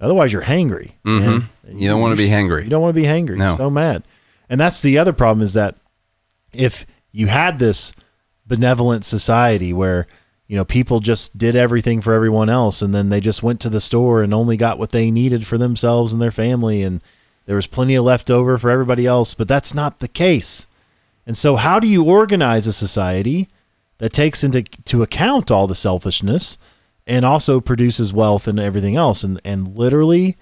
Otherwise, 0.00 0.32
you're 0.32 0.42
hangry. 0.42 0.92
Mhm. 1.06 1.44
And 1.66 1.80
You 1.80 1.88
don't 1.88 2.00
wanna 2.02 2.16
be 2.16 2.28
hangry. 2.28 2.64
You 2.64 2.68
don't 2.70 2.82
want 2.82 2.94
to 2.94 3.00
be 3.00 3.06
hangry. 3.08 3.36
No. 3.38 3.56
So 3.56 3.70
mad. 3.70 4.02
And 4.50 4.60
that's 4.60 4.82
the 4.82 4.98
other 4.98 5.14
problem 5.14 5.42
is 5.42 5.54
that 5.54 5.76
if 6.52 6.84
you 7.10 7.26
had 7.28 7.58
this 7.58 7.92
benevolent 8.46 9.06
society 9.06 9.72
where 9.72 10.06
you 10.46 10.56
know 10.56 10.64
people 10.66 11.00
just 11.00 11.38
did 11.38 11.56
everything 11.56 12.02
for 12.02 12.12
everyone 12.12 12.50
else 12.50 12.82
and 12.82 12.94
then 12.94 13.08
they 13.08 13.20
just 13.20 13.42
went 13.42 13.58
to 13.60 13.70
the 13.70 13.80
store 13.80 14.22
and 14.22 14.34
only 14.34 14.58
got 14.58 14.78
what 14.78 14.90
they 14.90 15.10
needed 15.10 15.46
for 15.46 15.56
themselves 15.56 16.12
and 16.12 16.20
their 16.20 16.30
family 16.30 16.82
and 16.82 17.00
there 17.46 17.56
was 17.56 17.66
plenty 17.66 17.94
of 17.94 18.04
left 18.04 18.30
over 18.30 18.58
for 18.58 18.70
everybody 18.70 19.06
else 19.06 19.34
but 19.34 19.48
that's 19.48 19.74
not 19.74 19.98
the 19.98 20.08
case. 20.08 20.66
And 21.26 21.36
so 21.36 21.56
how 21.56 21.80
do 21.80 21.88
you 21.88 22.04
organize 22.04 22.66
a 22.66 22.72
society 22.72 23.48
that 23.98 24.12
takes 24.12 24.44
into 24.44 24.62
to 24.62 25.02
account 25.02 25.50
all 25.50 25.66
the 25.66 25.74
selfishness 25.74 26.58
and 27.06 27.24
also 27.24 27.60
produces 27.60 28.12
wealth 28.12 28.46
and 28.46 28.58
everything 28.58 28.96
else? 28.96 29.24
And 29.24 29.40
and 29.44 29.76
literally 29.76 30.36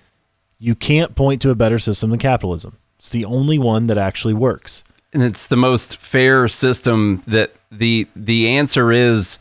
you 0.59 0.75
can't 0.75 1.17
point 1.17 1.43
to 1.43 1.51
a 1.51 1.57
better 1.57 1.79
system 1.79 2.11
than 2.11 2.21
capitalism. 2.21 2.79
It's 2.97 3.11
the 3.11 3.25
only 3.25 3.59
one 3.59 3.89
that 3.89 3.99
actually 3.99 4.35
works. 4.35 4.85
And 5.13 5.23
it's 5.23 5.49
the 5.49 5.57
most 5.57 5.97
fair 5.97 6.47
system 6.47 7.21
that 7.27 7.53
the 7.73 8.07
the 8.15 8.49
answer 8.49 8.93
is 8.93 9.39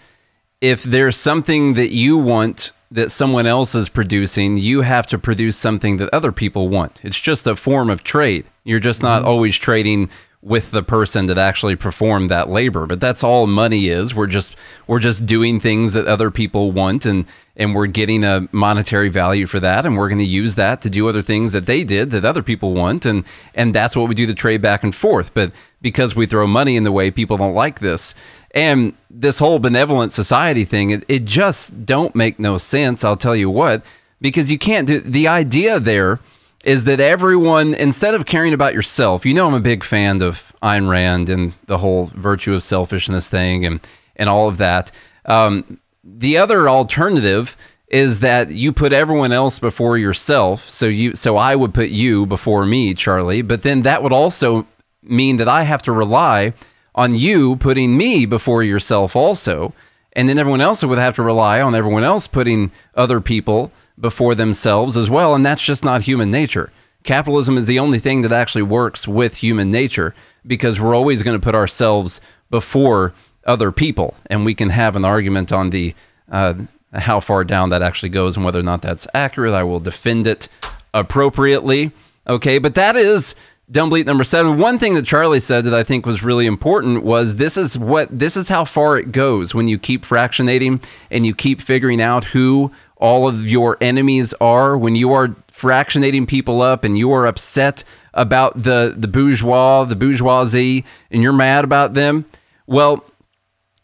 if 0.62 0.82
there's 0.82 1.16
something 1.16 1.76
that 1.76 1.92
you 1.92 2.18
want 2.18 2.72
that 2.92 3.10
someone 3.10 3.48
else 3.48 3.74
is 3.74 3.88
producing 3.88 4.58
you 4.58 4.82
have 4.82 5.08
to 5.08 5.18
produce 5.18 5.58
something 5.58 5.98
that 5.98 6.14
other 6.14 6.32
people 6.32 6.68
want. 6.68 7.04
It's 7.04 7.20
just 7.20 7.48
a 7.48 7.56
form 7.56 7.90
of 7.90 8.04
trade. 8.04 8.46
You're 8.66 8.82
just 8.82 9.02
not 9.02 9.22
mm-hmm. 9.22 9.30
always 9.30 9.58
trading 9.58 10.10
with 10.44 10.72
the 10.72 10.82
person 10.82 11.28
that 11.28 11.38
actually 11.38 11.76
performed 11.76 12.28
that 12.28 12.50
labor 12.50 12.88
but 12.88 13.00
that's 13.00 13.24
all 13.24 13.46
money 13.46 13.90
is. 13.90 14.16
We're 14.16 14.28
just 14.28 14.56
we're 14.88 15.00
just 15.00 15.26
doing 15.26 15.60
things 15.60 15.94
that 15.94 16.08
other 16.08 16.32
people 16.32 16.72
want 16.72 17.06
and 17.06 17.26
and 17.56 17.76
we're 17.76 17.88
getting 17.88 18.24
a 18.24 18.48
monetary 18.52 19.10
value 19.10 19.46
for 19.46 19.60
that 19.60 19.86
and 19.86 19.98
we're 19.98 20.10
going 20.10 20.18
to 20.18 20.26
use 20.26 20.56
that 20.56 20.82
to 20.82 20.90
do 20.90 21.08
other 21.08 21.22
things 21.22 21.52
that 21.52 21.68
they 21.68 21.84
did 21.84 22.10
that 22.10 22.26
other 22.26 22.42
people 22.42 22.74
want 22.74 23.06
and 23.06 23.24
and 23.54 23.76
that's 23.76 23.96
what 23.96 24.10
we 24.10 24.16
do 24.16 24.26
the 24.26 24.34
trade 24.34 24.62
back 24.62 24.84
and 24.84 24.96
forth. 24.96 25.34
But 25.34 25.52
because 25.82 26.16
we 26.16 26.26
throw 26.26 26.48
money 26.48 26.76
in 26.76 26.84
the 26.84 26.92
way 26.92 27.12
people 27.12 27.38
don't 27.38 27.54
like 27.54 27.80
this 27.80 28.16
and 28.54 28.94
this 29.10 29.40
whole 29.40 29.60
benevolent 29.60 30.12
society 30.12 30.66
thing 30.66 30.90
it, 30.90 31.06
it 31.08 31.26
just 31.26 31.86
don't 31.86 32.16
make 32.16 32.40
no 32.40 32.58
sense 32.58 33.04
i'll 33.04 33.18
tell 33.18 33.36
you 33.36 33.50
what. 33.50 33.84
Because 34.20 34.52
you 34.52 34.60
can't 34.60 34.88
do 34.88 35.00
the 35.00 35.28
idea 35.28 35.80
there 35.80 36.20
is 36.64 36.84
that 36.84 37.00
everyone 37.00 37.74
instead 37.74 38.14
of 38.14 38.28
caring 38.28 38.54
about 38.54 38.74
yourself 38.74 39.26
you 39.26 39.34
know 39.34 39.48
i'm 39.48 39.56
a 39.56 39.60
big 39.60 39.84
fan 39.84 40.22
of 40.22 40.52
Ayn 40.64 40.90
rand 40.90 41.30
and 41.30 41.54
the 41.66 41.78
whole 41.78 42.12
virtue 42.14 42.54
of 42.54 42.64
selfishness 42.64 43.28
thing 43.28 43.66
and 43.66 43.80
and 44.16 44.30
all 44.30 44.48
of 44.48 44.58
that. 44.58 44.92
Um, 45.26 45.80
the 46.04 46.38
other 46.38 46.70
alternative 46.70 47.58
is 47.88 48.20
that 48.20 48.52
you 48.52 48.72
put 48.72 48.94
everyone 48.94 49.32
else 49.32 49.60
before 49.60 49.98
yourself. 49.98 50.70
So 50.70 50.86
you 50.86 51.16
so 51.16 51.38
i 51.38 51.56
would 51.56 51.74
put 51.74 51.90
you 51.90 52.26
before 52.26 52.66
me 52.66 52.94
charlie. 52.94 53.42
But 53.42 53.64
then 53.64 53.82
that 53.82 54.04
would 54.04 54.14
also 54.14 54.68
mean 55.04 55.38
that 55.38 55.48
i 55.48 55.64
have 55.64 55.82
to 55.82 55.92
rely 55.92 56.54
on 56.96 57.16
you 57.16 57.56
putting 57.58 57.98
me 57.98 58.26
before 58.26 58.64
yourself 58.64 59.16
also. 59.16 59.74
And 60.14 60.28
then 60.28 60.38
everyone 60.38 60.62
else 60.62 60.84
would 60.84 60.98
have 60.98 61.16
to 61.16 61.24
rely 61.24 61.62
on 61.62 61.74
everyone 61.74 62.04
else 62.04 62.28
putting 62.28 62.72
other 62.96 63.22
people 63.22 63.72
before 64.00 64.36
themselves 64.36 64.98
as 64.98 65.10
well. 65.10 65.36
And 65.36 65.46
that's 65.46 65.64
just 65.64 65.84
not 65.84 66.02
human 66.02 66.30
nature. 66.30 66.72
Capitalism 67.04 67.58
is 67.58 67.66
the 67.66 67.80
only 67.80 68.00
thing 68.00 68.22
that 68.22 68.32
actually 68.32 68.62
works 68.64 69.08
with 69.08 69.38
human 69.38 69.72
nature 69.72 70.14
because 70.46 70.80
we're 70.80 70.96
always 70.96 71.24
going 71.24 71.40
to 71.40 71.44
put 71.44 71.56
ourselves 71.56 72.20
before 72.50 73.14
other 73.46 73.72
people. 73.72 74.14
And 74.28 74.46
we 74.46 74.54
can 74.54 74.70
have 74.70 74.96
an 74.96 75.06
argument 75.06 75.52
on 75.52 75.70
the 75.70 75.96
uh, 76.30 76.54
how 76.94 77.20
far 77.20 77.44
down 77.44 77.70
that 77.70 77.82
actually 77.82 78.10
goes 78.10 78.36
and 78.36 78.46
whether 78.46 78.60
or 78.60 78.64
not 78.64 78.82
that's 78.82 79.08
accurate. 79.14 79.54
I 79.54 79.64
will 79.64 79.80
defend 79.80 80.28
it 80.28 80.48
appropriately. 80.94 81.92
Okay 82.28 82.60
but 82.60 82.76
that 82.76 82.96
is 82.96 83.34
dumb 83.72 83.90
number 83.90 84.24
seven. 84.24 84.58
One 84.58 84.78
thing 84.78 84.96
that 84.96 85.06
charlie 85.06 85.40
said 85.40 85.64
that 85.66 85.74
i 85.74 85.84
think 85.84 86.06
was 86.06 86.24
really 86.24 86.46
important 86.46 87.04
was 87.04 87.36
this 87.36 87.58
is 87.58 87.78
what 87.78 88.08
this 88.12 88.36
is 88.36 88.50
how 88.50 88.66
far 88.66 88.98
it 88.98 89.12
goes 89.12 89.56
when 89.56 89.68
you 89.68 89.80
keep 89.80 90.06
fractionating 90.06 90.84
and 91.10 91.26
you 91.26 91.34
keep 91.34 91.62
figuring 91.62 92.02
out 92.02 92.26
who 92.26 92.72
all 93.02 93.28
of 93.28 93.50
your 93.50 93.78
enemies 93.82 94.34
are. 94.40 94.78
When 94.78 94.96
you 94.96 95.12
are 95.12 95.30
fractionating 95.52 96.28
people 96.28 96.62
up 96.62 96.84
and 96.84 96.98
you 96.98 97.12
are 97.12 97.26
upset 97.26 97.84
about 98.14 98.62
the 98.62 98.94
the 98.98 99.08
bourgeois 99.08 99.86
the 99.86 99.96
bourgeoisie 99.96 100.84
and 101.12 101.24
you're 101.24 101.32
mad 101.32 101.64
about 101.64 101.94
them 101.94 102.26
well 102.68 103.06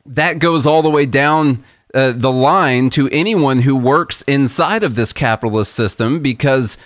that 0.05 0.39
goes 0.39 0.65
all 0.65 0.81
the 0.81 0.89
way 0.89 1.05
down 1.05 1.63
uh, 1.93 2.11
the 2.13 2.31
line 2.31 2.89
to 2.89 3.07
anyone 3.09 3.59
who 3.59 3.75
works 3.75 4.21
inside 4.23 4.83
of 4.83 4.95
this 4.95 5.13
capitalist 5.13 5.73
system 5.73 6.19
because 6.19 6.77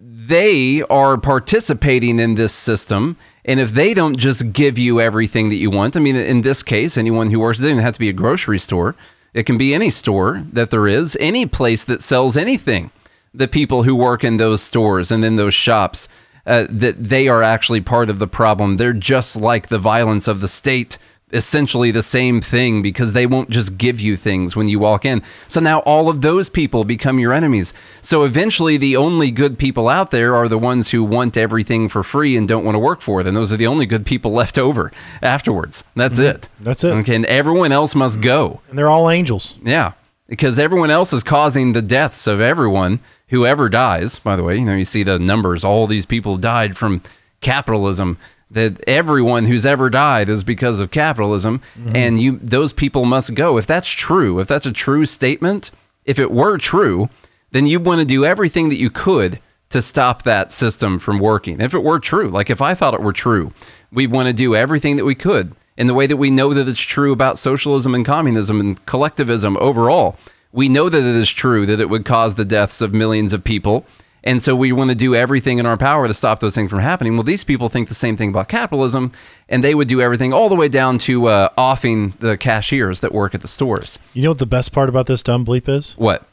they 0.00 0.82
are 0.82 1.18
participating 1.18 2.18
in 2.18 2.34
this 2.34 2.54
system. 2.54 3.16
And 3.44 3.60
if 3.60 3.72
they 3.72 3.94
don't 3.94 4.16
just 4.16 4.52
give 4.52 4.78
you 4.78 5.00
everything 5.00 5.50
that 5.50 5.56
you 5.56 5.70
want, 5.70 5.96
I 5.96 6.00
mean, 6.00 6.16
in 6.16 6.40
this 6.40 6.62
case, 6.62 6.96
anyone 6.96 7.30
who 7.30 7.40
works, 7.40 7.60
it 7.60 7.64
doesn't 7.64 7.78
have 7.78 7.94
to 7.94 8.00
be 8.00 8.08
a 8.08 8.14
grocery 8.14 8.58
store. 8.58 8.96
It 9.34 9.44
can 9.44 9.58
be 9.58 9.74
any 9.74 9.90
store 9.90 10.44
that 10.52 10.70
there 10.70 10.88
is, 10.88 11.16
any 11.20 11.46
place 11.46 11.84
that 11.84 12.02
sells 12.02 12.36
anything. 12.36 12.90
The 13.34 13.48
people 13.48 13.82
who 13.82 13.94
work 13.94 14.24
in 14.24 14.38
those 14.38 14.62
stores 14.62 15.12
and 15.12 15.24
in 15.24 15.36
those 15.36 15.54
shops, 15.54 16.08
uh, 16.46 16.66
that 16.70 17.02
they 17.02 17.28
are 17.28 17.42
actually 17.42 17.80
part 17.80 18.10
of 18.10 18.18
the 18.18 18.26
problem. 18.26 18.76
They're 18.76 18.92
just 18.92 19.36
like 19.36 19.68
the 19.68 19.78
violence 19.78 20.26
of 20.26 20.40
the 20.40 20.48
state 20.48 20.98
essentially 21.32 21.90
the 21.90 22.02
same 22.02 22.40
thing 22.40 22.82
because 22.82 23.12
they 23.12 23.26
won't 23.26 23.50
just 23.50 23.78
give 23.78 24.00
you 24.00 24.16
things 24.16 24.56
when 24.56 24.68
you 24.68 24.78
walk 24.78 25.04
in. 25.04 25.22
So 25.48 25.60
now 25.60 25.80
all 25.80 26.08
of 26.08 26.20
those 26.20 26.48
people 26.48 26.84
become 26.84 27.18
your 27.18 27.32
enemies. 27.32 27.72
So 28.02 28.24
eventually 28.24 28.76
the 28.76 28.96
only 28.96 29.30
good 29.30 29.58
people 29.58 29.88
out 29.88 30.10
there 30.10 30.34
are 30.34 30.48
the 30.48 30.58
ones 30.58 30.90
who 30.90 31.04
want 31.04 31.36
everything 31.36 31.88
for 31.88 32.02
free 32.02 32.36
and 32.36 32.48
don't 32.48 32.64
want 32.64 32.74
to 32.74 32.80
work 32.80 33.00
for 33.00 33.20
it. 33.20 33.26
And 33.26 33.36
those 33.36 33.52
are 33.52 33.56
the 33.56 33.66
only 33.66 33.86
good 33.86 34.04
people 34.04 34.32
left 34.40 34.58
over 34.58 34.92
afterwards. 35.22 35.84
That's 35.94 36.14
mm-hmm. 36.14 36.36
it. 36.36 36.48
That's 36.60 36.84
it. 36.84 36.90
Okay. 36.90 37.14
And 37.14 37.26
everyone 37.26 37.72
else 37.72 37.94
must 37.94 38.16
mm-hmm. 38.16 38.24
go. 38.24 38.60
And 38.68 38.78
they're 38.78 38.90
all 38.90 39.10
angels. 39.10 39.58
Yeah. 39.62 39.92
Because 40.26 40.58
everyone 40.58 40.90
else 40.90 41.12
is 41.12 41.24
causing 41.24 41.72
the 41.72 41.82
deaths 41.82 42.26
of 42.28 42.40
everyone 42.40 43.00
who 43.28 43.46
ever 43.46 43.68
dies. 43.68 44.18
By 44.20 44.36
the 44.36 44.44
way, 44.44 44.58
you 44.58 44.64
know, 44.64 44.76
you 44.76 44.84
see 44.84 45.02
the 45.02 45.18
numbers, 45.18 45.64
all 45.64 45.86
these 45.86 46.06
people 46.06 46.36
died 46.36 46.76
from 46.76 47.02
capitalism 47.40 48.18
that 48.50 48.82
everyone 48.86 49.44
who's 49.44 49.64
ever 49.64 49.88
died 49.90 50.28
is 50.28 50.42
because 50.42 50.80
of 50.80 50.90
capitalism 50.90 51.60
mm-hmm. 51.78 51.94
and 51.94 52.20
you 52.20 52.38
those 52.42 52.72
people 52.72 53.04
must 53.04 53.34
go. 53.34 53.56
If 53.58 53.66
that's 53.66 53.88
true 53.88 54.40
if 54.40 54.48
that's 54.48 54.66
a 54.66 54.72
true 54.72 55.06
statement 55.06 55.70
if 56.04 56.18
it 56.18 56.30
were 56.30 56.58
true 56.58 57.08
then 57.52 57.66
you 57.66 57.80
want 57.80 58.00
to 58.00 58.04
do 58.04 58.24
everything 58.24 58.68
that 58.68 58.78
you 58.78 58.90
could 58.90 59.40
to 59.70 59.80
stop 59.80 60.22
that 60.24 60.50
system 60.50 60.98
from 60.98 61.18
working. 61.18 61.60
If 61.60 61.74
it 61.74 61.84
were 61.84 62.00
true 62.00 62.28
like 62.28 62.50
if 62.50 62.60
i 62.60 62.74
thought 62.74 62.94
it 62.94 63.02
were 63.02 63.12
true 63.12 63.52
we 63.92 64.06
want 64.06 64.26
to 64.26 64.32
do 64.32 64.54
everything 64.54 64.96
that 64.96 65.04
we 65.04 65.14
could 65.14 65.54
in 65.76 65.86
the 65.86 65.94
way 65.94 66.06
that 66.06 66.18
we 66.18 66.30
know 66.30 66.52
that 66.52 66.68
it's 66.68 66.80
true 66.80 67.10
about 67.10 67.38
socialism 67.38 67.94
and 67.94 68.04
communism 68.04 68.60
and 68.60 68.84
collectivism 68.84 69.56
overall. 69.60 70.16
We 70.52 70.68
know 70.68 70.88
that 70.88 70.98
it 70.98 71.14
is 71.16 71.30
true 71.30 71.64
that 71.66 71.80
it 71.80 71.88
would 71.88 72.04
cause 72.04 72.34
the 72.34 72.44
deaths 72.44 72.80
of 72.80 72.92
millions 72.92 73.32
of 73.32 73.42
people 73.42 73.86
And 74.22 74.42
so 74.42 74.54
we 74.54 74.70
want 74.72 74.90
to 74.90 74.94
do 74.94 75.14
everything 75.14 75.58
in 75.58 75.66
our 75.66 75.76
power 75.78 76.06
to 76.06 76.12
stop 76.14 76.40
those 76.40 76.54
things 76.54 76.70
from 76.70 76.80
happening. 76.80 77.14
Well, 77.14 77.22
these 77.22 77.42
people 77.44 77.68
think 77.70 77.88
the 77.88 77.94
same 77.94 78.16
thing 78.16 78.28
about 78.30 78.48
capitalism, 78.48 79.12
and 79.48 79.64
they 79.64 79.74
would 79.74 79.88
do 79.88 80.00
everything 80.02 80.32
all 80.32 80.48
the 80.50 80.54
way 80.54 80.68
down 80.68 80.98
to 81.00 81.26
uh, 81.26 81.48
offing 81.56 82.12
the 82.20 82.36
cashiers 82.36 83.00
that 83.00 83.12
work 83.14 83.34
at 83.34 83.40
the 83.40 83.48
stores. 83.48 83.98
You 84.12 84.22
know 84.22 84.30
what 84.30 84.38
the 84.38 84.44
best 84.46 84.72
part 84.72 84.88
about 84.90 85.06
this 85.06 85.22
dumb 85.22 85.44
bleep 85.46 85.68
is? 85.68 85.94
What? 85.94 86.26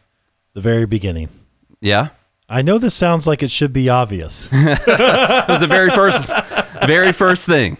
The 0.53 0.61
very 0.61 0.85
beginning. 0.85 1.29
Yeah? 1.79 2.09
I 2.49 2.61
know 2.61 2.77
this 2.77 2.93
sounds 2.93 3.25
like 3.27 3.41
it 3.43 3.51
should 3.51 3.71
be 3.73 3.87
obvious. 3.89 4.49
That 4.51 5.45
was 5.47 5.59
the 5.61 5.67
very 5.67 5.89
first, 5.89 6.29
very 6.85 7.11
first 7.13 7.45
thing. 7.45 7.77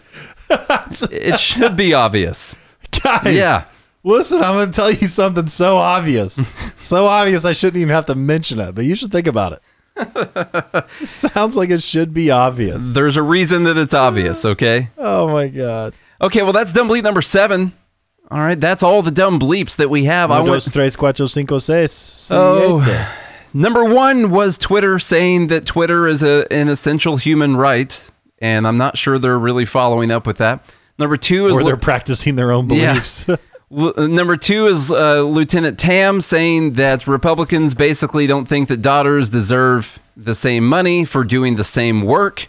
It 0.50 1.40
should 1.40 1.76
be 1.76 1.94
obvious. 1.94 2.58
Guys, 3.04 3.34
Yeah. 3.36 3.66
listen, 4.04 4.42
I'm 4.42 4.56
going 4.56 4.72
to 4.72 4.76
tell 4.76 4.92
you 4.92 5.08
something 5.08 5.48
so 5.48 5.78
obvious. 5.78 6.42
so 6.76 7.06
obvious 7.08 7.44
I 7.46 7.52
shouldn't 7.54 7.78
even 7.78 7.94
have 7.94 8.06
to 8.06 8.16
mention 8.16 8.60
it, 8.60 8.74
but 8.76 8.86
you 8.86 8.96
should 8.96 9.12
think 9.12 9.28
about 9.28 9.54
it. 9.54 9.60
sounds 11.04 11.58
like 11.58 11.70
it 11.70 11.82
should 11.82 12.14
be 12.14 12.32
obvious. 12.32 12.88
There's 12.90 13.18
a 13.18 13.22
reason 13.24 13.64
that 13.64 13.78
it's 13.78 13.94
obvious, 13.94 14.46
okay? 14.46 14.90
Oh 14.98 15.30
my 15.30 15.48
God. 15.48 15.96
Okay, 16.22 16.42
well, 16.44 16.54
that's 16.54 16.74
dumb 16.74 16.90
bleep 16.90 17.04
number 17.04 17.22
seven. 17.22 17.74
All 18.30 18.40
right, 18.40 18.60
that's 18.60 18.84
all 18.84 19.02
the 19.02 19.12
dumb 19.12 19.40
bleeps 19.40 19.78
that 19.78 19.90
we 19.90 20.04
have. 20.06 20.32
I 20.32 20.42
Uno, 20.42 20.52
went, 20.52 20.64
dos, 20.64 20.74
tres, 20.74 20.96
cuatro, 20.98 21.30
cinco, 21.30 21.60
seis, 21.60 22.30
Oh. 22.34 23.16
number 23.54 23.86
one 23.86 24.32
was 24.32 24.58
Twitter 24.58 25.00
saying 25.00 25.48
that 25.48 25.66
Twitter 25.66 26.08
is 26.08 26.24
a, 26.24 26.46
an 26.52 26.68
essential 26.68 27.16
human 27.18 27.56
right, 27.56 28.00
and 28.40 28.68
I'm 28.68 28.78
not 28.78 28.98
sure 28.98 29.18
they're 29.18 29.40
really 29.40 29.66
following 29.66 30.12
up 30.12 30.28
with 30.28 30.38
that. 30.38 30.66
Number 31.00 31.16
two 31.16 31.48
is 31.48 31.54
Or 31.56 31.64
they're 31.64 31.78
practicing 31.78 32.36
their 32.36 32.52
own 32.52 32.68
beliefs. 32.68 33.28
Lu- 33.30 33.38
uh, 33.72 34.08
number 34.08 34.38
two 34.38 34.68
is 34.68 34.92
uh, 34.92 35.22
Lieutenant 35.24 35.78
Tam 35.78 36.22
saying 36.22 36.74
that 36.74 37.08
Republicans 37.08 37.74
basically 37.74 38.28
don't 38.28 38.48
think 38.48 38.68
that 38.70 38.82
daughters 38.82 39.30
deserve 39.30 40.00
the 40.16 40.36
same 40.36 40.68
money 40.68 41.06
for 41.06 41.24
doing 41.24 41.56
the 41.56 41.64
same 41.64 42.04
work. 42.04 42.48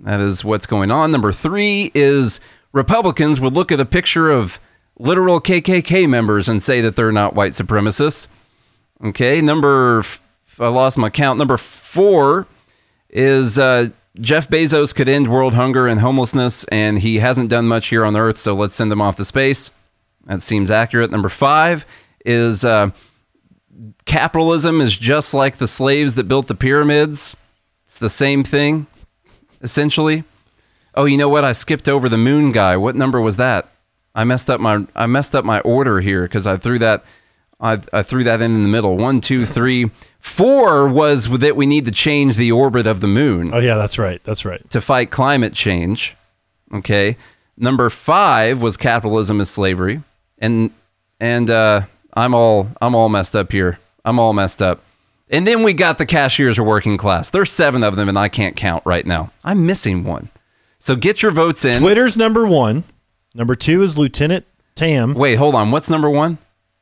That 0.00 0.20
is 0.20 0.44
what's 0.44 0.66
going 0.66 0.90
on. 0.90 1.10
Number 1.10 1.32
three 1.32 1.90
is 1.94 2.40
Republicans 2.72 3.40
would 3.40 3.54
look 3.54 3.70
at 3.70 3.80
a 3.80 3.84
picture 3.84 4.30
of 4.30 4.58
literal 4.98 5.40
KKK 5.40 6.08
members 6.08 6.48
and 6.48 6.62
say 6.62 6.80
that 6.80 6.96
they're 6.96 7.12
not 7.12 7.34
white 7.34 7.52
supremacists. 7.52 8.26
Okay, 9.04 9.40
number 9.40 10.00
f- 10.00 10.20
I 10.60 10.68
lost 10.68 10.96
my 10.96 11.10
count. 11.10 11.38
Number 11.38 11.56
four 11.56 12.46
is 13.10 13.58
uh, 13.58 13.88
Jeff 14.20 14.48
Bezos 14.48 14.94
could 14.94 15.08
end 15.08 15.28
world 15.30 15.54
hunger 15.54 15.86
and 15.88 16.00
homelessness, 16.00 16.64
and 16.64 16.98
he 16.98 17.18
hasn't 17.18 17.48
done 17.48 17.66
much 17.66 17.88
here 17.88 18.04
on 18.04 18.16
Earth, 18.16 18.38
so 18.38 18.54
let's 18.54 18.74
send 18.74 18.92
him 18.92 19.00
off 19.00 19.16
to 19.16 19.24
space. 19.24 19.70
That 20.26 20.42
seems 20.42 20.70
accurate. 20.70 21.10
Number 21.10 21.28
five 21.28 21.84
is 22.24 22.64
uh, 22.64 22.90
capitalism 24.04 24.80
is 24.80 24.96
just 24.96 25.34
like 25.34 25.56
the 25.56 25.68
slaves 25.68 26.14
that 26.14 26.28
built 26.28 26.46
the 26.46 26.54
pyramids. 26.54 27.36
It's 27.86 27.98
the 27.98 28.10
same 28.10 28.44
thing, 28.44 28.86
essentially. 29.60 30.24
Oh, 30.94 31.04
you 31.04 31.16
know 31.16 31.28
what? 31.28 31.44
I 31.44 31.52
skipped 31.52 31.88
over 31.88 32.08
the 32.08 32.18
moon 32.18 32.52
guy. 32.52 32.76
What 32.76 32.96
number 32.96 33.20
was 33.20 33.36
that? 33.36 33.68
I 34.14 34.24
messed 34.24 34.50
up 34.50 34.60
my 34.60 34.86
I 34.94 35.06
messed 35.06 35.34
up 35.34 35.44
my 35.44 35.60
order 35.60 36.00
here 36.00 36.22
because 36.22 36.46
I 36.46 36.56
threw 36.56 36.78
that 36.80 37.04
I, 37.60 37.80
I 37.92 38.02
threw 38.02 38.24
that 38.24 38.42
in 38.42 38.54
in 38.54 38.62
the 38.62 38.68
middle. 38.68 38.96
One, 38.96 39.20
two, 39.20 39.46
three, 39.46 39.90
four 40.20 40.88
was 40.88 41.30
that 41.38 41.56
we 41.56 41.64
need 41.64 41.84
to 41.84 41.92
change 41.92 42.36
the 42.36 42.52
orbit 42.52 42.86
of 42.86 43.00
the 43.00 43.06
moon 43.06 43.52
oh, 43.54 43.60
yeah, 43.60 43.76
that's 43.76 43.98
right. 43.98 44.22
That's 44.24 44.44
right. 44.44 44.68
to 44.70 44.80
fight 44.80 45.10
climate 45.10 45.54
change. 45.54 46.16
Okay. 46.74 47.16
Number 47.56 47.88
five 47.88 48.60
was 48.60 48.76
capitalism 48.76 49.40
is 49.40 49.48
slavery, 49.48 50.02
and 50.42 50.70
and 51.20 51.48
uh, 51.48 51.82
I'm 52.12 52.34
all 52.34 52.68
I'm 52.82 52.94
all 52.94 53.08
messed 53.08 53.34
up 53.34 53.50
here. 53.50 53.78
I'm 54.04 54.18
all 54.18 54.34
messed 54.34 54.60
up. 54.60 54.82
And 55.30 55.46
then 55.46 55.62
we 55.62 55.72
got 55.72 55.96
the 55.96 56.04
cashiers 56.04 56.58
are 56.58 56.64
working 56.64 56.98
class. 56.98 57.30
There's 57.30 57.50
seven 57.50 57.82
of 57.82 57.96
them, 57.96 58.10
and 58.10 58.18
I 58.18 58.28
can't 58.28 58.54
count 58.54 58.82
right 58.84 59.06
now. 59.06 59.30
I'm 59.44 59.64
missing 59.64 60.04
one. 60.04 60.28
So 60.78 60.94
get 60.94 61.22
your 61.22 61.30
votes 61.30 61.64
in. 61.64 61.80
Twitter's 61.80 62.18
number 62.18 62.44
one. 62.44 62.84
Number 63.34 63.54
two 63.54 63.82
is 63.82 63.96
Lieutenant 63.96 64.44
Tam. 64.74 65.14
Wait, 65.14 65.36
hold 65.36 65.54
on. 65.54 65.70
What's 65.70 65.88
number 65.88 66.10
one? 66.10 66.36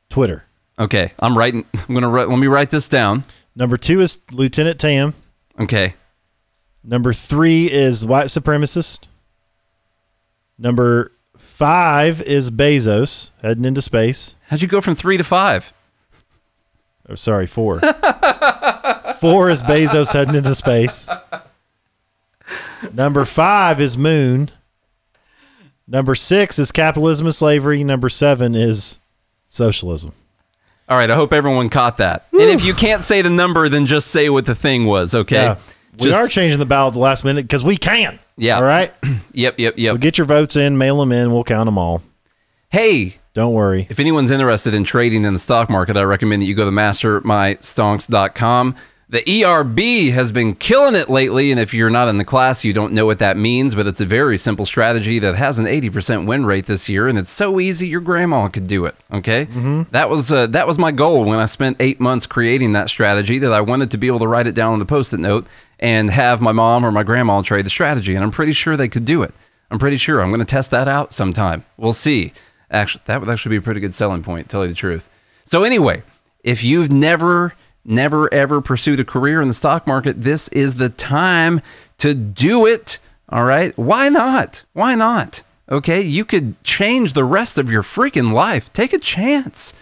Twitter. 0.09 0.43
Okay, 0.77 1.13
I'm 1.19 1.37
writing. 1.37 1.63
I'm 1.87 1.93
gonna 1.93 2.09
write. 2.09 2.27
Let 2.27 2.39
me 2.39 2.47
write 2.47 2.71
this 2.71 2.89
down. 2.89 3.23
Number 3.55 3.77
two 3.77 4.01
is 4.01 4.17
Lieutenant 4.31 4.79
Tam. 4.79 5.13
Okay. 5.59 5.93
Number 6.83 7.13
three 7.13 7.71
is 7.71 8.05
white 8.05 8.27
supremacist. 8.27 9.05
Number 10.57 11.11
five 11.61 12.23
is 12.23 12.49
Bezos 12.49 13.29
heading 13.43 13.65
into 13.65 13.83
space. 13.83 14.33
How'd 14.47 14.63
you 14.63 14.67
go 14.67 14.81
from 14.81 14.95
three 14.95 15.17
to 15.17 15.23
five? 15.23 15.71
Oh, 17.07 17.13
sorry, 17.13 17.45
four. 17.45 17.79
four 19.19 19.51
is 19.51 19.61
Bezos 19.61 20.11
heading 20.11 20.33
into 20.33 20.55
space. 20.55 21.07
Number 22.91 23.25
five 23.25 23.79
is 23.79 23.95
Moon. 23.95 24.49
Number 25.87 26.15
six 26.15 26.57
is 26.57 26.71
capitalism 26.71 27.27
and 27.27 27.35
slavery. 27.35 27.83
Number 27.83 28.09
seven 28.09 28.55
is 28.55 28.99
socialism. 29.45 30.13
All 30.89 30.97
right. 30.97 31.11
I 31.11 31.15
hope 31.15 31.31
everyone 31.31 31.69
caught 31.69 31.97
that. 31.97 32.25
And 32.33 32.41
if 32.41 32.65
you 32.65 32.73
can't 32.73 33.03
say 33.03 33.21
the 33.21 33.29
number, 33.29 33.69
then 33.69 33.85
just 33.85 34.07
say 34.07 34.31
what 34.31 34.45
the 34.45 34.55
thing 34.55 34.87
was. 34.87 35.13
Okay. 35.13 35.35
Yeah. 35.35 35.57
We 35.97 36.09
Just- 36.09 36.19
are 36.19 36.27
changing 36.27 36.59
the 36.59 36.65
ballot 36.65 36.91
at 36.91 36.93
the 36.93 36.99
last 36.99 37.23
minute 37.23 37.43
because 37.43 37.63
we 37.63 37.77
can. 37.77 38.19
Yeah. 38.37 38.57
All 38.57 38.63
right. 38.63 38.91
Yep. 39.33 39.59
Yep. 39.59 39.75
Yep. 39.77 39.93
So 39.93 39.97
get 39.97 40.17
your 40.17 40.25
votes 40.25 40.57
in, 40.57 40.77
mail 40.77 40.99
them 40.99 41.13
in. 41.13 41.31
We'll 41.31 41.45
count 41.45 41.67
them 41.67 41.77
all. 41.77 42.03
Hey, 42.69 43.15
Don't 43.33 43.53
worry. 43.53 43.87
If 43.89 43.97
anyone's 43.99 44.29
interested 44.29 44.73
in 44.73 44.83
trading 44.83 45.23
in 45.23 45.31
the 45.33 45.39
stock 45.39 45.69
market, 45.69 45.95
I 45.95 46.03
recommend 46.03 46.41
that 46.41 46.47
you 46.47 46.53
go 46.55 46.65
to 46.65 46.71
mastermystonks.com. 46.71 48.75
The 49.09 49.43
ERB 49.43 50.13
has 50.13 50.31
been 50.31 50.55
killing 50.55 50.95
it 50.95 51.09
lately, 51.09 51.51
and 51.51 51.59
if 51.59 51.73
you're 51.73 51.89
not 51.89 52.07
in 52.07 52.17
the 52.17 52.23
class, 52.23 52.63
you 52.63 52.71
don't 52.71 52.93
know 52.93 53.05
what 53.05 53.19
that 53.19 53.35
means, 53.35 53.75
but 53.75 53.85
it's 53.85 53.99
a 53.99 54.05
very 54.05 54.37
simple 54.37 54.65
strategy 54.65 55.19
that 55.19 55.35
has 55.35 55.59
an 55.59 55.65
80% 55.65 56.25
win 56.25 56.45
rate 56.45 56.65
this 56.65 56.87
year, 56.87 57.09
and 57.09 57.17
it's 57.17 57.29
so 57.29 57.59
easy 57.59 57.89
your 57.89 57.99
grandma 57.99 58.47
could 58.47 58.67
do 58.67 58.85
it. 58.85 58.95
Okay, 59.11 59.49
that 59.91 60.09
was 60.09 60.31
uh, 60.31 60.47
that 60.47 60.65
was 60.65 60.77
my 60.77 60.93
goal 60.93 61.25
when 61.25 61.39
I 61.39 61.45
spent 61.45 61.75
eight 61.81 61.99
months 61.99 62.25
creating 62.25 62.71
that 62.71 62.87
strategy. 62.87 63.37
That 63.39 63.51
I 63.51 63.59
wanted 63.59 63.91
to 63.91 63.97
be 63.97 64.07
able 64.07 64.19
to 64.19 64.29
write 64.29 64.47
it 64.47 64.55
down 64.55 64.71
on 64.71 64.79
the 64.79 64.85
post-it 64.85 65.19
note 65.19 65.45
and 65.81 66.09
have 66.09 66.41
my 66.41 66.51
mom 66.51 66.85
or 66.85 66.91
my 66.91 67.03
grandma 67.03 67.41
trade 67.41 67.65
the 67.65 67.69
strategy, 67.69 68.15
and 68.15 68.23
I'm 68.23 68.31
pretty 68.31 68.53
sure 68.53 68.77
they 68.77 68.87
could 68.87 69.05
do 69.05 69.23
it. 69.23 69.33
I'm 69.71 69.79
pretty 69.79 69.97
sure. 69.97 70.21
I'm 70.21 70.29
going 70.29 70.39
to 70.39 70.45
test 70.45 70.71
that 70.71 70.87
out 70.87 71.13
sometime. 71.13 71.65
We'll 71.77 71.93
see. 71.93 72.33
Actually, 72.69 73.03
that 73.05 73.19
would 73.19 73.29
actually 73.29 73.51
be 73.51 73.57
a 73.57 73.61
pretty 73.61 73.79
good 73.79 73.93
selling 73.93 74.21
point, 74.21 74.49
tell 74.49 74.63
you 74.63 74.69
the 74.69 74.75
truth. 74.75 75.09
So, 75.45 75.63
anyway, 75.63 76.03
if 76.43 76.63
you've 76.63 76.91
never, 76.91 77.53
never, 77.83 78.31
ever 78.33 78.61
pursued 78.61 78.99
a 78.99 79.05
career 79.05 79.41
in 79.41 79.47
the 79.47 79.53
stock 79.53 79.87
market, 79.87 80.21
this 80.21 80.47
is 80.49 80.75
the 80.75 80.89
time 80.89 81.61
to 81.97 82.13
do 82.13 82.65
it. 82.65 82.99
All 83.29 83.43
right. 83.43 83.77
Why 83.77 84.09
not? 84.09 84.63
Why 84.73 84.95
not? 84.95 85.41
Okay. 85.69 86.01
You 86.01 86.25
could 86.25 86.61
change 86.63 87.13
the 87.13 87.23
rest 87.23 87.57
of 87.57 87.71
your 87.71 87.83
freaking 87.83 88.33
life. 88.33 88.71
Take 88.73 88.93
a 88.93 88.99
chance. 88.99 89.73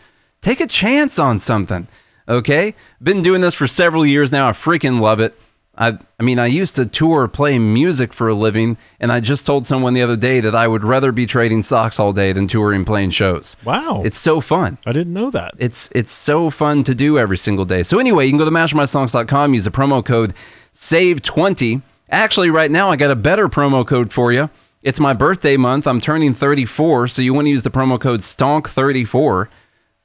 Take 0.41 0.61
a 0.61 0.67
chance 0.67 1.19
on 1.19 1.39
something. 1.39 1.87
Okay. 2.27 2.75
Been 3.01 3.21
doing 3.23 3.41
this 3.41 3.55
for 3.55 3.67
several 3.67 4.05
years 4.05 4.31
now. 4.31 4.47
I 4.47 4.51
freaking 4.51 4.99
love 4.99 5.19
it. 5.19 5.37
I, 5.79 5.97
I 6.19 6.23
mean, 6.23 6.39
I 6.39 6.47
used 6.47 6.75
to 6.75 6.85
tour 6.85 7.29
play 7.29 7.57
music 7.57 8.13
for 8.13 8.27
a 8.27 8.33
living, 8.33 8.77
and 8.99 9.13
I 9.13 9.21
just 9.21 9.45
told 9.45 9.65
someone 9.65 9.93
the 9.93 10.01
other 10.01 10.17
day 10.17 10.41
that 10.41 10.53
I 10.53 10.67
would 10.67 10.83
rather 10.83 11.13
be 11.13 11.25
trading 11.25 11.61
stocks 11.61 11.99
all 11.99 12.11
day 12.11 12.33
than 12.33 12.47
touring 12.47 12.83
playing 12.83 13.11
shows. 13.11 13.55
Wow. 13.63 14.01
It's 14.03 14.17
so 14.17 14.41
fun. 14.41 14.77
I 14.85 14.91
didn't 14.91 15.13
know 15.13 15.31
that. 15.31 15.53
It's 15.57 15.89
it's 15.93 16.11
so 16.11 16.49
fun 16.49 16.83
to 16.83 16.93
do 16.93 17.17
every 17.17 17.37
single 17.37 17.63
day. 17.63 17.83
So 17.83 17.97
anyway, 17.97 18.25
you 18.25 18.31
can 18.31 18.37
go 18.37 18.45
to 18.45 18.51
mastermystonks.com, 18.51 19.53
use 19.53 19.63
the 19.63 19.71
promo 19.71 20.03
code 20.03 20.33
SAVE20. 20.73 21.81
Actually, 22.11 22.49
right 22.49 22.69
now 22.69 22.89
I 22.89 22.97
got 22.97 23.11
a 23.11 23.15
better 23.15 23.47
promo 23.47 23.87
code 23.87 24.11
for 24.11 24.33
you. 24.33 24.49
It's 24.83 24.99
my 24.99 25.13
birthday 25.13 25.55
month. 25.55 25.87
I'm 25.87 26.01
turning 26.01 26.33
34, 26.33 27.07
so 27.07 27.21
you 27.21 27.33
want 27.33 27.45
to 27.45 27.51
use 27.51 27.63
the 27.63 27.71
promo 27.71 27.99
code 27.99 28.21
STONK34 28.21 29.47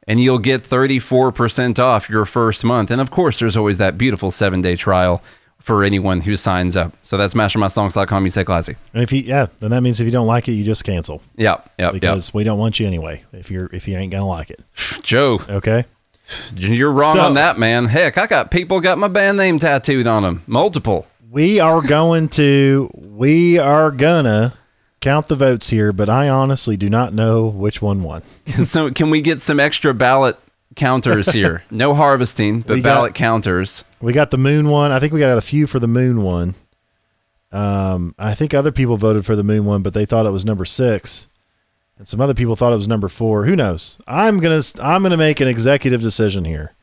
and 0.07 0.21
you'll 0.21 0.39
get 0.39 0.63
34% 0.63 1.79
off 1.79 2.11
your 2.11 2.27
first 2.27 2.63
month. 2.65 2.91
And 2.91 3.01
of 3.01 3.11
course, 3.11 3.39
there's 3.39 3.57
always 3.57 3.79
that 3.79 3.97
beautiful 3.97 4.31
7-day 4.31 4.77
trial 4.77 5.23
for 5.65 5.83
anyone 5.83 6.21
who 6.21 6.37
signs 6.37 6.77
up. 6.77 6.95
So 7.03 7.17
that's 7.17 7.33
mastermystonks.com. 7.33 8.25
You 8.25 8.31
say 8.31 8.45
classy. 8.45 8.77
And 8.93 9.03
if 9.03 9.11
you, 9.11 9.21
yeah, 9.23 9.47
then 9.61 9.71
that 9.71 9.81
means 9.81 9.99
if 9.99 10.05
you 10.05 10.13
don't 10.13 10.27
like 10.27 10.47
it, 10.47 10.53
you 10.53 10.63
just 10.63 10.85
cancel 10.85 11.23
Yeah, 11.37 11.57
yep, 11.79 11.95
because 11.95 12.35
we 12.35 12.45
don't 12.45 12.59
want 12.59 12.79
you 12.79 12.87
anyway. 12.87 13.25
If 13.33 13.51
you're 13.51 13.71
if 13.73 13.89
you 13.89 13.97
ain't 13.97 14.13
gonna 14.13 14.27
like 14.27 14.51
it. 14.51 14.63
Joe, 15.03 15.41
okay. 15.49 15.87
you're 16.55 16.93
wrong 16.93 17.15
So- 17.17 17.23
on 17.23 17.35
that, 17.35 17.59
man. 17.59 17.87
Heck, 17.87 18.19
I 18.19 18.27
got 18.27 18.51
people 18.51 18.81
got 18.81 18.99
my 18.99 19.09
band 19.09 19.39
name 19.39 19.59
tattooed 19.59 20.07
on 20.07 20.23
them. 20.23 20.43
Multiple. 20.47 21.07
We 21.31 21.59
are 21.61 21.81
going 21.81 22.29
to 22.31 22.91
we 22.95 23.59
are 23.59 23.91
gonna 23.91 24.55
count 25.01 25.29
the 25.29 25.37
votes 25.37 25.71
here, 25.71 25.93
but 25.93 26.09
I 26.11 26.29
honestly 26.29 26.77
do 26.77 26.89
not 26.91 27.13
know 27.15 27.47
which 27.47 27.81
one 27.81 28.03
won. 28.03 28.23
so 28.65 28.91
can 28.91 29.09
we 29.11 29.23
get 29.23 29.41
some 29.41 29.59
extra 29.59 29.95
ballot 29.95 30.39
counters 30.77 31.31
here? 31.31 31.63
no 31.71 31.95
harvesting, 31.95 32.61
but 32.61 32.75
We 32.75 32.81
got- 32.83 32.95
ballot 32.97 33.15
counters. 33.15 33.85
We 34.01 34.13
got 34.13 34.31
the 34.31 34.39
moon 34.39 34.69
one. 34.69 34.93
I 34.93 34.99
think 35.01 35.13
we 35.13 35.21
got 35.21 35.37
a 35.39 35.43
few 35.43 35.67
for 35.67 35.79
the 35.79 35.87
moon 35.89 36.23
one. 36.23 36.55
Um, 37.53 38.15
I 38.19 38.35
think 38.35 38.53
other 38.53 38.73
people 38.73 38.97
voted 38.97 39.25
for 39.25 39.37
the 39.37 39.45
moon 39.45 39.65
one, 39.65 39.83
but 39.83 39.95
they 39.95 40.05
thought 40.07 40.27
it 40.27 40.31
was 40.33 40.45
number 40.45 40.65
six, 40.65 41.27
and 41.99 42.09
some 42.09 42.21
other 42.21 42.35
people 42.35 42.57
thought 42.57 42.73
it 42.73 42.77
was 42.77 42.89
number 42.89 43.09
four. 43.09 43.47
Who 43.47 43.55
knows? 43.55 43.97
I'm 44.09 44.41
gonna 44.41 44.61
I'm 44.81 45.03
gonna 45.05 45.17
make 45.17 45.41
an 45.41 45.47
executive 45.49 46.01
decision 46.01 46.45
here. 46.45 46.75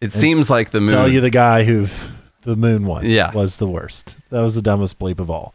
It 0.00 0.12
seems 0.12 0.48
like 0.48 0.70
the 0.70 0.80
moon. 0.80 0.90
Tell 0.90 1.08
you 1.08 1.20
the 1.20 1.30
guy 1.30 1.64
who 1.64 1.88
the 2.42 2.54
moon 2.56 2.86
one 2.86 3.04
Yeah. 3.04 3.32
was 3.32 3.56
the 3.58 3.66
worst. 3.66 4.16
That 4.30 4.42
was 4.42 4.54
the 4.54 4.62
dumbest 4.62 4.98
bleep 5.00 5.18
of 5.18 5.28
all. 5.30 5.54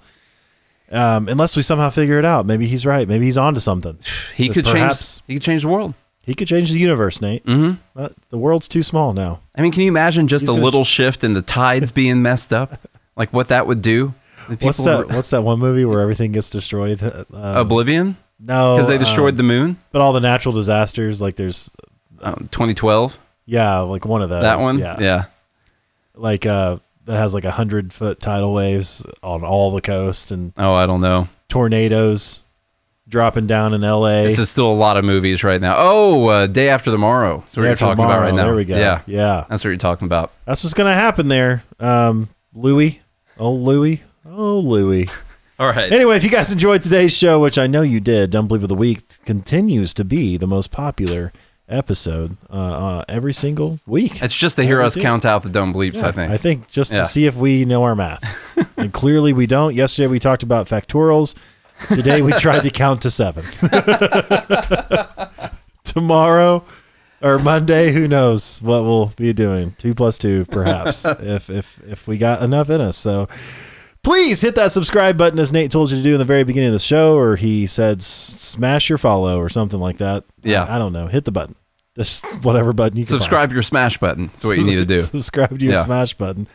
Um, 0.92 1.28
unless 1.30 1.56
we 1.58 1.62
somehow 1.64 1.90
figure 1.90 2.20
it 2.20 2.26
out. 2.26 2.46
Maybe 2.46 2.66
he's 2.68 2.86
right. 2.86 3.08
Maybe 3.08 3.26
he's 3.26 3.38
onto 3.38 3.60
something. 3.60 3.98
He 4.36 4.48
could 4.50 4.66
Perhaps- 4.66 5.20
change. 5.20 5.24
He 5.28 5.34
could 5.36 5.44
change 5.44 5.62
the 5.64 5.68
world. 5.70 5.94
He 6.28 6.36
could 6.36 6.48
change 6.48 6.72
the 6.72 6.78
universe, 6.78 7.22
Nate. 7.22 7.44
hmm 7.44 7.72
But 7.96 8.12
the 8.30 8.38
world's 8.38 8.68
too 8.68 8.84
small 8.84 9.14
now. 9.14 9.40
I 9.56 9.62
mean, 9.62 9.72
can 9.72 9.82
you 9.82 9.88
imagine 9.88 10.28
just 10.28 10.44
He's 10.44 10.50
a 10.50 10.54
little 10.54 10.84
ch- 10.84 10.88
shift 10.90 11.24
in 11.24 11.34
the 11.34 11.42
tides 11.42 11.92
being 12.02 12.22
messed 12.22 12.54
up? 12.54 12.80
Like 13.16 13.34
what 13.34 13.48
that 13.48 13.66
would 13.66 13.82
do? 13.82 14.14
What's 14.60 14.80
people 14.80 14.98
that? 15.08 15.16
What's 15.16 15.30
that 15.32 15.42
one 15.42 15.58
movie 15.60 15.84
where 15.86 16.02
everything 16.02 16.32
gets 16.34 16.50
destroyed? 16.50 17.02
Uh, 17.02 17.24
Oblivion? 17.34 18.16
No, 18.40 18.76
Because 18.76 18.88
they 18.88 18.98
destroyed 19.00 19.34
um, 19.34 19.38
the 19.38 19.44
moon. 19.44 19.78
But 19.92 20.02
all 20.02 20.14
the 20.14 20.20
natural 20.20 20.54
disasters, 20.54 21.22
like 21.22 21.36
there's, 21.38 21.72
Um, 22.22 22.48
2012. 22.52 23.18
yeah, 23.48 23.80
like 23.80 24.06
one 24.06 24.22
of 24.22 24.30
those. 24.30 24.44
that 24.44 24.60
one. 24.60 24.78
yeah, 24.80 24.96
yeah. 25.00 25.26
like 26.14 26.46
uh, 26.46 26.78
that 27.06 27.18
has 27.18 27.34
like 27.34 27.46
a 27.46 27.52
hundred 27.52 27.92
foot 27.94 28.20
tidal 28.20 28.54
waves 28.54 29.06
on 29.24 29.44
all 29.44 29.72
the 29.74 29.82
coast 29.82 30.32
and 30.32 30.52
Oh, 30.58 30.74
I 30.74 30.86
don't 30.86 31.02
know. 31.02 31.28
tornadoes 31.50 32.44
dropping 33.08 33.48
down 33.48 33.74
in 33.74 33.84
L.A. 33.84 34.26
This 34.26 34.40
is 34.40 34.50
still 34.50 34.72
a 34.72 34.74
lot 34.74 34.98
of 34.98 35.06
movies 35.06 35.44
right 35.44 35.62
now. 35.62 35.76
Oh, 35.78 36.28
uh, 36.28 36.48
Day 36.48 36.70
After 36.70 36.92
Tomorrow. 36.92 37.40
That's 37.40 37.58
what 37.58 37.64
Day 37.64 37.70
you're 37.70 37.78
talking 37.78 38.04
about 38.04 38.22
right 38.22 38.34
now. 38.34 38.46
There 38.46 38.56
we 38.56 38.66
go. 38.66 38.78
Yeah, 38.78 39.02
yeah. 39.06 39.46
that's 39.50 39.64
what 39.64 39.70
you're 39.70 39.78
talking 39.78 40.06
about. 40.06 40.32
That's 40.46 40.64
what's 40.64 40.74
gonna 40.74 40.94
happen 40.94 41.28
there. 41.28 41.64
Um, 41.80 42.30
Louis, 42.54 43.02
oh 43.38 43.54
Louis, 43.54 44.04
oh 44.26 44.60
Louis. 44.60 45.08
All 45.60 45.68
right. 45.68 45.92
Anyway, 45.92 46.16
if 46.16 46.24
you 46.24 46.30
guys 46.30 46.52
enjoyed 46.52 46.84
today's 46.84 47.16
show, 47.16 47.40
which 47.40 47.58
I 47.58 47.66
know 47.66 47.82
you 47.82 48.00
did, 48.00 48.30
Dumb 48.30 48.48
Bleep 48.48 48.62
of 48.62 48.70
the 48.70 48.76
Week 48.76 49.02
continues 49.26 49.92
to 49.96 50.06
be 50.06 50.38
the 50.38 50.46
most 50.46 50.70
popular 50.70 51.34
episode 51.70 52.38
uh, 52.50 52.54
uh, 52.54 53.04
every 53.10 53.34
single 53.34 53.80
week. 53.86 54.22
It's 54.22 54.36
just 54.36 54.56
to 54.58 54.64
hear 54.64 54.82
us 54.82 54.94
day. 54.94 55.02
count 55.02 55.26
out 55.26 55.44
the 55.44 55.50
dumb 55.50 55.74
bleeps, 55.74 55.96
Yeah, 55.96 56.08
I 56.08 56.12
think. 56.12 56.32
I 56.32 56.38
think 56.38 56.70
just 56.70 56.92
Yeah. 56.92 57.00
to 57.00 57.06
see 57.06 57.26
if 57.26 57.36
we 57.36 57.66
know 57.66 57.84
our 57.84 57.96
math. 57.96 58.24
and 58.78 58.94
clearly 58.94 59.34
we 59.34 59.48
don't. 59.48 59.76
Yesterday 59.76 60.08
we 60.08 60.20
talked 60.20 60.44
about 60.44 60.68
factorials. 60.68 61.36
Today 61.90 62.22
we 62.22 62.32
tried 62.34 62.64
to 62.64 62.70
count 62.70 63.02
to 63.04 63.12
seven. 63.12 63.46
Tomorrow 65.84 66.64
or 67.22 67.40
Monday, 67.40 67.92
who 67.92 68.08
knows 68.08 68.62
what 68.62 68.84
we'll 68.84 69.12
be 69.16 69.34
doing? 69.34 69.74
Two 69.78 69.96
plus 69.96 70.18
two, 70.18 70.46
perhaps, 70.46 71.06
if 71.06 71.50
if 71.50 71.82
if 71.88 72.08
we 72.08 72.18
got 72.18 72.42
enough 72.42 72.70
in 72.70 72.82
us. 72.82 72.98
So 72.98 73.28
please 74.04 74.42
hit 74.42 74.56
that 74.56 74.72
subscribe 74.72 75.18
button 75.18 75.40
as 75.40 75.52
Nate 75.54 75.72
told 75.72 75.92
you 75.92 75.98
to 75.98 76.04
do 76.04 76.14
in 76.14 76.20
the 76.20 76.26
very 76.26 76.44
beginning 76.44 76.70
of 76.70 76.74
the 76.74 76.80
show, 76.80 77.18
or 77.18 77.36
he 77.36 77.68
said 77.68 78.02
smash 78.02 78.90
your 78.90 78.98
follow 78.98 79.40
or 79.40 79.50
something 79.50 79.80
like 79.80 79.98
that. 79.98 80.24
Yeah. 80.44 80.64
I, 80.64 80.76
I 80.76 80.80
don't 80.80 80.94
know. 80.94 81.08
Hit 81.08 81.26
the 81.26 81.32
button. 81.32 81.56
Just 81.98 82.26
whatever 82.44 82.74
button 82.74 82.98
you 83.00 83.06
can 83.06 83.14
find. 83.14 83.22
Subscribe 83.24 83.52
your 83.52 83.64
smash 83.64 83.98
button. 83.98 84.28
That's 84.28 84.46
what 84.46 84.58
you 84.58 84.66
need 84.66 84.76
to 84.76 84.86
do. 84.86 84.98
Subscribe 85.02 85.58
to 85.58 85.66
your 85.66 85.74
Yeah. 85.74 85.86
smash 85.86 86.14
button. 86.14 86.48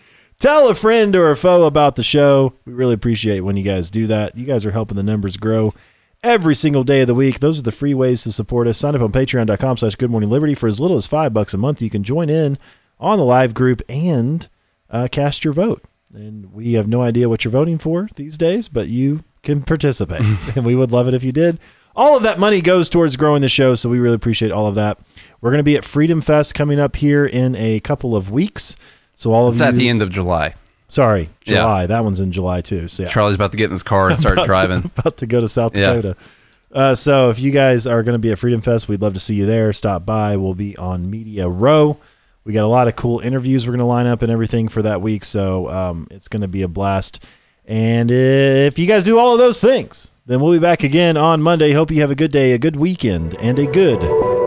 Tell 0.42 0.68
a 0.68 0.74
friend 0.74 1.14
or 1.14 1.30
a 1.30 1.36
foe 1.36 1.66
about 1.66 1.94
the 1.94 2.02
show. 2.02 2.54
We 2.64 2.72
really 2.72 2.94
appreciate 2.94 3.42
when 3.42 3.56
you 3.56 3.62
guys 3.62 3.92
do 3.92 4.08
that. 4.08 4.36
You 4.36 4.44
guys 4.44 4.66
are 4.66 4.72
helping 4.72 4.96
the 4.96 5.04
numbers 5.04 5.36
grow 5.36 5.72
every 6.20 6.56
single 6.56 6.82
day 6.82 7.02
of 7.02 7.06
the 7.06 7.14
week. 7.14 7.38
Those 7.38 7.60
are 7.60 7.62
the 7.62 7.70
free 7.70 7.94
ways 7.94 8.24
to 8.24 8.32
support 8.32 8.66
us. 8.66 8.76
Sign 8.76 8.96
up 8.96 9.02
on 9.02 9.12
patreon.com 9.12 9.76
slash 9.76 9.94
good 9.94 10.10
morning 10.10 10.30
liberty 10.30 10.56
for 10.56 10.66
as 10.66 10.80
little 10.80 10.96
as 10.96 11.06
five 11.06 11.32
bucks 11.32 11.54
a 11.54 11.58
month. 11.58 11.80
You 11.80 11.90
can 11.90 12.02
join 12.02 12.28
in 12.28 12.58
on 12.98 13.20
the 13.20 13.24
live 13.24 13.54
group 13.54 13.82
and 13.88 14.48
uh, 14.90 15.06
cast 15.12 15.44
your 15.44 15.52
vote. 15.52 15.84
And 16.12 16.52
we 16.52 16.72
have 16.72 16.88
no 16.88 17.02
idea 17.02 17.28
what 17.28 17.44
you're 17.44 17.52
voting 17.52 17.78
for 17.78 18.08
these 18.16 18.36
days, 18.36 18.68
but 18.68 18.88
you 18.88 19.22
can 19.44 19.62
participate. 19.62 20.22
and 20.56 20.66
we 20.66 20.74
would 20.74 20.90
love 20.90 21.06
it 21.06 21.14
if 21.14 21.22
you 21.22 21.30
did. 21.30 21.60
All 21.94 22.16
of 22.16 22.24
that 22.24 22.40
money 22.40 22.60
goes 22.60 22.90
towards 22.90 23.14
growing 23.16 23.42
the 23.42 23.48
show, 23.48 23.76
so 23.76 23.88
we 23.88 24.00
really 24.00 24.16
appreciate 24.16 24.50
all 24.50 24.66
of 24.66 24.74
that. 24.74 24.98
We're 25.40 25.50
going 25.50 25.58
to 25.58 25.62
be 25.62 25.76
at 25.76 25.84
Freedom 25.84 26.20
Fest 26.20 26.52
coming 26.52 26.80
up 26.80 26.96
here 26.96 27.24
in 27.24 27.54
a 27.54 27.78
couple 27.78 28.16
of 28.16 28.28
weeks. 28.28 28.74
So 29.22 29.32
all 29.32 29.46
of 29.46 29.54
It's 29.54 29.60
you, 29.60 29.66
at 29.68 29.74
the 29.74 29.88
end 29.88 30.02
of 30.02 30.10
July. 30.10 30.54
sorry, 30.88 31.28
Yeah. 31.46 31.58
July. 31.58 31.86
That 31.86 32.02
one's 32.02 32.18
in 32.18 32.32
July 32.32 32.60
too. 32.60 32.88
So 32.88 33.04
yeah, 33.04 33.08
Charlie's 33.08 33.36
about 33.36 33.52
to 33.52 33.56
get 33.56 33.66
in 33.66 33.70
his 33.70 33.84
car 33.84 34.10
and 34.10 34.18
start 34.20 34.34
about 34.34 34.42
to- 34.42 34.48
driving. 34.48 34.78
about 34.98 35.16
to 35.18 35.26
go 35.26 35.40
to 35.40 35.48
South 35.48 35.76
Yeah. 35.78 35.94
Dakota. 35.94 36.16
Uh, 36.72 36.94
so 36.96 37.30
if 37.30 37.38
you 37.38 37.52
guys 37.52 37.86
are 37.86 38.02
going 38.02 38.14
to 38.14 38.18
be 38.18 38.32
at 38.32 38.38
Freedom 38.38 38.60
Fest, 38.60 38.88
we'd 38.88 39.00
love 39.00 39.14
to 39.14 39.20
see 39.20 39.34
you 39.34 39.46
there. 39.46 39.72
Stop 39.72 40.04
by. 40.04 40.36
We'll 40.36 40.54
be 40.54 40.76
on 40.76 41.08
Media 41.08 41.48
Row. 41.48 41.98
We 42.44 42.52
got 42.52 42.64
a 42.64 42.66
lot 42.66 42.88
of 42.88 42.96
cool 42.96 43.20
interviews 43.20 43.64
we're 43.66 43.72
going 43.72 43.78
to 43.80 43.84
line 43.84 44.06
up 44.08 44.22
and 44.22 44.32
everything 44.32 44.66
for 44.66 44.82
that 44.82 45.00
week. 45.02 45.24
So 45.24 45.70
um, 45.70 46.08
it's 46.10 46.26
going 46.26 46.40
to 46.42 46.48
be 46.48 46.62
a 46.62 46.68
blast. 46.68 47.24
And 47.66 48.10
if 48.10 48.76
you 48.78 48.86
guys 48.88 49.04
do 49.04 49.18
all 49.18 49.34
of 49.34 49.38
those 49.38 49.60
things, 49.60 50.10
then 50.26 50.40
we'll 50.40 50.50
be 50.52 50.58
back 50.58 50.82
again 50.82 51.16
on 51.16 51.40
Monday. 51.42 51.70
Hope 51.72 51.92
you 51.92 52.00
have 52.00 52.10
a 52.10 52.16
good 52.16 52.32
day, 52.32 52.52
a 52.52 52.58
good 52.58 52.74
weekend, 52.74 53.36
and 53.38 53.56
a 53.60 53.66
good 53.66 54.00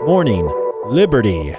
morning, 0.04 0.46
Liberty. 0.86 1.56